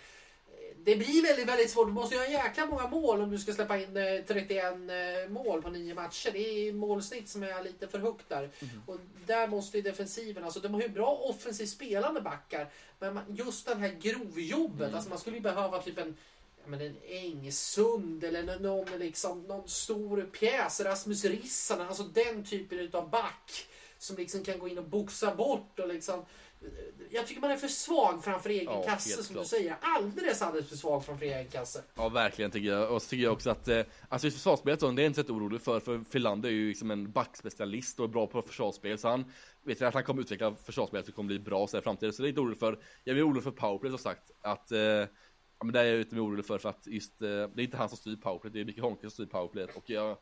[0.72, 1.86] Eh, Det blir väldigt, väldigt svårt.
[1.88, 5.62] Du måste göra jäkla många mål om du ska släppa in eh, 31 eh, mål
[5.62, 6.30] på 9 matcher.
[6.32, 8.50] Det är målsnitt som är lite för högt där.
[8.86, 12.70] Och där måste ju defensiven, alltså de har ju bra offensivt spelande backar.
[12.98, 16.16] Men just det här grovjobbet, alltså man skulle ju behöva typ en
[16.66, 22.78] men en Engsund eller nå- någon, liksom, någon stor pjäs, Rasmus Rissanen, alltså den typen
[22.78, 23.66] utav back.
[23.98, 26.24] Som liksom kan gå in och boxa bort och liksom
[27.10, 29.44] jag tycker man är för svag framför egen Ja, kasse som klart.
[29.44, 29.76] du säger.
[29.80, 31.82] Alldeles, alldeles för svag framför egen kasse.
[31.94, 34.90] Ja verkligen tycker jag, och så tycker jag också att, eh, alltså i försvarsspelet så,
[34.90, 38.04] det är jag inte så orolig för, för Filander är ju liksom en backspecialist och
[38.04, 39.24] är bra på försvarsspel, så han
[39.64, 42.22] vet jag att han kommer utveckla försvarsspelet och kommer bli bra så i framtiden, så
[42.22, 45.64] det är inte orolig för, jag är orolig för powerplay som sagt, att, eh, ja
[45.64, 47.88] men det är jag mer orolig för, för att just, eh, det är inte han
[47.88, 50.16] som styr powerplay, det är Micke Holmqvist som styr powerplayet, och jag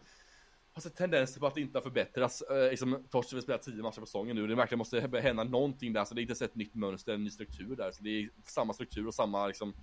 [0.72, 2.42] har sett tendenser på att det inte har förbättrats.
[2.42, 4.46] Eh, liksom, Torsten vill spela 10 matcher på säsongen nu.
[4.46, 6.04] Det verkligen måste börja hända någonting där.
[6.04, 7.90] Så det är inte så ett nytt mönster, en ny struktur där.
[7.90, 9.74] Så det är samma struktur och samma, liksom,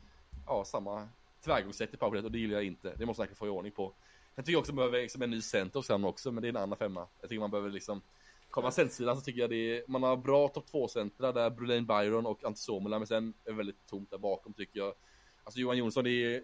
[0.46, 1.10] ja, samma
[1.42, 2.94] tillvägagångssätt i powerplayet och det gillar jag inte.
[2.98, 3.94] Det måste man verkligen få i ordning på.
[4.36, 6.50] Jag tycker också man behöver liksom en ny center hos honom också, men det är
[6.50, 7.08] en annan femma.
[7.22, 8.02] Jag tycker man behöver liksom
[8.50, 12.26] Kommer centersidan så tycker jag det är, man har bra topp 2-centra där Brolin Byron
[12.26, 14.94] och Antti Suomela, men sen är det väldigt tomt där bakom tycker jag.
[15.44, 16.44] Alltså Johan Jonsson, det är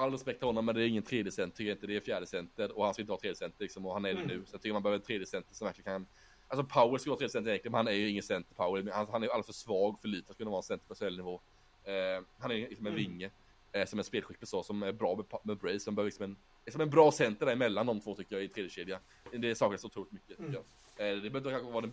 [0.00, 1.86] all respekt till honom, men det är ingen tredje center, tycker inte.
[1.86, 4.14] Det är fjärde center och han ska inte ha tredje center liksom, och han är
[4.14, 4.42] det nu.
[4.46, 6.06] Så jag tycker man behöver en tredje center som verkligen kan
[6.48, 8.90] Alltså Power ska vara tredje center egentligen, men han är ju ingen center Power.
[8.92, 11.40] Han, han är alldeles för svag för lite att kunna vara en center på SHL-nivå.
[11.84, 13.04] Eh, han är liksom en Mm.
[13.04, 13.30] vinge,
[13.72, 16.36] eh, som en spelskicklig så, som är bra med, med Brace, som behöver liksom en,
[16.64, 19.00] är som en bra center däremellan de två tycker jag i tredje kedja.
[19.32, 20.62] Det saknas otroligt mycket tycker Mm.
[21.00, 21.92] Eh, Det behöver kanske vara den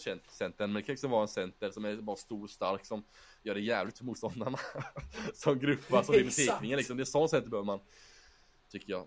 [0.00, 3.04] cent- centern, men det kan också vara en center som är bara stor stark som
[3.42, 4.58] gör det jävligt för motståndarna.
[5.34, 6.48] som grupp, alltså vinner Exakt.
[6.48, 6.96] tekningen liksom.
[6.96, 7.80] Det är sån center behöver man.
[8.70, 9.06] Tycker jag.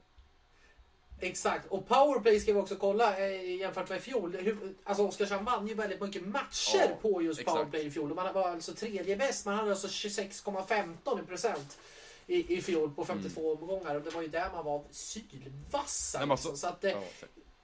[1.19, 4.35] Exakt, och powerplay ska vi också kolla eh, jämfört med i fjol.
[4.35, 7.55] Hur, alltså Oskarshamn vann ju väldigt mycket matcher Ja, på just exakt.
[7.57, 8.13] powerplay i fjol.
[8.13, 11.77] Man var alltså tredje bäst, man hade alltså 26,15 i procent
[12.27, 13.95] i, i fjol på 52 omgångar.
[13.95, 16.17] Och det var ju där man var sylvassa.
[16.17, 16.31] Mm.
[16.31, 16.57] Alltså- liksom.
[16.57, 17.03] Så att, eh, Ja,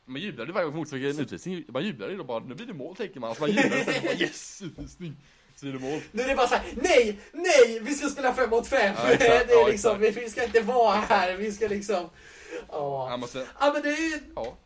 [0.10, 1.66] man jublade varje gång motståndaren fick en utvisning.
[1.68, 3.30] Man jublade ju då bara, nu blir det mål tänker man.
[3.30, 5.16] Alltså man jublade sen bara yes, utvisning.
[5.56, 6.02] Så blir det mål.
[6.12, 8.96] nu är det bara så här, nej, nej, vi ska spela fem mot fem.
[8.98, 9.20] Ja, exakt.
[9.48, 12.10] det är Ja, liksom, vi, vi ska inte vara här, vi ska liksom...
[12.70, 14.58] Ja, sen, ja men det är ju ja.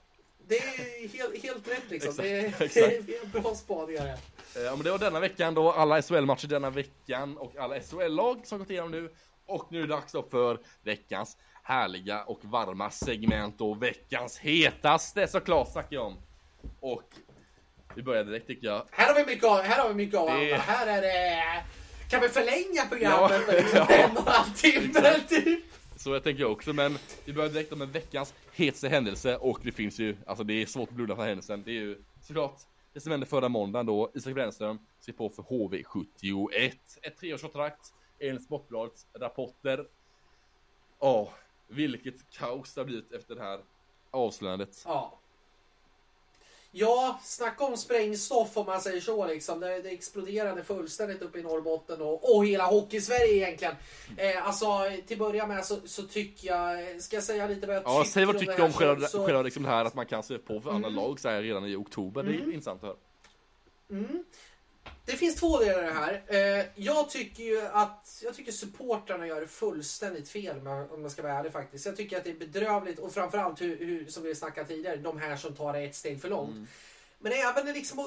[0.48, 2.10] det är helt, helt rätt liksom.
[2.10, 3.08] Exakt, Det, är, exakt.
[3.08, 4.06] det är bra spaningar.
[4.08, 8.48] Eh, Ja men det var denna veckan då, alla SHL-matcher denna veckan och alla SHL-lag
[8.48, 9.10] som gått igenom nu.
[9.46, 15.28] Och nu är det dags då för veckans härliga och varma segment och veckans hetaste
[15.28, 16.18] såklart snackar jag om.
[16.80, 17.04] Och
[17.96, 18.84] vi börjar direkt tycker jag.
[18.92, 20.56] Här har vi mycket av, här har vi mycket av Det-.
[20.56, 21.44] Här är det...
[22.10, 23.96] Kan vi förlänga programmet Ja, liksom ja.
[23.96, 25.64] en och en halv timme typ?
[25.96, 30.00] Så jag tänker också, men vi börjar direkt med veckans hetaste händelse och det finns
[30.00, 31.64] ju, alltså det är svårt att blunda för händelsen.
[31.66, 32.60] Det är ju såklart
[32.94, 36.74] det som hände förra måndagen då, Isak Brännström skrev på för HV71.
[37.02, 39.86] Ett treårskontrakt enligt Sportbladets rapporter.
[41.00, 41.30] Ja,
[41.74, 43.60] vilket kaos det har blivit efter det här
[44.12, 44.82] avslöjandet.
[44.86, 45.20] Ja.
[46.76, 49.60] Ja, snacka om sprängstoff om man säger så liksom.
[49.60, 53.76] Det, det exploderade fullständigt uppe i Norrbotten och, och hela Hockeysverige egentligen.
[54.18, 54.68] Eh, alltså
[55.08, 58.26] till början med så, så tycker jag, ska jag säga lite vad jag Ja, säg
[58.26, 60.38] vad du tycker här om själva, så- själva liksom det här att man kan se
[60.38, 61.04] på för andra Mm.
[61.04, 62.24] lag så här redan i oktober.
[62.24, 62.98] Det är intressant att höra.
[63.90, 64.24] Mm.
[65.06, 66.24] Det finns två delar i det här.
[66.28, 71.22] Eh, jag tycker ju att jag tycker supportrarna gör det fullständigt fel om jag ska
[71.22, 71.86] vara ärlig faktiskt.
[71.86, 75.20] Jag tycker att det är bedrövligt och framförallt hur, hur som vi snackade tidigare, de
[75.20, 76.52] här som tar det ett steg för långt.
[76.52, 76.68] Mm.
[77.20, 78.06] Men även liksom,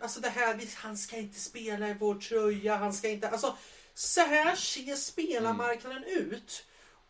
[0.00, 3.56] alltså det här, han ska inte spela i vår tröja, han ska inte, alltså
[3.94, 6.64] så här ser spelarmarknaden ut.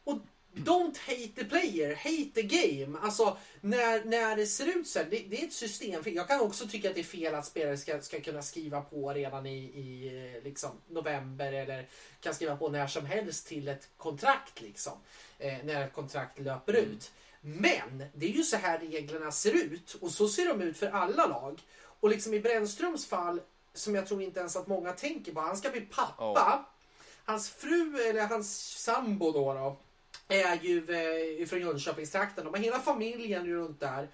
[0.05, 0.19] Och
[0.55, 2.99] Don't hate the player, hate the game.
[3.03, 6.03] Alltså när, när det ser ut så här, det, det är ett system.
[6.07, 9.13] Jag kan också tycka att det är fel att spelare ska, ska kunna skriva på
[9.13, 10.07] redan i, i
[10.37, 11.87] eh, liksom, november eller
[12.21, 14.93] kan skriva på när som helst till ett kontrakt liksom.
[15.39, 16.91] Eh, när ett kontrakt löper Mm.
[16.91, 17.11] ut.
[17.41, 20.87] Men det är ju så här reglerna ser ut och så ser de ut för
[20.87, 21.61] alla lag.
[22.01, 23.41] Och liksom i Brännströms fall,
[23.75, 26.15] som jag tror inte ens att många tänker på, han ska bli pappa.
[26.19, 26.69] Ja.
[27.25, 29.77] Hans fru, eller hans sambo då, då
[30.33, 32.45] är ju eh, från Jönköpingstrakten.
[32.45, 34.09] De har hela familjen runt där.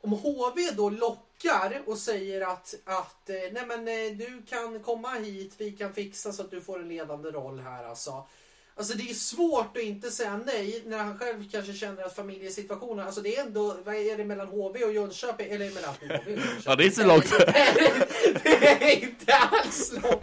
[0.00, 5.08] Om HV då lockar och säger att, att eh, nej men eh, du kan komma
[5.08, 8.26] hit, vi kan fixa så att du får en ledande roll här alltså.
[8.74, 13.06] Alltså det är svårt att inte säga nej när han själv kanske känner att familjesituationen,
[13.06, 15.52] alltså det är ändå, vad är det mellan HV och Jönköping?
[15.52, 16.62] Eller mellan HV och Jönköping?
[16.64, 17.30] Ja, det är så långt.
[18.42, 20.22] det är inte alls långt.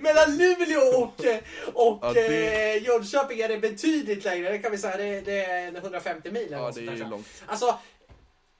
[0.00, 1.20] Mellan Luleå och,
[1.74, 4.50] och Ja, det- eh, Jönköping är det betydligt längre.
[4.50, 7.26] Det kan vi säga, det, det är 150 mil eller Ja, det är långt.
[7.46, 7.78] Alltså,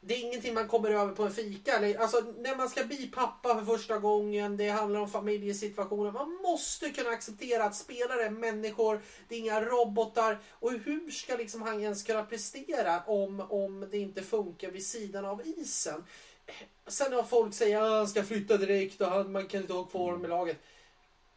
[0.08, 1.76] det är ingenting man kommer över på en fika.
[1.76, 6.12] Eller, alltså, när man ska bli pappa för första gången, det handlar om familjesituationen.
[6.12, 10.38] Man måste kunna acceptera att spelare är människor, det är inga robotar.
[10.50, 15.24] Och hur ska liksom han ens kunna prestera om, om det inte funkar vid sidan
[15.24, 16.04] av isen?
[16.86, 20.04] Sen har folk säger att han ska flytta direkt och man kan inte ha kvar
[20.04, 20.56] honom i laget.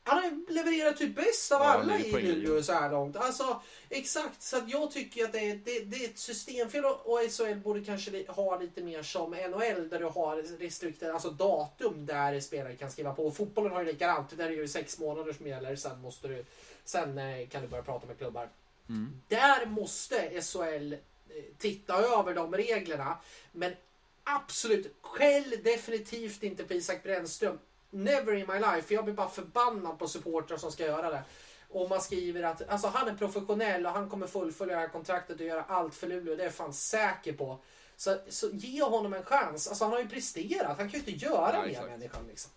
[0.04, 2.12] Han har levererat typ bäst av Ja, alla i.
[2.12, 3.16] Luleå så här långt.
[3.16, 4.42] Alltså, exakt.
[4.42, 7.84] Så att jag tycker att det är, det, det är ett systemfel och SHL borde
[7.84, 12.92] kanske ha lite mer som NHL där du har restrikter, alltså datum där spelare kan
[12.92, 13.28] skriva på.
[13.28, 14.38] Och fotbollen har ju likadant.
[14.38, 15.76] Där är det ju sex månader som gäller.
[15.76, 16.46] Sen, måste du,
[16.84, 18.50] sen eh, kan du börja prata med klubbar.
[18.90, 19.22] Mm.
[19.28, 21.00] Där måste SHL eh,
[21.58, 23.18] titta över de reglerna.
[23.52, 23.74] Men
[24.24, 27.60] absolut, skäll definitivt inte på Isak Brännström.
[27.92, 28.94] Never in my life.
[28.94, 31.24] Jag blir bara förbannad på supportrar som ska göra det.
[31.70, 35.40] Och man skriver att alltså, han är professionell och han kommer fullfölja det här kontraktet
[35.40, 36.36] och göra allt för Luleå.
[36.36, 37.60] Det är jag fan säker på.
[37.96, 39.68] Så, så ge honom en chans.
[39.68, 40.78] Alltså, han har ju presterat.
[40.78, 42.28] Han kan ju inte göra Nej, mer människan.
[42.28, 42.52] Liksom.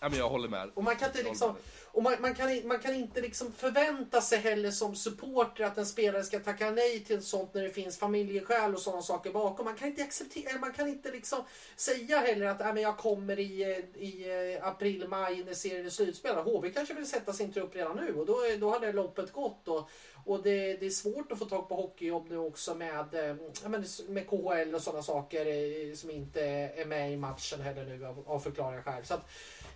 [0.00, 0.70] Ja, men jag håller med.
[0.74, 1.52] Och man kan inte liksom...
[1.52, 1.62] med.
[1.94, 5.86] Och man, man, kan, man kan inte liksom förvänta sig heller som supporter att en
[5.86, 9.64] spelare ska tacka nej till sånt när det finns familjeskäl och sådana saker bakom.
[9.64, 11.44] Man kan inte acceptera, man kan inte liksom
[11.76, 13.62] säga heller att äh, men jag kommer i,
[13.94, 16.44] i april, maj när serien är slutspelad.
[16.44, 19.68] HV kanske vill sätta sin trupp redan nu och då, då hade loppet gått.
[19.68, 19.90] Och,
[20.24, 23.36] och det, det är svårt att få tag på hockeyjobb nu också med, eh,
[24.08, 28.24] med KHL och sådana saker eh, som inte är med i matchen heller nu av,
[28.26, 29.04] av förklarliga skäl.
[29.04, 29.30] Så att,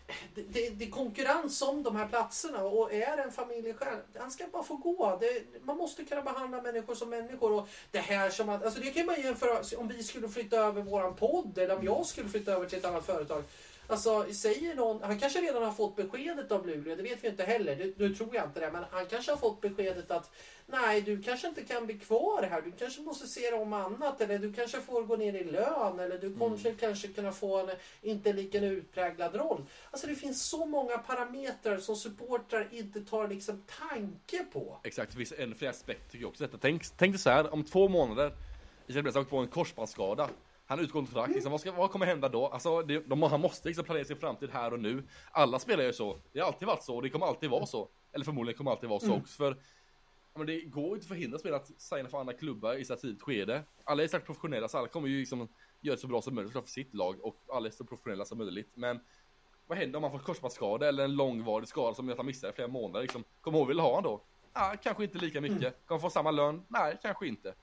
[0.07, 4.31] eh, det, det, det är konkurrens om de här platserna och är en familjesjäl, han
[4.31, 5.19] ska bara få gå.
[5.21, 7.53] Det, man måste kunna behandla människor som människor.
[7.53, 10.83] Och det här som att, alltså det kan man jämföra om vi skulle flytta över
[10.83, 13.45] våran podd eller om jag skulle flytta över till ett annat företag.
[13.91, 17.45] Alltså säger någon, han kanske redan har fått beskedet av Luleå, det vet vi inte
[17.45, 20.31] heller, nu tror jag inte det, men han kanske har fått beskedet att
[20.67, 24.21] nej, du kanske inte kan bli kvar här, du kanske måste se dig om annat,
[24.21, 27.71] eller du kanske får gå ner i lön, eller du kanske, kanske kunna få en
[28.03, 29.65] inte lika utpräglad roll.
[29.91, 34.81] Alltså det finns så många parametrar som supportrar inte tar liksom tanke på.
[34.85, 36.45] Exakt, det finns en fler aspekter tycker jag också.
[36.45, 36.59] Detta.
[36.61, 38.33] Tänk, tänk dig så här, om två månader,
[38.87, 40.29] Brännström åkt på en korsbandsskada.
[40.69, 42.47] Han utgår kontrakt, liksom, vad, ska, vad kommer hända då?
[42.47, 45.03] Alltså, det, de, han måste liksom planera sin framtid här och nu.
[45.31, 46.17] Alla spelar ju så.
[46.33, 47.89] Det har alltid varit så och det kommer alltid vara så.
[48.13, 49.37] Eller förmodligen kommer alltid vara så också.
[49.37, 49.57] För
[50.35, 52.93] men det går ju inte att förhindra spelare att signa för andra klubbar i så
[52.93, 53.63] här tidigt skede.
[53.85, 55.49] Alla är säkert professionella så alla kommer ju liksom
[55.81, 58.39] göra det så bra som möjligt för sitt lag och alla är så professionella som
[58.39, 58.71] möjligt.
[58.75, 59.01] Men
[59.67, 62.49] vad händer om man får korsbandsskada eller en långvarig skada som gör att han missar
[62.49, 63.03] i flera månader?
[63.03, 64.25] Liksom, kommer HV vilja ha honom då?
[64.55, 65.61] Ja, kanske inte lika mycket.
[65.61, 66.65] Kommer han få samma lön?
[66.69, 67.55] Nej, kanske inte.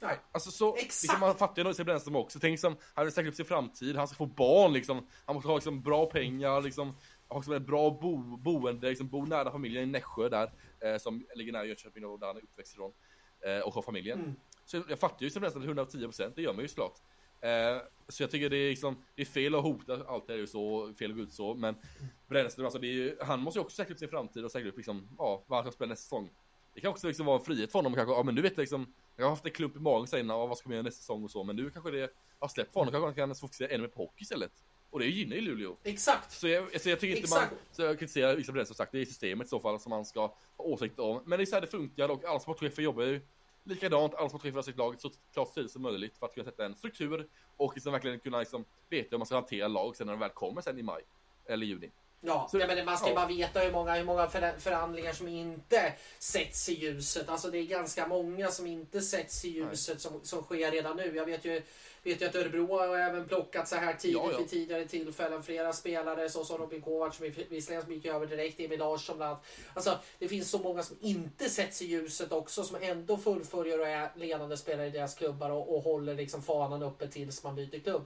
[0.00, 0.20] Nej.
[0.32, 1.02] Alltså så, Exakt.
[1.02, 2.38] liksom, man fattar ju Brännström också.
[2.38, 5.06] Tänk som, han vill säkra upp sin framtid, han ska få barn liksom.
[5.24, 6.96] Han måste ha liksom bra pengar, liksom.
[7.28, 10.52] Ha liksom ett bra bo, boende, liksom, bo nära familjen i Nässjö där.
[10.80, 12.92] Eh, som ligger nära Jönköping och där han är uppväxt ifrån.
[13.46, 14.18] Eh, och har familjen.
[14.18, 14.34] Mm.
[14.64, 16.94] Så jag fattar ju Isak Brännström till 110%, det gör man ju såklart.
[17.40, 20.46] Eh, så jag tycker det är liksom, det är fel att hota, allt är ju
[20.46, 21.54] så, fel att gå ut så.
[21.54, 21.74] Men
[22.28, 25.08] Brännström, alltså ju, han måste ju också säkra upp sin framtid och säkra upp liksom,
[25.18, 26.30] ja, vad han ska spela nästa säsong.
[26.74, 28.62] Det kan också liksom vara en frihet för honom kanske, ja men nu vet jag
[28.62, 31.00] liksom Jag har haft en klump i magen sen, ja, vad ska man göra nästa
[31.00, 33.68] säsong och så Men nu kanske det har släppt för honom, kanske han kan fokusera
[33.68, 34.52] ännu mer på hockey istället.
[34.90, 35.76] Och det gynnar ju Luleå.
[35.84, 36.32] Exakt.
[36.32, 37.50] Så jag, så jag tycker inte Exakt.
[37.50, 39.90] man, så jag kritiserar Isak Brännström som sagt, det är systemet i så fall som
[39.90, 41.22] man ska ha åsikter om.
[41.26, 43.20] Men det är så här det funkar och alla sportchefer jobbar ju
[43.64, 46.64] likadant, alla sportchefer har sitt lag så klart tidigt som möjligt för att kunna sätta
[46.64, 50.14] en struktur och liksom verkligen kunna liksom veta hur man ska hantera lag sen när
[50.14, 51.02] de väl kommer sen i maj
[51.46, 51.90] eller juni
[52.20, 53.14] Ja, Så- ja men man ska ja.
[53.14, 57.28] bara veta hur många, hur många för- förhandlingar som inte sätts i ljuset.
[57.28, 61.16] Alltså det är ganska många som inte sätts i ljuset som, som sker redan nu.
[61.16, 61.62] Jag vet ju,
[62.02, 64.38] vet ju att Örebro har även plockat så här tidigt Ja, ja.
[64.38, 65.42] vid tidigare tillfällen.
[65.42, 69.30] Flera spelare så som Robin Kovacs som visserligen som gick över direkt, Emil Larsson bland
[69.32, 69.44] annat.
[69.74, 73.88] Alltså det finns så många som inte sätts i ljuset också som ändå fullföljer och
[73.88, 77.78] är ledande spelare i deras klubbar och, och håller liksom fanan uppe tills man byter
[77.80, 78.04] klubb.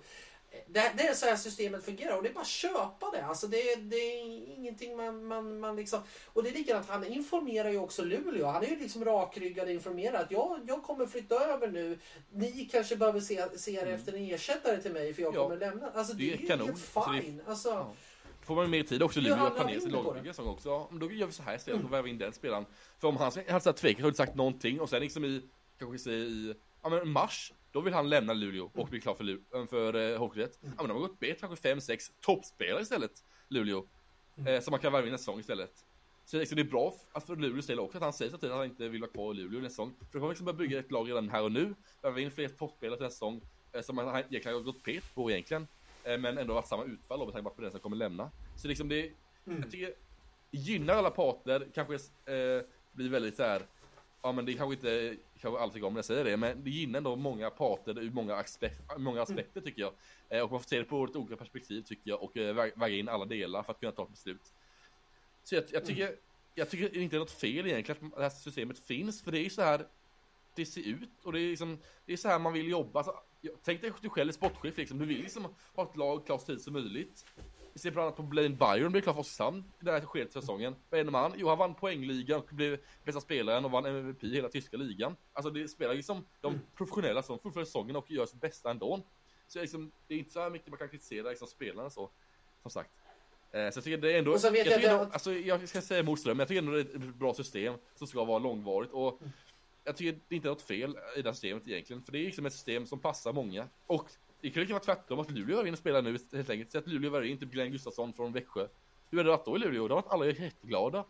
[0.67, 3.25] Det, det är så här systemet fungerar och det är bara att köpa det.
[3.25, 4.19] Alltså det, det är
[4.59, 6.01] ingenting man, man, man liksom...
[6.27, 8.47] Och det är likadant, han informerar ju också Luleå.
[8.47, 11.99] Han är ju liksom rakryggad och informerar att jag, jag kommer flytta över nu.
[12.33, 15.43] Ni kanske behöver se, se er efter en ersättare till mig för jag Mm.
[15.43, 15.49] Ja.
[15.49, 15.91] kommer lämna.
[15.91, 16.67] Alltså det, Det är är kanon.
[16.67, 17.43] helt Så det är- fine.
[17.47, 17.93] Alltså, Ja.
[18.47, 19.89] Får man mer tid också, Luleå att planera det?
[19.89, 20.69] lagbygge också.
[20.69, 22.67] Ja, men då gör vi så här istället och värvar in den spelaren.
[22.99, 25.43] För om han hade tvekat och inte sagt någonting och sen liksom i,
[25.79, 29.67] kanske i, ja men mars, då vill han lämna Luleå och bli klar för, Lu-
[29.67, 30.59] för uh, Hockeyet.
[30.63, 33.87] Ja men de har gått bet kanske 5-6 toppspelare istället, Luleå.
[34.47, 35.85] Eh, som man kan värva in en säsong istället.
[36.25, 38.53] Så liksom, det är bra att för Luleås del också att han säger så att
[38.53, 39.95] han inte vill vara kvar i Luleå nästa säsong.
[39.99, 41.75] För då kommer liksom börja bygga ett lag redan här och nu.
[42.03, 43.41] Värva in fler toppspelare till nästa säsong.
[43.73, 45.67] Eh, som han egentligen har gått bet på egentligen.
[46.05, 48.31] Eh, men ändå haft samma utfall då med tanke på den som kommer lämna.
[48.57, 49.13] Så liksom det,
[49.45, 49.95] jag tycker,
[50.51, 52.63] gynnar alla parter, kanske eh,
[52.93, 53.63] blir väldigt så här.
[54.23, 57.17] Ja men det kanske inte, kanske tycker om jag säger det, men det gynnar ändå
[57.17, 59.93] många parter ur många, aspekt, många aspekter tycker jag.
[60.29, 62.73] Eh, och man får se det på ett olika perspektiv tycker jag och eh, vä-
[62.77, 64.53] väga in alla delar för att kunna ta ett beslut.
[65.45, 66.17] Så jag, jag tycker,
[66.55, 69.39] jag tycker inte det är något fel egentligen att det här systemet finns, för det
[69.39, 69.87] är ju så här
[70.55, 72.99] det ser ut och det är liksom, det är så här man vill jobba.
[72.99, 76.27] Alltså, jag, tänk dig du själv är sportchef liksom, du vill liksom ha ett lag
[76.27, 77.27] klart så tidigt som möjligt.
[77.73, 80.33] Vi ser bland annat på Blaine Byron, blev klar för Oskarshamn i det här skedet
[80.33, 80.77] säsongen.
[80.91, 81.33] Vad det med han?
[81.37, 85.17] Jo, han vann poängligan och blev bästa spelaren och vann MVP i hela tyska ligan.
[85.33, 89.01] Alltså det spelar liksom de professionella som fullföljer säsongen och gör sitt bästa ändå.
[89.49, 92.11] Så liksom, det är inte så här mycket man kan kritisera liksom spelarna så,
[92.63, 92.91] som sagt.
[93.53, 95.81] Eh, så jag tycker det är ändå, jag, jag tycker ändå, jag- alltså jag ska
[95.83, 98.93] säga emot men jag tycker ändå det är ett bra system som ska vara långvarigt
[98.93, 99.21] och
[99.85, 102.25] jag tycker det är inte något fel i det här systemet egentligen, för det är
[102.25, 103.69] liksom ett system som passar många.
[103.87, 104.11] Och
[104.43, 106.73] det kan ju vara tvärtom, att Luleå var in och spelar nu helt enkelt.
[106.73, 108.69] Säg att Luleå var in, typ Glenn Gustafsson från Växjö.
[109.11, 109.89] Hur hade det varit då i Luleå?
[109.89, 111.05] Då hade alla jätteglada.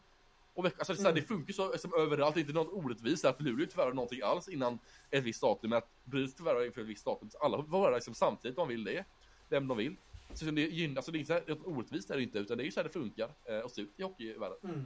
[0.55, 3.41] Och Växjö, alltså, det, så här, det funkar så som överallt, inte något orättvist att
[3.41, 4.79] Luleå inte förvärvar någonting alls innan
[5.11, 7.31] ett visst datum, men att Brynäs förvärvar inför ett visst datum.
[7.31, 9.05] Så alla förvärvar liksom samtidigt om de vill det,
[9.49, 9.97] vem de vill.
[10.35, 12.57] Så det, gynnar, alltså, det är inte så här, något orättvist är det inte, utan
[12.57, 14.59] det är ju så här det funkar eh, och ser ut i hockeyvärlden.
[14.65, 14.85] Mm.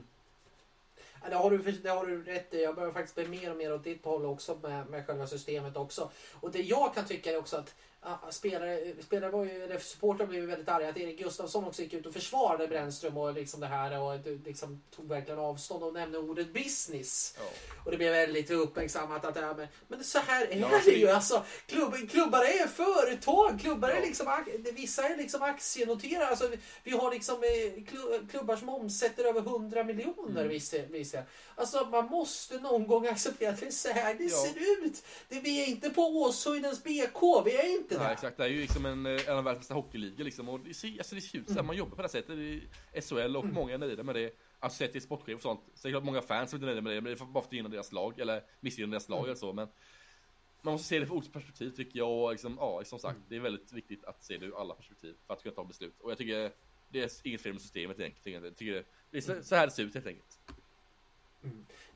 [1.23, 2.63] Ja, det, har du, det har du rätt i.
[2.63, 5.77] Jag börjar faktiskt bli mer och mer åt ditt håll också med, med själva systemet
[5.77, 6.11] också.
[6.41, 7.75] Och det jag kan tycka är också att
[8.31, 11.95] spelare, spelare var ju, eller supportrar blev ju väldigt arga att Erik Gustafsson också gick
[11.95, 16.19] ut och försvarade Brännström och liksom det här och liksom tog verkligen avstånd och nämnde
[16.19, 17.35] ordet business.
[17.39, 17.45] Ja.
[17.85, 20.91] Och det blev väldigt uppmärksammat att det här med, men så här är Ja, det
[20.91, 21.45] ju alltså.
[21.67, 26.27] Klubb, klubbar är företag, klubbar är liksom, vissa är liksom aktienoterade.
[26.27, 26.51] Alltså,
[26.83, 30.49] vi, har liksom eh, klu- klubbar som omsätter över 100 miljoner Mm.
[30.93, 31.19] vissa.
[31.59, 34.37] Alltså man måste någon gång acceptera att det är så här det Ja.
[34.37, 35.05] ser ut.
[35.29, 38.13] Det, vi är inte på Åshöjdens BK, vi är inte Nej, där.
[38.13, 38.37] exakt.
[38.37, 40.49] Det är ju liksom en, eh, en av världens bästa hockeyligor liksom.
[40.49, 42.31] Och det ser, alltså det ser ut så här, man jobbar på det här sättet
[42.39, 42.63] i
[43.03, 44.31] SHL och många är nöjda med det.
[44.61, 45.61] Alltså sett till sportchef och sånt.
[45.75, 47.25] Så är det klart många fans som inte är nöjda med det, men det är
[47.25, 49.53] bara för att gynna deras lag, eller missgynna deras lag eller så.
[49.53, 49.69] Men
[50.63, 52.11] man måste se det från olika perspektiv tycker jag.
[52.25, 55.15] Och liksom, ja, som sagt, det är väldigt viktigt att se det ur alla perspektiv
[55.27, 56.01] för att kunna ta beslut.
[56.01, 56.53] Och jag tycker
[56.89, 58.45] det är inget fel med systemet egentligen.
[58.45, 60.39] Jag tycker det är så, så här det ser ut helt enkelt.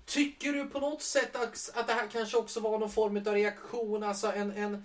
[0.05, 3.35] Tycker du på något sätt att, att det här kanske också var någon form av
[3.35, 4.85] reaktion, alltså en, en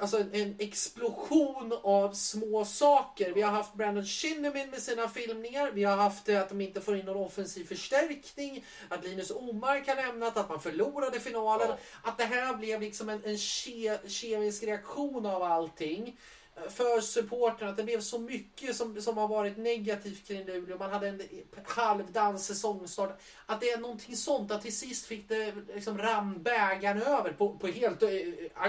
[0.00, 3.32] Alltså en, en explosion av små saker.
[3.32, 5.70] Vi har haft Brandon Shinnimin med sina filmningar.
[5.70, 8.64] Vi har haft att de inte får in någon offensiv förstärkning.
[8.88, 10.36] Att Linus Omark har lämnat.
[10.36, 11.68] Att man förlorade finalen.
[11.68, 11.76] Ja.
[12.02, 16.18] Att det här blev liksom en, en ke, kemisk reaktion av allting.
[16.68, 17.70] För supporterna.
[17.70, 20.78] Att det blev så mycket som, som har varit negativt kring Luleå.
[20.78, 21.22] Man hade en
[21.64, 23.20] halvdan säsongstart.
[23.46, 24.50] Att det är någonting sånt.
[24.52, 28.08] Att till sist fick det liksom rann bägaren över på, på helt eh,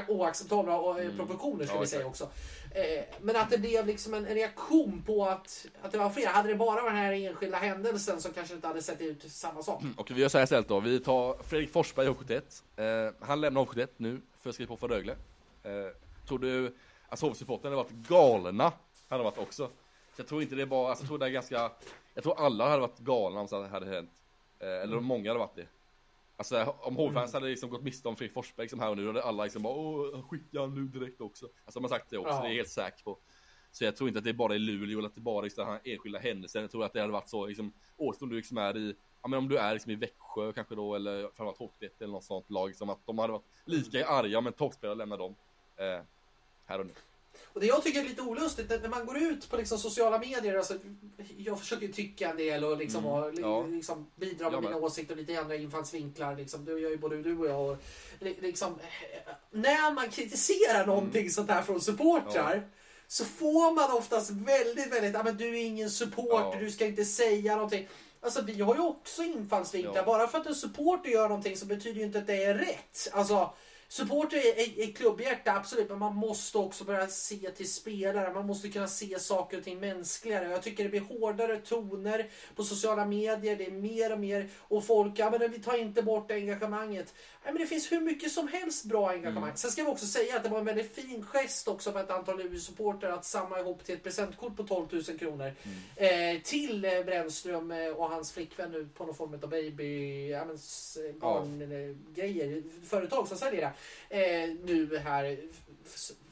[0.07, 1.17] oacceptabla eh, Mm.
[1.17, 2.29] proportioner ska Ja, vi säga också.
[2.75, 6.27] Eh, Men att det blev liksom en reaktion på att, att det var fler.
[6.27, 9.31] Hade det bara varit den här enskilda händelsen så kanske det inte hade sett ut
[9.31, 9.83] samma sak.
[9.97, 10.79] Och vi gör så här istället då.
[10.79, 12.41] Vi tar Fredrik Forsberg i HK1.
[13.07, 15.11] Eh, han lämnar HK1 nu för att skriva på för Rögle.
[15.63, 15.71] Eh,
[16.27, 16.75] tror du,
[17.11, 18.73] alltså HV-supportrarna har varit galna.
[19.09, 19.67] Han har varit också.
[20.15, 21.71] Så jag tror inte det är bara, alltså, jag tror det är ganska,
[22.13, 24.11] jag tror alla hade varit galna om så här hade hänt.
[24.59, 25.67] Eh, eller om många hade varit det.
[26.37, 29.09] Alltså om HV-fans hade liksom gått miste om Fredrik Forsberg som här och nu, då
[29.09, 31.45] hade alla liksom bara åh, skicka nu direkt också.
[31.45, 32.41] Alltså de har sagt det också, Ja.
[32.41, 33.17] det är jag helt säker på.
[33.71, 35.43] Så jag tror inte att det är bara i Luleå eller att det bara är
[35.43, 36.61] liksom enskilda händelsen.
[36.61, 39.27] Jag tror att det hade varit så liksom, oavsett om du liksom är i, ja
[39.27, 42.49] men om du är liksom i Växjö kanske då, eller framförallt Hockeyet eller något sånt
[42.49, 45.35] lag, liksom att de hade varit lika arga om en toppspelare lämnar dem.
[45.77, 46.01] Eh,
[46.71, 46.93] här och nu.
[47.53, 50.57] Och det jag tycker är lite olustigt, när man går ut på liksom sociala medier,
[50.57, 50.73] alltså,
[51.37, 53.63] jag försöker tycka en del och, liksom, Mm, och ja.
[53.67, 56.35] liksom bidra med Jag mina åsikter och lite andra infallsvinklar.
[56.35, 56.65] Liksom.
[56.65, 57.69] Det gör ju både du och jag.
[57.71, 57.77] Och,
[58.19, 58.75] li- liksom,
[59.51, 62.63] när man kritiserar någonting sånt här från supportrar Mm.
[62.63, 62.69] Ja.
[63.07, 66.59] så får man oftast väldigt, väldigt, ja men du är ingen supporter, Ja.
[66.59, 67.87] du ska inte säga någonting.
[68.21, 69.95] Alltså vi har ju också infallsvinklar.
[69.95, 70.03] Ja.
[70.03, 73.09] Bara för att en supporter gör någonting så betyder ju inte att det är rätt.
[73.11, 73.53] Alltså,
[73.91, 75.89] supporter är, är, är klubbhjärta, absolut.
[75.89, 78.33] Men man måste också börja se till spelare.
[78.33, 80.49] Man måste kunna se saker och ting mänskligare.
[80.49, 83.55] Jag tycker det blir hårdare toner på sociala medier.
[83.55, 84.49] Det är mer och mer.
[84.57, 87.13] Och folk, ja men vi tar inte bort engagemanget.
[87.43, 89.43] Nej, men det finns hur mycket som helst bra engagemang.
[89.43, 89.57] Mm.
[89.57, 92.11] Sen ska vi också säga att det var en väldigt fin gest också för ett
[92.11, 95.53] antal Luleå-supportrar att samla ihop till ett presentkort på 12 000 kronor.
[95.97, 96.35] Mm.
[96.35, 100.45] Eh, till eh, Brännström eh, och hans flickvän nu på någon form av baby, ja,
[100.45, 103.73] men, s- barn, eller grejer, företag som säljer
[104.09, 104.43] det.
[104.43, 105.37] Eh, nu här.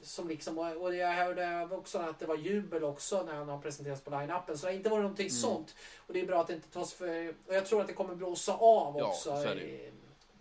[0.01, 4.01] Som liksom, och jag hörde också att det var jubel också när han har presenterats
[4.01, 4.57] på line-upen.
[4.57, 5.35] Så det har inte varit någonting Mm.
[5.39, 5.75] sånt.
[6.07, 7.29] Och det är bra att det inte tas för...
[7.47, 9.29] Och jag tror att det kommer blåsa av Ja, också.
[9.29, 9.55] så är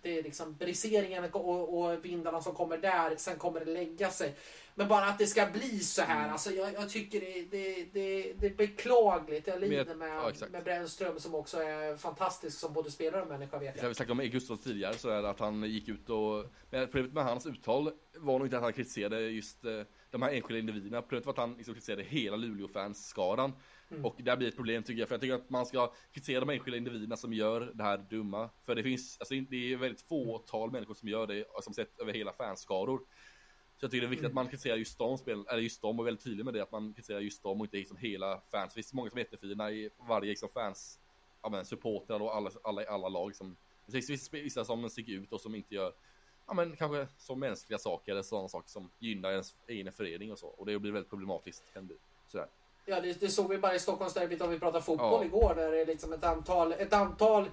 [0.03, 4.35] det är liksom briseringen och, och vindarna som kommer där, sen kommer det lägga sig.
[4.75, 6.33] Men bara att det ska bli så här, Mm.
[6.33, 9.47] alltså jag, jag tycker det, det, det, det är beklagligt.
[9.47, 10.09] Jag lider Med-
[10.41, 13.97] ja, med Brännström som också är fantastisk som både spelare och människa vet Vi jag.
[13.97, 17.25] snackade om Gustav tidigare så är det att han gick ut och men Problemet med
[17.25, 19.81] hans uttal var nog inte att han kritiserade just eh,
[20.11, 23.53] de här enskilda individerna Problemet var att han liksom kritiserade hela Luleå-fans-skaran
[23.91, 24.05] Mm.
[24.05, 26.41] Och det här blir ett problem tycker jag För jag tycker att man ska kritisera
[26.41, 28.51] de enskilda individerna som gör det här dumma.
[28.65, 32.13] För det finns, alltså det är väldigt fåtal människor som gör det Som sett över
[32.13, 32.99] hela fanskaror.
[33.79, 34.31] Så jag tycker det är viktigt Mm.
[34.31, 36.63] att man kritiserar just de spel, eller just dem och är väldigt tydlig med det
[36.63, 38.75] Att man kritiserar just dem och inte liksom hela fans.
[38.75, 41.01] Det finns många som är jättefina i varje liksom fans
[41.43, 43.57] Ja men supportrar och alla, alla i alla lag som
[43.87, 45.93] Det finns vissa, som sticker ut och som inte gör
[46.47, 50.39] Ja men kanske som mänskliga saker eller sådana saker som gynnar ens egen förening och
[50.39, 50.47] så.
[50.47, 51.95] Och det blir väldigt problematiskt kan det
[52.27, 52.47] Sådär
[52.91, 55.25] Ja, det, det såg vi bara i Stockholmsderbyt om vi pratar fotboll Ja.
[55.25, 57.45] igår där det är liksom ett antal, ett antal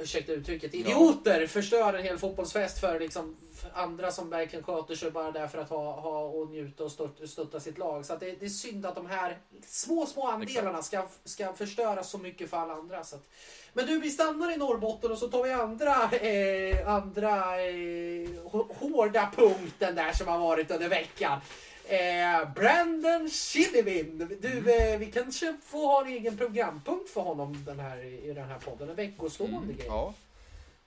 [0.00, 3.36] ursäkta uttrycket, idioter förstör en hel fotbollsfest för liksom
[3.74, 7.28] andra som verkligen sköter sig bara där för att ha, ha och njuta och stört,
[7.28, 8.06] stötta sitt lag.
[8.06, 12.02] Så att det, det är synd att de här små, små andelarna ska, ska förstöra
[12.02, 13.04] så mycket för alla andra.
[13.04, 13.28] Så att,
[13.72, 18.74] men du, vi stannar i Norrbotten och så tar vi andra, eh, andra eh, hå-
[18.78, 21.40] hårda punkten där som har varit under veckan.
[21.88, 24.38] Eh, Brandon Shillivin.
[24.40, 28.48] Du, eh, vi kanske får ha en egen programpunkt för honom den här, i den
[28.48, 28.88] här podden.
[28.88, 29.86] En veckostående grej.
[29.86, 29.96] Mm.
[29.96, 30.14] Ja,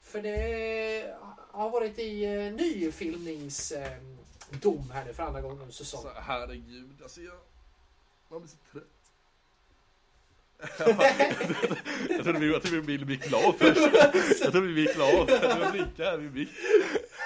[0.02, 1.16] För det
[1.52, 6.14] har varit i eh, ny filmningsdom eh, här nu för andra gången under säsongen.
[6.16, 7.38] så herregud alltså jag
[8.30, 8.88] Man blir så trött
[12.10, 13.18] Jag trodde vi, jag trodde vi
[13.58, 16.50] först Jag trodde vi blir klar Jag trodde blinka här vid mick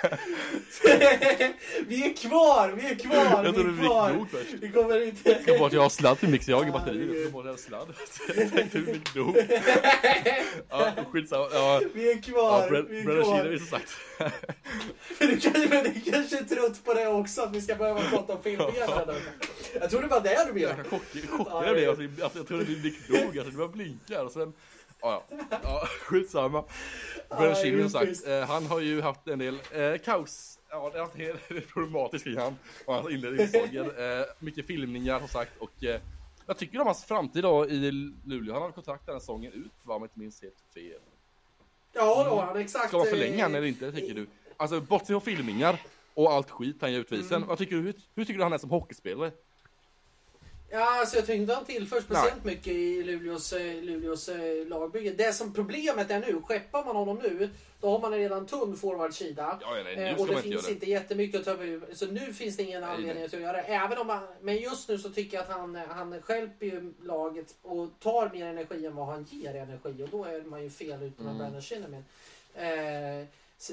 [1.88, 4.10] vi är kvar, vi är kvar, Jag vi trodde är kvar.
[4.14, 4.28] nog
[4.62, 5.30] Vi kommer inte...
[5.32, 7.16] Jag ska bort, jag har sladd till mix, jag har ingen Ja, batteri, det är-
[7.16, 7.88] jag ska bort jag har sladd.
[8.38, 9.38] Jag tänkte vi fick nog
[10.70, 11.82] Ja, skitsamma, ja.
[11.94, 13.44] Vi är kvar, Ja, vi är kvar.
[13.44, 13.92] Chile som sagt.
[15.20, 18.02] Men du kanske, men du kanske är trött på det också, att vi ska behöva
[18.02, 19.16] prata om filmningar.
[19.80, 20.76] Jag tror det var det du menade.
[20.78, 23.68] Jag chockad Ja, jag blev, alltså, att jag trodde vi gick nog, alltså det var
[23.68, 24.54] blinkar och sen
[25.02, 25.24] Ja,
[25.64, 26.64] ja, skitsamma
[27.30, 31.00] Ja, Chile som sagt, eh, han har ju haft en del eh, kaos Ja, det
[31.00, 31.18] har varit
[31.50, 32.56] helt problematiskt kring han
[32.86, 33.92] och hans inledningsdagen.
[33.98, 36.02] Eh, mycket filmningar som sagt och eh,
[36.46, 37.92] jag tycker om hans framtid då i
[38.26, 38.54] Luleå.
[38.54, 41.00] Han har kontrakt den säsongen ut, var man inte minns helt fel.
[41.94, 42.88] Ja då, han exakt.
[42.88, 44.28] Ska man förlänga han eh, eller inte, tycker du?
[44.58, 45.82] Alltså bortsett från filmningar
[46.14, 47.38] och allt skit han gör utvisen.
[47.38, 47.50] Mm.
[47.50, 47.76] Vad tycker?
[47.76, 49.32] Hur, hur tycker du han är som hockeyspelare?
[50.70, 55.12] Ja, alltså jag inte han tillför speciellt mycket i Luleås, eh, Luleås eh, lagbygge.
[55.12, 57.50] Det som problemet är nu, skeppar man honom nu,
[57.82, 59.60] då har man en redan tunn forwardsida.
[59.62, 61.94] Ja, nej, Eh, och det man inte finns inte jättemycket att ta över.
[61.94, 63.26] Så nu finns det ingen Nej, anledning nej.
[63.26, 63.64] att göra det.
[63.64, 67.56] Även om han, men just nu så tycker jag att han, han stjälper ju laget
[67.62, 70.04] och tar mer energi än vad han ger energi.
[70.04, 71.38] Och då är man ju fel ute med Mm.
[71.38, 72.06] Brandon Shinnimin.
[72.56, 73.28] Eh,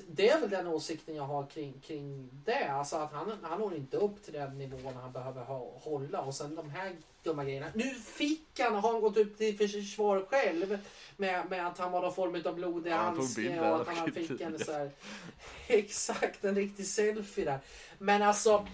[0.08, 2.72] det är väl den åsikten jag har kring, kring det.
[2.72, 6.20] Alltså att han, han når inte upp till den nivån han behöver ha, hålla.
[6.20, 7.66] Och sen de här dumma grejerna.
[7.74, 10.78] Nu fick han, har han gått upp till försvar själv
[11.16, 14.40] med, med att han var någon form av blodig Ja, handske och att han fick
[14.40, 14.90] en så här,
[15.66, 17.58] Exakt, en riktig selfie där.
[17.98, 18.66] Men alltså,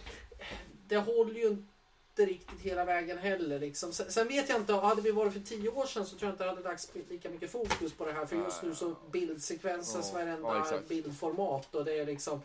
[0.87, 1.78] det håller ju inte
[2.27, 3.59] riktigt hela vägen heller.
[3.59, 3.93] Liksom.
[3.93, 6.35] Sen, sen vet jag inte, hade vi varit för tio år sedan så tror jag
[6.35, 8.27] inte det hade lagts lika mycket fokus på det här.
[8.27, 8.95] För just nu så
[9.97, 12.43] Ja, så varenda ja, bildformat och det är liksom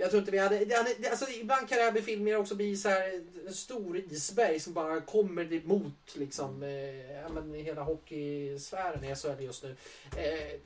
[0.00, 2.36] Jag tror inte vi hade, det hade det- alltså ibland kan det här bli filmer
[2.36, 7.54] också bli så här en stor isberg som bara kommer emot liksom, eh, ja, men
[7.54, 9.76] hela hockeysfären i SHL just nu.
[10.16, 10.60] Eh,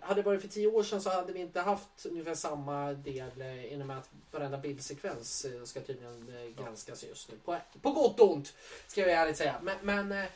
[0.00, 3.40] hade det varit för tio år sedan så hade vi inte haft ungefär samma del
[3.40, 7.36] eh, i och med att varenda bildsekvens eh, ska tydligen eh, granskas just nu.
[7.44, 8.54] På, på gott och ont,
[8.86, 9.56] ska jag ärligt säga.
[9.62, 10.28] Men, men eh,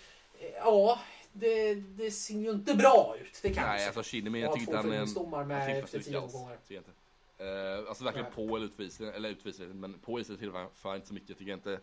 [0.57, 1.01] ja,
[1.33, 3.39] det, det ser ju inte bra ut.
[3.43, 5.07] Det kan Nej, alltså Shinnimin, Jag två inte han en...
[5.07, 6.59] fotbollsdomar han med efter tio omgångar.
[7.39, 8.49] Eh, alltså verkligen Nej.
[8.49, 11.59] på eller utvisning, eller utvisning, men på isen tillför han inte så mycket, tycker jag
[11.59, 11.81] inte.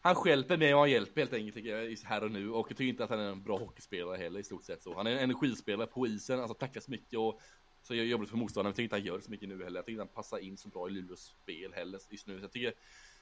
[0.00, 2.50] Han stjälper mer än han hjälper helt enkelt tycker jag, här och nu.
[2.50, 4.94] Och jag tycker inte att han är en bra hockeyspelare heller i stort sett så.
[4.94, 7.40] Han är en energispelare på isen, alltså tacklas mycket och
[7.82, 8.70] så gör jobbigt för motståndaren.
[8.70, 9.78] Jag tycker inte han gör så mycket nu heller.
[9.78, 12.38] Jag tycker inte han passar in så bra i Luleås spel heller just nu.
[12.38, 12.74] Så jag tycker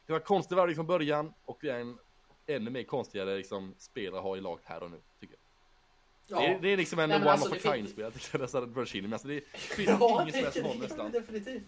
[0.07, 1.99] det var konstig värvning från början och det är en
[2.47, 5.46] ännu mer konstigare liksom, spelare har i laget här och nu, tycker jag.
[6.29, 6.41] Ja.
[6.41, 8.41] Det, är, det är liksom en one alltså, of a det fin- kind-spelare, tycker jag
[8.41, 9.13] nästan, Björn Kinnaman.
[9.13, 11.11] Alltså det finns Ja, ingen som helst det, nästan.
[11.13, 11.63] definitivt.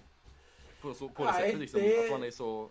[0.81, 2.71] På, så, på det Nej, sättet liksom, det- att man är så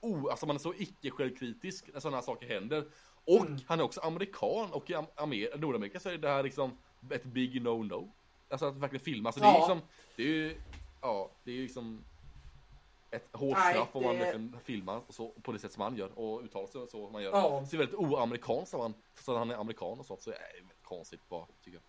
[0.00, 2.84] oh, alltså man är så icke självkritisk när sådana här saker händer.
[3.24, 3.58] Och Mm.
[3.66, 6.78] han är också amerikan och i Am- Amer- Nordamerika så är det här liksom
[7.10, 8.10] ett big no-no.
[8.48, 9.58] Alltså att verkligen filma, så det är Ja.
[9.58, 9.80] liksom,
[10.16, 10.56] det är ju,
[11.02, 12.04] ja, det är ju liksom
[13.16, 15.82] ett hårt Nej, straff om man det- verkligen filmar och så, på det sätt som
[15.82, 17.30] han gör och uttalar sig så man gör.
[17.30, 17.60] Ja.
[17.60, 20.52] Det ser väldigt oamerikanskt av han, så han är amerikan och sånt, så det är
[20.60, 21.82] väldigt konstigt bara, tycker jag.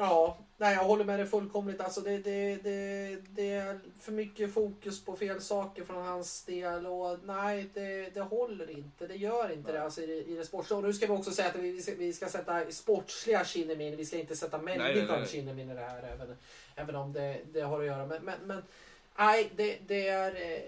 [0.00, 1.80] Ja, nej jag håller med dig fullkomligt.
[1.80, 6.86] Alltså det, det, det, det är för mycket fokus på fel saker från hans del
[6.86, 9.06] och nej, det, det håller inte.
[9.06, 10.78] Det gör inte det alltså, i, det- i det sportsliga.
[10.78, 14.04] Och nu ska vi också säga att vi ska, vi ska sätta sportsliga Kinnemin, vi
[14.06, 15.28] ska inte sätta nej, människan nej.
[15.28, 16.36] Kinnemin i det här, även,
[16.76, 18.06] även om det, det har att göra.
[18.06, 18.62] Men, men, men
[19.18, 20.30] nej, det, det är...
[20.30, 20.62] eh,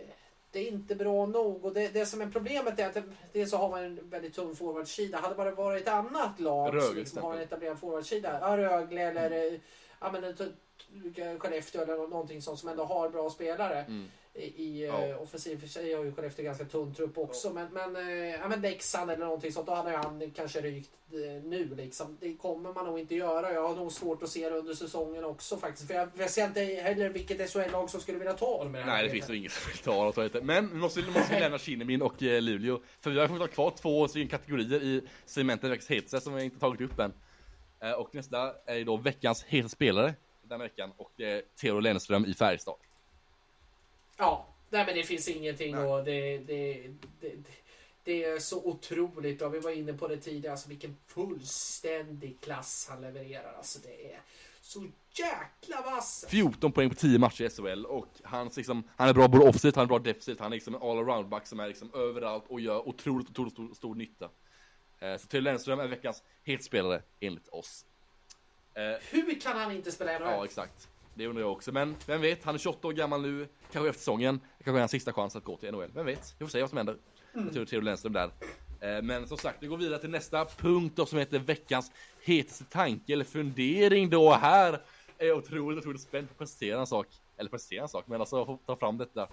[0.53, 2.97] Det är inte bra nog och det, det som är problemet är att
[3.33, 5.19] det, så har man en väldigt tunn forwardsida.
[5.19, 8.57] Hade det bara varit ett annat lag Rögle som liksom har en etablerad forwardsida, ja,
[8.57, 9.61] Rögle eller eh,
[10.01, 14.11] ja, men, t- Skellefteå eller nå- någonting sånt som ändå har bra spelare Mm.
[14.35, 15.07] I, Ja.
[15.07, 15.61] eh, offensiv.
[15.61, 17.51] För sig har ju Skellefteå ganska tunn trupp också.
[17.51, 21.43] Men, men, eh, ja, men Leksand eller någonting sånt, då hade han kanske rykt eh,
[21.45, 22.17] nu liksom.
[22.21, 23.53] Det kommer man nog inte göra.
[23.53, 25.87] Jag har nog svårt att se det under säsongen också faktiskt.
[25.87, 28.87] För jag, jag ser inte heller vilket SHL-lag som skulle vilja ta honom det här
[28.87, 30.47] Nej, det finns nog inget som vill ta honom.
[30.47, 32.81] Men nu måste, måste vi lämna Kinnemin och Luleå.
[33.01, 36.59] För vi har fått ha kvar två kategorier i segmentet veckans hetaste som vi inte
[36.59, 37.13] tagit upp än.
[37.97, 40.93] Och nästa är då veckans heta spelare den veckan.
[40.97, 42.75] Och det är Theodor Lennström i Färjestad.
[44.21, 45.85] Ja, nej men det finns ingenting Nej.
[45.85, 46.73] och det, det,
[47.21, 47.53] det, det,
[48.05, 52.87] det är så otroligt och vi var inne på det tidigare, alltså vilken fullständig klass
[52.91, 53.53] han levererar.
[53.53, 54.21] Alltså det är
[54.61, 56.25] så jäkla vass.
[56.29, 59.77] 14 poäng på 10 matcher i SHL och han, liksom, han är bra både offensivt,
[59.77, 62.61] han är bra defensivt, han är liksom en all-around back som är liksom överallt och
[62.61, 64.29] gör otroligt, otroligt stor, stor nytta.
[65.01, 67.85] Eh, så Theodor Lennström är veckans het spelare enligt oss.
[68.75, 70.29] Eh, Hur kan han inte spela i NHL?
[70.29, 70.89] Ja, exakt.
[71.15, 71.73] Det undrar jag också.
[71.73, 73.49] Men vem vet, han är 28 år gammal nu.
[73.73, 74.41] Kanske efter säsongen.
[74.65, 75.91] Kanske är hans sista chans att gå till NHL.
[75.95, 76.35] Vem vet?
[76.39, 76.97] Vi får se vad som händer.
[77.35, 77.45] Mm.
[77.47, 78.31] Jag tror Theodor Lennström där.
[78.81, 81.91] Eh, Men som sagt, vi går vidare till nästa punkt då som heter veckans
[82.23, 84.33] hetaste tanke eller fundering då.
[84.33, 84.81] Här
[85.19, 87.07] är jag otroligt, otroligt spänd på att presentera en sak.
[87.37, 89.29] Eller presentera en sak, men alltså ta fram detta.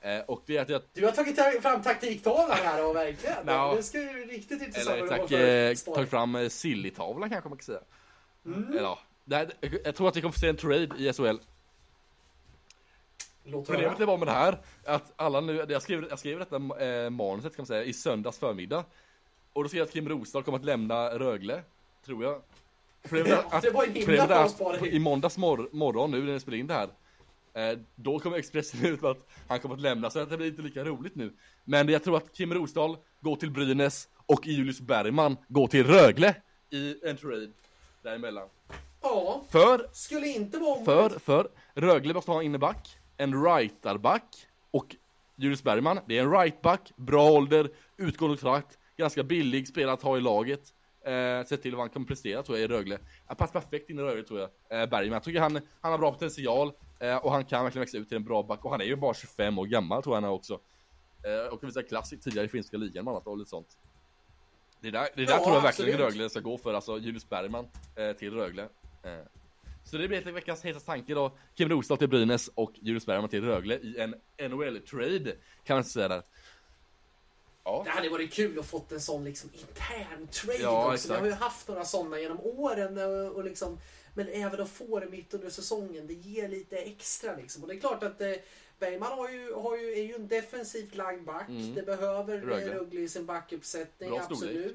[0.00, 3.36] Eh, Och det är att jag Du har tagit ta- fram taktiktavlan här och verkligen.
[3.46, 3.74] Ja.
[3.76, 7.80] Det ska ju riktigt intressant Eller tack, eh, tagit fram Silly-tavlan kanske man kan säga.
[8.46, 8.78] Mm.
[8.78, 8.98] Eller
[9.30, 9.52] här,
[9.84, 11.36] jag tror att vi kommer få se en trade i SHL.
[13.44, 16.56] Låt Problemet är bara med det här, att alla nu, jag skrev, jag skrev detta
[16.56, 18.84] eh, manuset kan man säga, i söndags förmiddag.
[19.52, 21.62] Och då skrev jag att Kim Rosdahl kommer att lämna Rögle,
[22.04, 22.42] tror jag.
[23.02, 24.86] Problemet är att- det var en himla problemet är bra att spaning.
[24.92, 26.88] I måndags mor morgon nu när vi spelar in det här,
[27.72, 30.62] eh, då kommer Expressen ut med att han kommer att lämna, så det blir inte
[30.62, 31.32] lika roligt nu.
[31.64, 36.34] Men jag tror att Kim Rosdahl går till Brynäs och Julius Bergman går till Rögle
[36.70, 37.50] i en trade
[38.02, 38.48] däremellan.
[39.02, 44.96] Ja, För skulle inte vara för, för Rögle måste ha en inneback, en rightarback och
[45.36, 50.16] Julius Bergman, det är en rightback, bra ålder, utgående kontrakt, ganska billig spelare att ha
[50.16, 50.60] i laget.
[51.04, 52.98] Eh, sett till vad han kommer prestera tror jag i Rögle.
[53.26, 55.12] Han passar perfekt in i Rögle tror jag, eh, Bergman.
[55.12, 58.16] Jag tycker han, han har bra potential eh, och han kan verkligen växa ut till
[58.16, 60.34] en bra back och han är ju bara 25 år gammal tror jag han är
[60.34, 60.60] också.
[61.24, 63.78] Eh, och visar klass tidigare i finska ligan bland annat och lite sånt.
[64.80, 66.14] Det där, det där Ja, tror jag verkligen absolut.
[66.14, 68.68] Rögle ska gå för, alltså Julius Bergman eh, till Rögle.
[69.02, 69.24] Eh,
[69.84, 71.36] så det blir veckans hetaste tanke då.
[71.54, 74.14] Kim Rosdahl till Brynäs och Julius Bergman till Rögle i en
[74.50, 75.36] NHL-trade.
[75.64, 76.22] Kan man säga där.
[77.64, 77.82] Ja.
[77.84, 81.08] Det hade varit kul att fått en sån liksom intern trade Ja, också.
[81.08, 81.40] Vi har exakt.
[81.40, 82.98] ju haft några sådana genom åren.
[82.98, 83.78] Och, och liksom,
[84.14, 87.36] men även att få det mitt under säsongen, det ger lite extra.
[87.36, 87.62] Liksom.
[87.62, 88.32] Och det är klart att eh,
[88.78, 91.48] Bergman har ju, har ju, är ju en defensivt lagd back.
[91.48, 91.74] Mm.
[91.74, 93.00] Det behöver Rögle.
[93.00, 94.74] I sin backuppsättning, Bra storlek.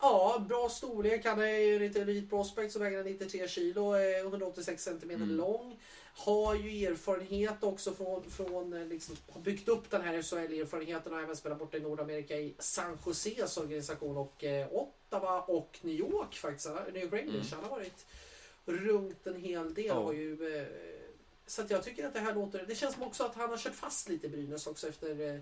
[0.00, 1.24] Ja, bra storlek.
[1.24, 5.36] Han är ju lite elit prospect så väger han 93 kilo, är 186 cm Mm.
[5.36, 5.80] lång.
[6.14, 11.20] Har ju erfarenhet också från, från eh, liksom, har byggt upp den här SHL-erfarenheten och
[11.20, 16.34] även spelat borta i Nordamerika i San Joses organisation och eh, Ottawa och New York
[16.34, 16.68] faktiskt.
[16.92, 17.52] New York Rangers.
[17.52, 18.06] Han har varit
[18.64, 19.84] runt en hel del.
[19.86, 19.94] Ja.
[19.94, 20.66] Har ju, eh,
[21.46, 22.64] så jag tycker att det här låter...
[22.68, 25.34] Det känns som också att han har kört fast lite i Brynäs också efter...
[25.34, 25.40] Eh,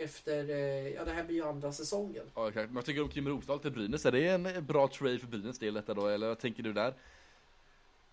[0.00, 2.24] efter eh, ja, det här blir ju andra säsongen.
[2.34, 2.66] Ja, exakt.
[2.68, 5.58] Men jag tycker om Kim Rosdahl till Brynäs, är det en bra trade för Brynäs
[5.58, 6.06] del detta då?
[6.06, 6.94] Eller vad tänker du där?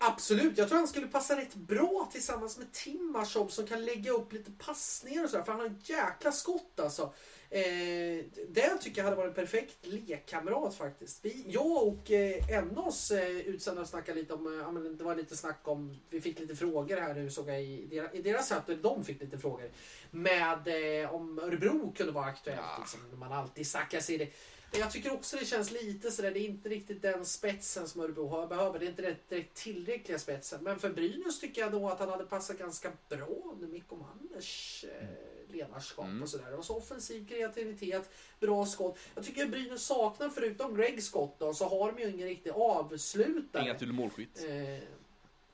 [0.00, 4.32] Absolut, jag tror han skulle passa rätt bra tillsammans med Timashov som kan lägga upp
[4.32, 5.44] lite passningar och sådär.
[5.44, 7.12] För han har en jäkla skott alltså.
[7.50, 11.24] Eh, det tycker jag hade varit en perfekt lekkamrat faktiskt.
[11.24, 15.16] Vi, jag och eh, NOs eh, utsända snackade lite om, eh, ja, men det var
[15.16, 18.48] lite snack om, vi fick lite frågor här nu såg jag i deras, i deras
[18.48, 19.70] chatt, de fick lite frågor.
[20.10, 22.60] Med eh, om Örebro kunde vara aktuellt.
[22.62, 22.78] Ja.
[22.80, 24.28] Liksom, man alltid snackar sig i det.
[24.70, 28.00] Men jag tycker också det känns lite sådär, det är inte riktigt den spetsen som
[28.00, 28.78] Örebro har, behöver.
[28.78, 30.62] Det är inte den direkt tillräckliga spetsen.
[30.62, 34.84] Men för Brynäs tycker jag då att han hade passat ganska bra under Mikko Manners
[34.84, 36.22] eh, ledarskap Mm.
[36.22, 36.54] och sådär.
[36.58, 38.10] Och så offensiv kreativitet,
[38.40, 38.98] bra skott.
[39.14, 42.50] Jag tycker att Brynäs saknar, förutom Gregs skott då, så har de ju ingen riktig
[42.50, 43.62] avslutare.
[43.62, 44.38] Inga till målskytt.
[44.44, 44.82] Eh, nej,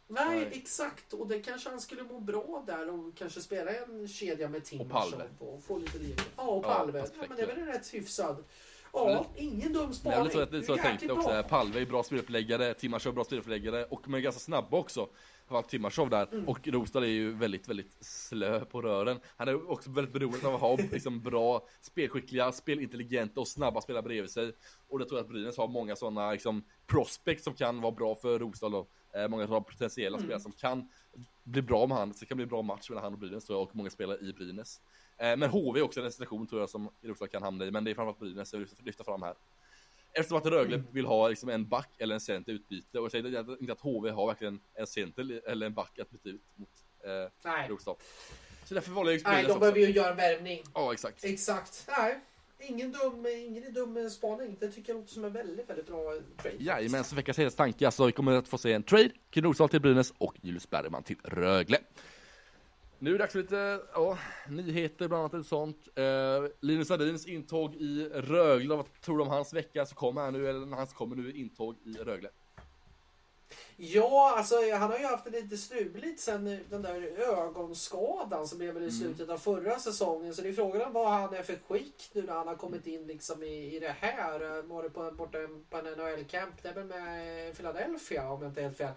[0.08, 0.48] Nej.
[0.52, 1.12] exakt.
[1.12, 4.80] Och det kanske han skulle må bra där och kanske spela en kedja med Tim
[4.80, 5.24] Och Palve.
[5.38, 6.20] och få lite liv.
[6.36, 7.00] Ja, och Ja, Palve.
[7.00, 8.44] fast Ja, men det är väl en rätt hyfsad.
[8.92, 10.18] Ja, ingen dum Men det spaning.
[10.20, 11.44] är lite så, lite så jag tänkte också.
[11.48, 15.08] Palve är bra speluppläggare, Timashov är bra speluppläggare och de är ganska snabba också.
[15.46, 16.28] Framförallt Timashov där.
[16.32, 16.48] Mm.
[16.48, 19.20] Och Rosdahl är ju väldigt, väldigt slö på rören.
[19.36, 24.02] Han är också väldigt beroende av att ha liksom, bra, spelskickliga, spelintelligenta och snabba spelare
[24.02, 24.52] bredvid sig.
[24.88, 28.14] Och det tror jag att Brynäs har många sådana liksom, prospects som kan vara bra
[28.14, 28.74] för Rosdahl.
[29.14, 30.26] Eh, många sådana potentiella Mm.
[30.26, 30.88] spelare som kan
[31.44, 32.14] bli bra med han.
[32.14, 33.90] Så det kan bli en bra match mellan han och Brynäs tror jag, och många
[33.90, 34.80] spelare i Brynäs.
[35.16, 37.84] Eh, men HV är också en situation tror jag som Rosdahl kan hamna i, men
[37.84, 39.34] det är framförallt Brynäs jag vill lyfta fram här.
[40.14, 40.86] Eftersom att Rögle Mm.
[40.92, 44.10] vill ha liksom en back eller en center utbyte och jag säger inte att HV
[44.10, 46.68] har verkligen en center eller en back att byta ut mot
[47.04, 47.10] eh,
[47.44, 47.70] Nej.
[48.64, 50.62] Så därför valde jag just Nej, de behöver ju göra en värvning.
[50.74, 51.24] Ja, exakt.
[51.24, 51.88] Exakt.
[51.98, 52.20] Nej,
[52.60, 54.56] ingen dum, ingen dum spaning.
[54.60, 56.56] Det tycker jag låter som en väldigt, väldigt bra trade.
[56.58, 59.68] Jajamän, så veckans hetaste tanke alltså, vi kommer att få se en trade, Kim Rosdahl
[59.68, 61.78] till Brynäs och Julius Bergman till Rögle.
[63.04, 64.18] Nu är det dags för lite ja,
[64.48, 65.88] nyheter, bland annat och sånt.
[65.94, 66.04] Eh,
[66.60, 70.48] Linus Sandins intåg i Rögle, vad tror du om hans vecka som kommer här nu,
[70.48, 72.28] eller när han kommer nu intåg i Rögle?
[73.76, 78.74] Ja, alltså han har ju haft det lite struligt sen den där ögonskadan som blev
[78.76, 78.90] i Mm.
[78.90, 80.34] slutet av förra säsongen.
[80.34, 82.86] Så det är frågan om vad han är för skick nu när han har kommit
[82.86, 84.62] in liksom i, i det här.
[84.62, 85.38] Var det på, borta
[85.70, 88.92] på en NHL-camp, det är väl med Philadelphia om jag inte är helt fel.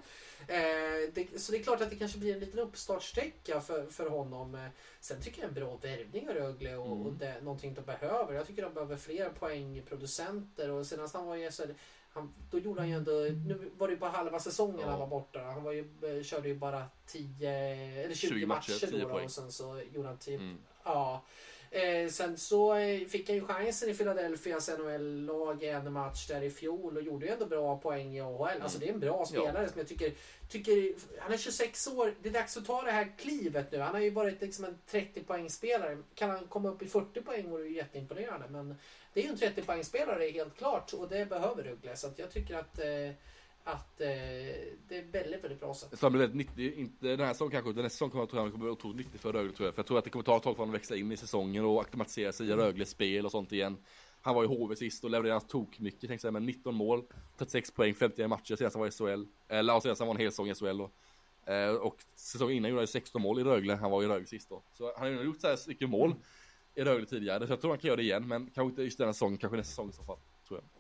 [0.48, 4.10] Eh, det, så det är klart att det kanske blir en liten uppstartsträcka för, för
[4.10, 4.56] honom.
[4.56, 4.68] Eh,
[5.00, 7.06] Sen tycker jag en bra värvning av Rögle och, Mm.
[7.08, 8.34] och det någonting de behöver.
[8.34, 11.72] Jag tycker de behöver fler poängproducenter och senast han var i SHL
[12.18, 13.12] han, då gjorde han ju ändå,
[13.46, 14.90] nu var det ju bara halva säsongen Ja.
[14.90, 15.40] han var borta.
[15.40, 15.88] Han var ju,
[16.18, 17.50] eh, körde ju bara 10
[18.06, 19.26] eller 20, 20 matcher, matcher, 10 då, poäng.
[19.26, 20.36] och sen så gjorde han 10.
[20.36, 20.58] Mm.
[20.84, 21.24] Ja.
[21.72, 26.42] Eh, sen så eh, fick han ju chansen i Philadelphias NHL-lag i en match där
[26.42, 28.62] i fjol och gjorde ju ändå bra poäng i AHL.
[28.62, 30.14] Alltså det är en bra spelare som jag tycker,
[30.50, 33.80] tycker, han är 26 år, det är dags att ta det här klivet nu.
[33.80, 35.98] Han har ju varit liksom en 30 poängspelare.
[36.16, 38.48] Kan han komma upp i 40 poäng vore det ju jätteimponerande.
[38.50, 38.76] Men
[39.14, 41.96] det är ju en 30 poängspelare helt klart och det behöver Rögle.
[41.96, 43.12] Så att jag tycker att, eh,
[43.68, 44.08] att eh,
[44.88, 46.00] det är väldigt, väldigt bra sätt.
[46.00, 48.42] Så blir väldigt nyttig, inte den här säsongen kanske, utan nästa säsong kommer jag tror
[48.42, 49.76] han kommer bli otroligt nyttig för Rögle tror jag.
[49.76, 51.18] För jag tror att det kommer ta ett tag för honom att växla in i
[51.18, 53.78] säsongen och acklimatisera sig i Rögles spel och sånt igen.
[54.22, 57.04] Han var i HV sist och levererade tok mycket, tänkte säga, med 19 mål,
[57.38, 59.26] 36 poäng, 51 matcher senast han var i SHL.
[59.48, 60.92] Eller ja, senast han var en hel säsong i SHL då.
[61.54, 64.28] Eh, och säsongen innan gjorde han ju 16 mål i Rögle, han var i Rögle
[64.28, 64.64] sist då.
[64.74, 66.16] Så han har ju gjort så här mycket mål
[66.76, 68.98] i Rögle tidigare, så jag tror han kan göra det igen, men kanske inte just
[68.98, 70.18] denna säsong, kanske nästa säsong i så fall.
[70.48, 70.77] Tror jag.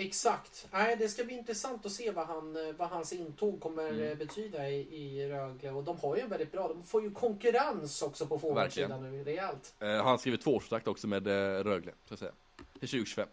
[0.00, 0.68] Exakt.
[0.72, 4.02] Nej, det ska bli intressant att se vad, han, eh, vad hans intåg kommer Mm.
[4.02, 5.70] eh, betyda i, i Rögle.
[5.70, 9.24] Och de har ju en väldigt bra, de får ju konkurrens också på forwardsidan nu
[9.24, 9.74] rejält.
[9.80, 12.32] Eh, han har skrivit tvåårskontrakt också med eh, Rögle, så att säga.
[12.56, 13.28] Till 2025.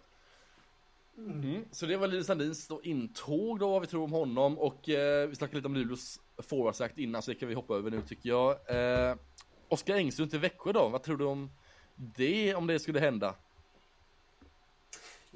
[1.18, 1.66] Mm.
[1.72, 4.58] Så det var Linus Sandins då intåg då, vad vi tror om honom.
[4.60, 7.92] Och eh, vi snackade lite om Luleås forwardsakt innan, så det kan vi hoppa över
[7.92, 8.52] nu tycker jag.
[9.10, 9.16] Eh,
[9.70, 11.50] Oskar Engström till Växjö då, vad tror du om
[11.96, 13.36] det, om det skulle hända?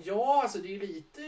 [0.04, 1.22] Ja, alltså det är ju lite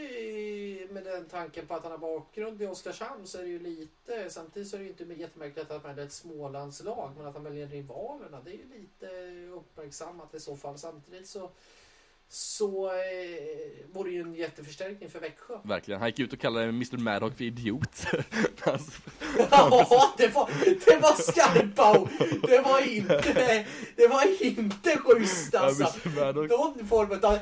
[0.92, 4.30] med den tanken på att han har bakgrund i Oskarshamn så är det ju lite,
[4.30, 7.44] samtidigt så är det ju inte jättemärkligt att han är ett Smålandslag, men att han
[7.44, 9.06] väljer rivalerna, det är ju lite
[9.46, 10.78] uppmärksammat i så fall.
[10.78, 11.50] Samtidigt så
[12.34, 15.54] så eh, vore det ju en jätteförstärkning för Växjö.
[15.64, 16.00] Verkligen.
[16.00, 18.06] Han gick ut och kallade Mr Maddock för idiot.
[18.64, 19.00] Alltså,
[19.50, 20.50] Ja, det var,
[20.86, 22.08] det var skarpa ord.
[22.48, 25.84] Det var inte, det var inte schysst alltså.
[26.16, 26.32] Ja.
[26.32, 27.38] Någon form av,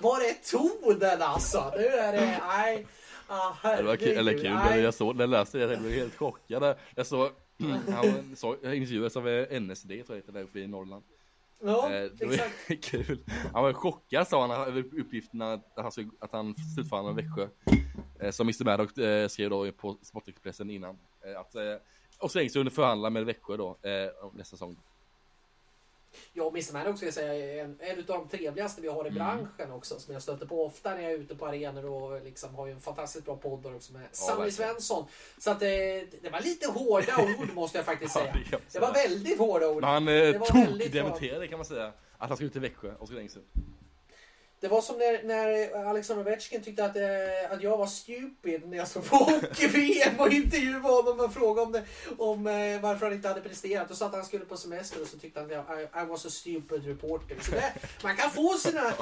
[0.00, 1.72] var är tonen alltså?
[1.76, 2.86] Nu är det, nej.
[3.26, 5.92] Ah, det var kul, eller kul, men jag såg, när jag läste det, jag blev
[5.92, 6.76] helt chockad.
[6.94, 7.30] Jag såg,
[7.88, 9.24] han såg intervjuades av
[9.60, 11.04] NSD tror jag det heter, där uppe i Norrland.
[11.64, 12.84] Ja, Eh, exakt.
[12.90, 13.24] kul.
[13.52, 17.48] Han var chockad sa han över uppgifterna att han, skulle, att han slutförhandlade med Växjö.
[18.20, 20.98] Eh, som Mr Maddox eh, skrev då på Sportexpressen innan.
[21.26, 21.62] Eh, att eh,
[22.18, 24.76] Oskar Engström förhandlar med Växjö då eh, nästa säsong.
[26.32, 26.72] Ja, Mr.
[26.72, 29.14] Man också ska säga är en, en av de trevligaste vi har i Mm.
[29.14, 30.00] branschen också.
[30.00, 32.72] Som jag stöter på ofta när jag är ute på arenor och liksom har ju
[32.72, 34.52] en fantastiskt bra podd också med Sanny verkligen.
[34.70, 35.04] Svensson.
[35.38, 38.32] Så att det, det var lite hårda ord måste jag faktiskt Ja, säga.
[38.32, 39.80] det kan jag Det var väldigt hårda ord.
[39.80, 41.92] Men han Det eh, tok-dementerade kan man säga.
[42.18, 43.44] Att han skulle till Växjö, Oskar Engström.
[44.62, 48.76] Det var som när, när Alexander Ovechkin tyckte att, eh, att jag var stupid när
[48.76, 51.84] jag såg på hockey-VM och intervjuade honom och frågade om, det,
[52.18, 53.90] om eh, varför han inte hade presterat.
[53.90, 56.06] Och sa att han skulle på semester och så tyckte han att jag, I, I
[56.08, 57.36] was a stupid reporter.
[57.40, 57.72] Så det,
[58.02, 58.92] man kan få sina,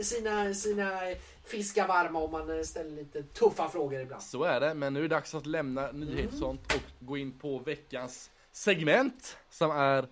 [0.00, 1.00] sina, sina
[1.44, 4.22] fiskar varma om man ställer lite tuffa frågor ibland.
[4.22, 7.16] Så är det, men nu är det dags att lämna nyheter och sånt och gå
[7.16, 10.08] in på veckans segment som är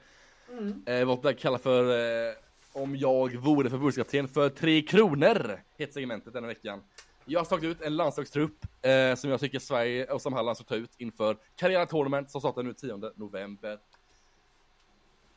[0.86, 1.84] eh, vad jag kallar för
[2.28, 2.34] eh,
[2.72, 6.82] om jag vore förbundskapten för tre kronor heter segmentet denna veckan.
[7.24, 10.64] Jag har tagit ut en landslagstrupp eh, som jag tycker Sverige och Sam Halland ska
[10.66, 13.78] ta ut inför Karriär Tournament som startar nu 10 november.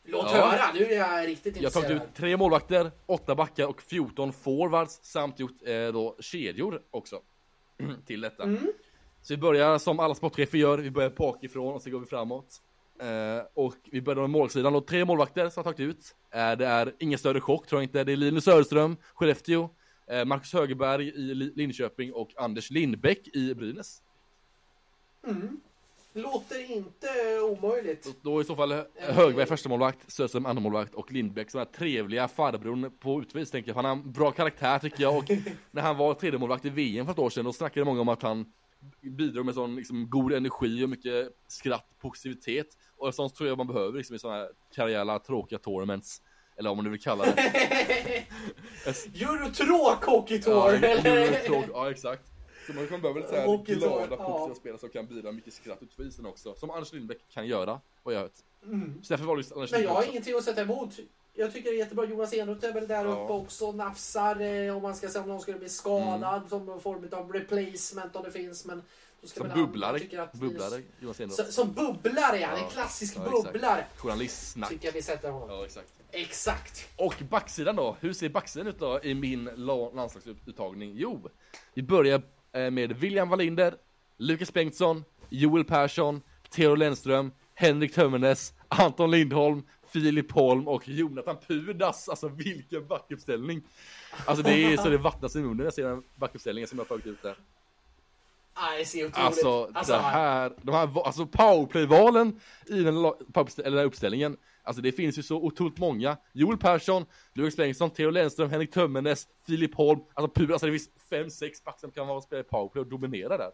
[0.08, 0.38] Låt Ja.
[0.38, 2.10] höra, nu är jag riktigt Jag har tagit intresserad.
[2.10, 7.22] ut tre målvakter, åtta backar och 14 forwards samt gjort eh, då kedjor också
[8.06, 8.44] till detta.
[9.22, 12.62] Så vi börjar som alla sportchefer gör, vi börjar bakifrån och så går vi framåt.
[13.00, 16.16] Eh, och vi börjar med målsidan och tre målvakter som har tagit ut.
[16.32, 19.70] Eh, det är ingen större chock tror jag inte, det är Linus Söderström, Skellefteå,
[20.08, 24.02] eh, Marcus Högerberg i Li- Linköping och Anders Lindbäck i Brynäs.
[26.14, 27.08] Låter inte
[27.42, 28.16] omöjligt.
[28.22, 32.28] Då i så fall Högberg första målvakt, Söderström andra målvakt och Lindbäck som är trevliga
[32.28, 33.76] farbrorn på utvis tänker jag.
[33.76, 35.24] Han har en bra karaktär tycker jag och
[35.72, 38.10] när han var tredje målvakt i VM för ett år sedan då snackade många om
[38.10, 38.46] att han
[39.02, 42.68] bidrog med sån liksom, god energi och mycket skratt, positivitet
[43.08, 46.22] och sånt tror jag man behöver liksom, i sådana här karriära tråkiga tournaments.
[46.58, 48.26] Eller vad man nu vill kalla det.
[49.22, 50.88] Eurotråk Hockey Tour, ja?
[50.88, 52.32] Eurotråk, ja exakt.
[52.68, 54.38] Så man man behöver lite så här Hockey Tour, glada, ja.
[54.38, 56.56] positiva spelare som kan bidra mycket skratt ut på isen också.
[56.56, 58.32] Som Anders Lindbäck kan göra, vad jag hört.
[58.66, 59.00] Mm.
[59.04, 60.10] Så därför var det Anders Men jag har också.
[60.10, 60.90] ingenting att sätta emot.
[61.34, 62.06] Jag tycker det är jättebra.
[62.06, 63.24] Jonas Enroth är väl där Ja.
[63.24, 63.72] uppe också.
[63.72, 66.50] Nafsar eh, om man ska säga om någon skulle bli skadad Mm.
[66.50, 68.66] som någon form av replacement om det finns.
[68.66, 68.84] Men
[69.26, 70.00] Som bubblare,
[70.34, 71.30] bubblare, Enroth.
[71.30, 73.86] Så, som bubblare ja, en klassisk Ja, bubblare.
[73.98, 74.70] Journalistsnack.
[74.70, 75.50] Tycker jag vi sätter honom.
[75.50, 75.94] Ja, exakt.
[76.12, 76.88] Exakt.
[76.96, 77.98] Och backsidan då?
[78.00, 80.92] Hur ser backsidan ut då i min la- landslagsuttagning?
[80.96, 81.30] Jo,
[81.74, 82.22] vi börjar
[82.52, 83.76] eh, med William Wallinder,
[84.18, 92.10] Lukas Bengtsson, Joel Persson, Theo Lennström, Henrik Tömmernes, Anton Lindholm, Filip Holm och Jonathan Pudas.
[92.10, 93.62] Alltså vilken backuppställning!
[94.26, 96.86] Alltså det är så det vattnas i munnen när jag ser den backuppställningen som jag
[96.86, 97.36] har tagit ut där.
[98.58, 99.18] Ah, otroligt.
[99.18, 105.18] Alltså, det här, de här, alltså powerplay-valen i den, eller den uppställningen Alltså det finns
[105.18, 110.32] ju så otroligt många Joel Persson, Lukas Bengtsson, Theo Lennström, Henrik Tömmernes, Filip Holm Alltså
[110.34, 112.88] pur, alltså det finns fem, sex backar som kan vara och spela i powerplay och
[112.88, 113.52] dominera där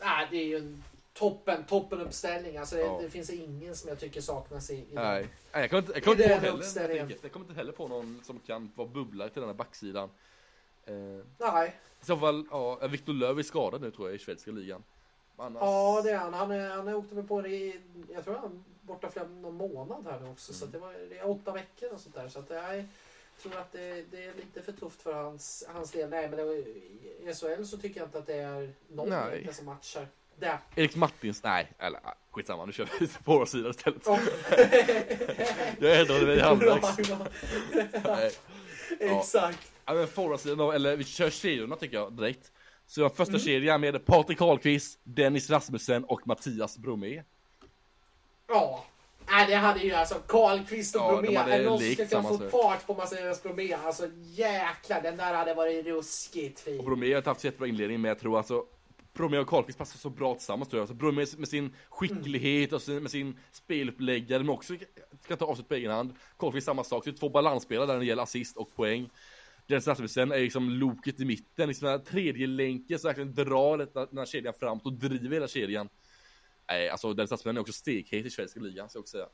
[0.00, 0.82] ah, det är ju en
[1.12, 2.56] toppen, toppen uppställning.
[2.56, 2.98] Alltså, det, Ja.
[3.02, 6.04] det finns ingen som jag tycker saknas i, i Nej, Nej jag kommer inte, jag
[6.04, 7.22] kommer inte den heller enkelt.
[7.22, 10.08] Jag kommer inte heller på någon som kan vara bubblare till den här backsidan
[10.86, 10.94] eh,
[11.38, 11.74] Nej.
[12.02, 14.82] I så fall, ja, Victor Löw är skadad nu tror jag i svenska ligan
[15.36, 16.34] Annars, Ja, det är han.
[16.34, 17.80] Han, är, han är åkte väl på det i,
[18.14, 20.52] jag tror han är borta flera, någon månad här nu också.
[20.52, 22.28] Så att det var det är åtta veckor och sånt där.
[22.28, 22.84] Så att jag
[23.42, 26.10] tror att det, det är lite för tufft för hans, hans del.
[26.10, 29.48] Nej, men det, i SHL så tycker jag inte att det är någon Nej.
[29.52, 30.06] som matchar.
[30.38, 30.58] Det.
[30.76, 32.00] Erik Martins, nej, eller
[32.30, 34.18] skitsamma nu kör vi på vår sida istället Ja.
[35.78, 36.98] Jag ändrade mig i halvvägs.
[39.00, 39.72] Exakt.
[39.90, 42.52] Ja men forwardsidan eller vi kör kedjorna tycker jag direkt
[42.86, 47.22] Så jag första kedjan med Patrik Karlqvist, Dennis Rasmussen och Mattias Bromé
[48.48, 48.84] Ja.
[49.30, 51.36] Nej, det hade ju alltså Karlqvist och Ja, Bromé.
[51.36, 53.72] hade någon ska kunna få fart på Mattias Bromé?
[53.72, 56.84] Alltså jäklar, den där hade varit ruskigt Och fin.
[56.84, 58.64] Bromé har haft jättebra inledning men jag tror alltså
[59.12, 60.88] Bromé och Karlqvist passar så bra tillsammans tror jag.
[60.88, 64.74] Så Bromé med sin skicklighet och sin, med sin speluppläggare men också
[65.24, 66.14] ska ta avslut på egen hand.
[66.36, 69.10] Karlqvist samma sak, så det är två balansspelare där när det gäller assist och poäng.
[69.70, 73.78] Dennis Rasmussen är liksom loket i mitten, liksom den här tredje länken som verkligen drar
[73.78, 75.88] detta- den här kedjan framåt och driver hela kedjan.
[76.68, 79.26] Nej, alltså Dennis Rasmussen är också stekhet i svenska ligan, ska jag också säga.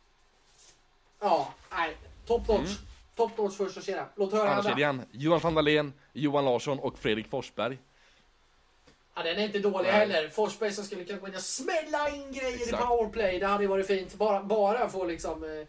[1.21, 1.97] Ja, nej.
[2.27, 2.59] Top notch.
[2.61, 2.71] Mm.
[3.17, 4.07] Top Notch första kedja.
[4.17, 7.79] Låt höra Andra kedjan, Johan van Dalen, Johan Larsson och Fredrik Forsberg.
[9.15, 9.99] Ja, den är inte dålig Nej.
[9.99, 10.29] heller.
[10.29, 12.83] Forsberg som skulle kunna gå in och smälla in grejer Exakt.
[12.83, 13.39] i powerplay.
[13.39, 14.15] Det hade ju varit fint.
[14.15, 15.67] Bara, bara få liksom eh,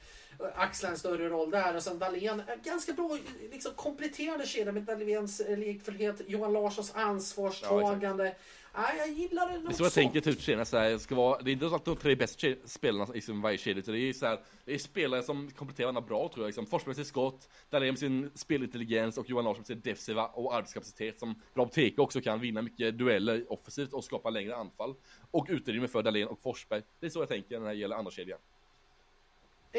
[0.55, 1.75] axla en större roll där.
[1.75, 3.17] Och sen Dahlén, eh, ganska bra
[3.51, 8.35] liksom, kompletterande kedja med Dahléns eh, lekfullhet, Johan Larssons ansvarstagande.
[8.73, 11.41] Ja, jag gillar det nog Det är så jag tänker typ så här, ska vara,
[11.41, 13.99] det är inte så att de tre bästa spelarna i sin varje kedja, utan det
[13.99, 16.47] är så här, det är spelare som kompletterar varandra bra tror jag.
[16.47, 16.65] Liksom.
[16.65, 20.55] Forsberg med sitt skott, Dahlén med sin spelintelligens och Johan Larsson med sin defensiva och
[20.55, 24.95] arbetskapacitet som Rob Teke också kan vinna mycket dueller offensivt och skapa längre anfall.
[25.31, 26.81] Och utrymme för Dahlén och Forsberg.
[26.99, 28.39] Det är så jag tänker när det gäller andra kedjan.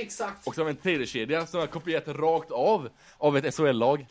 [0.00, 0.46] Exakt.
[0.46, 0.76] Och vi en
[1.06, 2.88] kedja som har kopierat rakt av
[3.18, 4.06] av ett SHL-lag.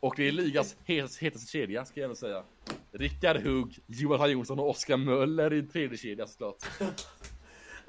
[0.00, 2.42] Och det är ligans hetaste kedja, ska jag ändå säga.
[2.92, 6.56] Rickard Hugg, Johan Jonsson och Oskar Möller i en tredje kedja såklart.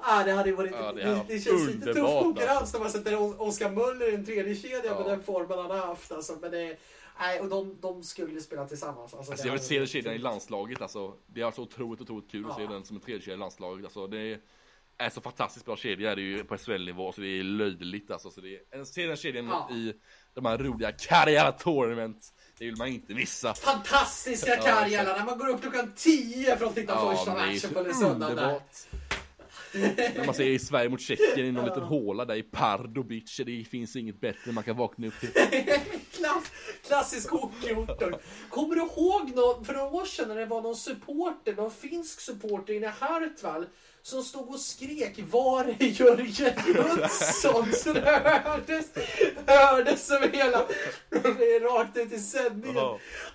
[0.00, 0.70] Ah, det hade ju varit...
[0.70, 4.24] Ja, det det, det, känns lite tuff konkurrens när man sätter Oskar Möller i en
[4.24, 4.98] tredje kedja Ja.
[4.98, 6.12] med den formen han har haft.
[6.12, 6.76] Alltså, men det,
[7.20, 9.14] nej, och de, de skulle spela tillsammans.
[9.14, 11.12] Alltså, Alltså jag vill se den kedjan i landslaget alltså.
[11.26, 12.68] Det är alltså otroligt, otroligt kul att se Ja.
[12.70, 13.84] den som en tredje kedja i landslaget.
[13.84, 14.40] Alltså det är
[15.12, 18.30] så fantastiskt bra kedja är det ju på SHL-nivå så det är löjligt alltså.
[18.30, 19.70] Så det är, en- se den kedjan Ja.
[19.74, 19.92] i
[20.34, 22.32] de här roliga Karriär Tournament.
[22.58, 23.54] Det vill man inte missa.
[23.54, 27.46] Fantastiska Ja, Karjala när man går upp klockan 10 för att titta Ja, första är
[27.46, 28.60] matchen på söndagen där.
[30.16, 33.64] När man ser i Sverige mot Tjeckien i någon liten håla där i Pardubic, det
[33.64, 35.30] finns inget bättre man kan vakna upp till.
[36.12, 36.44] Klass,
[36.86, 38.02] klassisk hockeyort.
[38.50, 42.20] Kommer du ihåg nå- för några år sedan när det var någon supporter, någon finsk
[42.20, 43.66] supporter inne i Hartwall
[44.08, 46.26] som stod och skrek Var är Jörgen
[46.74, 47.72] Jönsson?
[47.72, 48.00] Så det
[48.44, 48.86] hördes,
[49.46, 50.58] hördes över hela,
[51.68, 52.76] rakt ut i sändningen.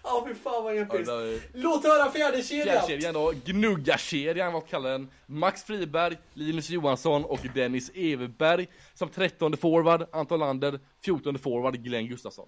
[0.03, 1.07] Ja, fy fan vad episkt.
[1.09, 2.65] är- Låt höra fjärde kedjan.
[2.65, 5.09] Fjärdekedjan då, Gnuggarkedjan, vad kallar den?
[5.25, 8.67] Max Friberg, Linus Johansson och Dennis Everberg.
[8.93, 12.47] Som 13 forward, Anton Lander, 14 forward, Glenn Gustafsson.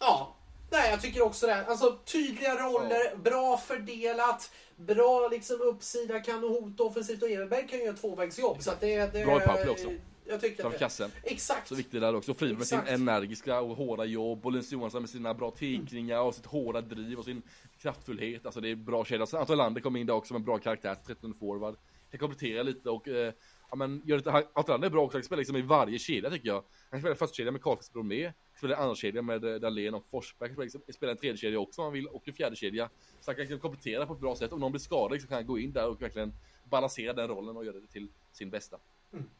[0.00, 0.34] Ja,
[0.72, 1.66] nej jag tycker också det.
[1.66, 7.84] Alltså tydliga roller, bra fördelat, bra liksom uppsida, kan hota offensivt och Everberg kan ju
[7.84, 8.62] göra tvåvägsjobb.
[8.62, 9.88] Så att det, det, Bra i powerplay också.
[10.24, 11.10] Jag tycker Framför det, kassen.
[11.22, 11.68] Exakt.
[11.68, 12.34] Så viktigt där också.
[12.34, 12.92] Friberg med sin Exakt.
[12.92, 17.18] energiska och hårda jobb och Linus Johansson med sina bra tekningar och sitt hårda driv
[17.18, 17.42] och sin
[17.78, 18.46] kraftfullhet.
[18.46, 19.26] Alltså det är bra kedja.
[19.26, 21.76] Så Anton Lander kom in där också med en bra karaktär, 13 forward.
[22.10, 23.32] Kan komplettera lite och eh,
[23.70, 26.30] ja men gör lite, Anton Lander är bra också, han spelar liksom i varje kedja
[26.30, 26.64] tycker jag.
[26.90, 28.32] Han spelar första kedja med Karlqvist Bromé,
[28.62, 31.80] spelar andra andrakedja med eh, Dahlén och Forsberg, liksom Spela i en tredje kedja också
[31.80, 32.90] om han vill och en fjärde kedja.
[33.20, 34.52] Så han kan liksom komplettera på ett bra sätt.
[34.52, 36.32] Om någon blir skadad så kan han gå in där och verkligen
[36.64, 38.78] balansera den rollen och göra det till sin bästa.
[39.12, 39.30] Mm.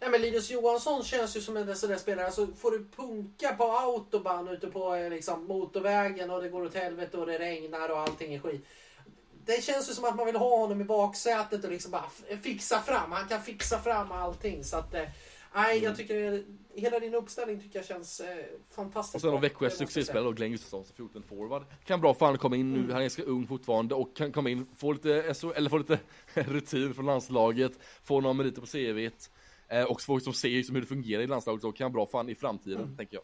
[0.00, 2.26] Nej, men Linus Johansson känns ju som en sån där spelare.
[2.26, 6.74] Alltså, får du punka på autobahn ute på eh, liksom, motorvägen och det går åt
[6.74, 8.66] helvete och det regnar och allting är skit.
[9.44, 12.10] Det känns ju som att man vill ha honom i baksätet och liksom bara
[12.42, 13.12] fixa fram.
[13.12, 14.64] Han kan fixa fram allting.
[14.64, 15.08] Så att, eh,
[15.54, 15.84] nej, Mm.
[15.84, 16.40] jag tycker eh,
[16.74, 18.36] hela din uppställning tycker jag känns eh,
[18.70, 19.36] fantastiskt Och sen har
[19.70, 19.86] säga.
[19.86, 21.62] succéspelare då, Glenn Gustafsson som 14 forward.
[21.84, 24.66] Kan bra fan komma in nu, han är ganska ung fortfarande och kan komma in,
[24.76, 25.98] få lite, SO eller få lite
[26.34, 27.72] rutin från landslaget,
[28.02, 29.30] få några meriter på CVt.
[29.68, 32.28] Eh, och få som ser liksom hur det fungerar i landslaget så kan bra fan
[32.28, 32.96] i framtiden, Mm.
[32.96, 33.22] tänker jag.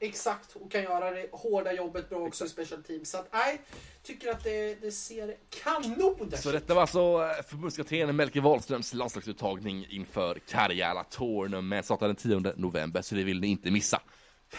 [0.00, 3.04] Exakt, och kan göra det hårda jobbet bra också i special team.
[3.04, 3.60] Så att, nej,
[4.02, 6.38] tycker att det, det ser kanon ut.
[6.38, 6.98] Så detta var alltså
[7.38, 13.40] eh, förbundskaptenen Melker Wahlströms landslagsuttagning inför Karjala Tournament startar den 10 november, så det vill
[13.40, 14.00] ni inte missa.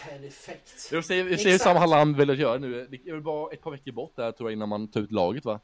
[0.08, 0.88] Perfekt.
[0.92, 1.58] Vi får se, vi får se hur.
[1.58, 2.86] Sam Hallam väljer att göra nu.
[2.90, 5.12] Det är väl bara ett par veckor bort där tror jag innan man tar ut
[5.12, 5.60] laget va?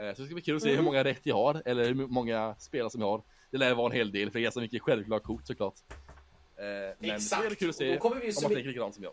[0.00, 0.78] Eh, Så det ska bli kul att se Mm.
[0.78, 3.22] hur många rätt jag har, eller hur många spelare som jag har.
[3.50, 5.74] Det lär vara en hel del, för det är ganska mycket självklara kort såklart.
[6.56, 6.64] Eh,
[6.98, 7.42] Men Exakt.
[7.42, 9.12] det är kul att se då kommer vi ju om man tänker likadant som jag.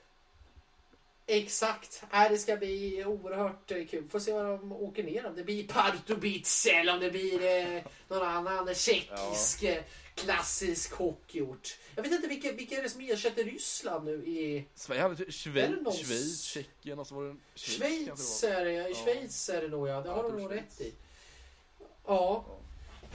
[1.28, 2.03] Exakt.
[2.11, 4.10] Nej, det ska bli oerhört eh, kul.
[4.10, 7.44] Får se vad de åker ner om det blir Pardubice eller om det blir
[7.76, 9.84] eh, någon annan tjeckisk eh,
[10.15, 11.78] klassisk hockeyort.
[11.95, 15.28] Jag vet inte vilka, vilka är det som ersätter Ryssland nu i Sverige hade typ
[15.28, 18.44] Är det Schweiz, någon- Schweiz, Tjeckien och så var det Schweiz.
[18.44, 18.95] är det, i Ja.
[19.03, 20.02] Schweiz är det nog ja.
[20.02, 20.94] Det Ja, har jag de nog rätt i.
[22.06, 22.45] Ja.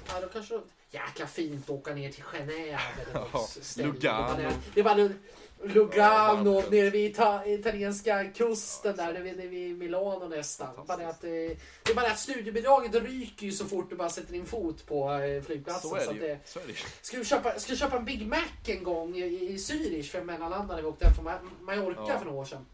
[0.08, 0.62] Ja, då kanske de...
[0.90, 2.78] Jäkla fint att åka ner till Genève.
[3.10, 3.82] eller.
[3.86, 4.36] Lugano.
[4.36, 5.14] Det var- Det var Lu-
[5.62, 10.68] Lugano, Ja, nere vid ita italienska kusten där, nere vid, Milano nästan.
[10.86, 11.56] Bara det, att, eh, det
[11.90, 15.12] är bara det att studiebidraget ryker ju så fort du bara sätter din fot på
[15.12, 15.90] eh, flygplatsen.
[15.90, 16.38] Så är så det att, eh, ju.
[16.44, 16.74] Så är det.
[17.02, 20.22] Ska vi köpa, ska vi köpa en Big Mac en gång i, i Zürich för
[20.22, 22.18] mellanlandade vi åkte hem från Ma- Mallorca Ja.
[22.18, 22.66] för några år sedan.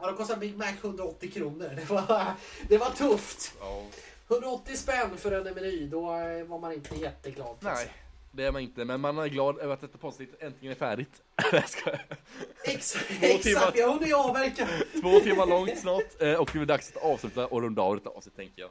[0.00, 1.68] Ja, då kostade Big Mac 180 kronor.
[1.76, 2.26] Det var,
[2.68, 3.54] det var tufft.
[3.60, 3.82] Ja.
[4.30, 7.56] 180 spänn för en meny, då eh, var man inte jätteglad.
[7.60, 7.92] Nej,
[8.32, 11.22] det är man inte, men man är glad över att detta poddavsnitt äntligen är färdigt.
[11.52, 12.02] Exakt,
[12.64, 14.68] exakt, vi har hunnit avverka.
[15.00, 18.10] Två timmar långt snart eh, och det är dags att avsluta och runda av detta
[18.10, 18.70] avsnitt tänker jag.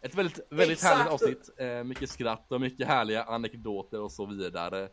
[0.00, 0.96] Ett väldigt, väldigt Exakt.
[0.96, 1.50] härligt avsnitt.
[1.56, 4.88] Eh, mycket skratt och mycket härliga anekdoter och så vidare.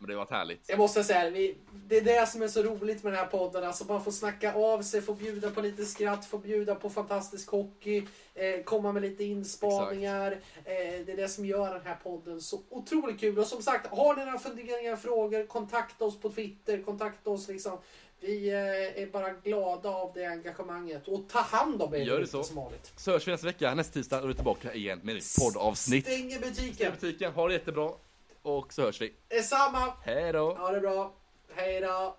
[0.00, 0.64] Men det har varit härligt.
[0.68, 1.56] Jag måste säga, vi,
[1.88, 3.64] det är det som är så roligt med den här podden.
[3.64, 7.50] Alltså man får snacka av sig, få bjuda på lite skratt, få bjuda på fantastisk
[7.50, 8.02] hockey,
[8.34, 10.32] eh, komma med lite inspaningar.
[10.64, 13.38] Eh, det är det som gör den här podden så otroligt kul.
[13.38, 17.78] Och som sagt, har ni några funderingar, frågor, kontakta oss på Twitter, kontakta oss liksom.
[18.20, 21.08] Vi eh, är bara glada av det engagemanget.
[21.08, 22.44] Och ta hand om er Gör det så.
[22.44, 22.92] som vanligt.
[22.96, 23.74] Så hörs vi nästa vecka.
[23.74, 26.04] Nästa tisdag är du tillbaka igen med ett poddavsnitt.
[26.04, 26.92] Stänger butiken.
[27.00, 27.90] Butiken, ha det jättebra.
[28.42, 29.14] Och så hörs vi.
[29.28, 29.92] Detsamma.
[30.02, 30.54] Hej då!
[30.54, 31.12] Ha det bra.
[31.54, 32.16] Hej då.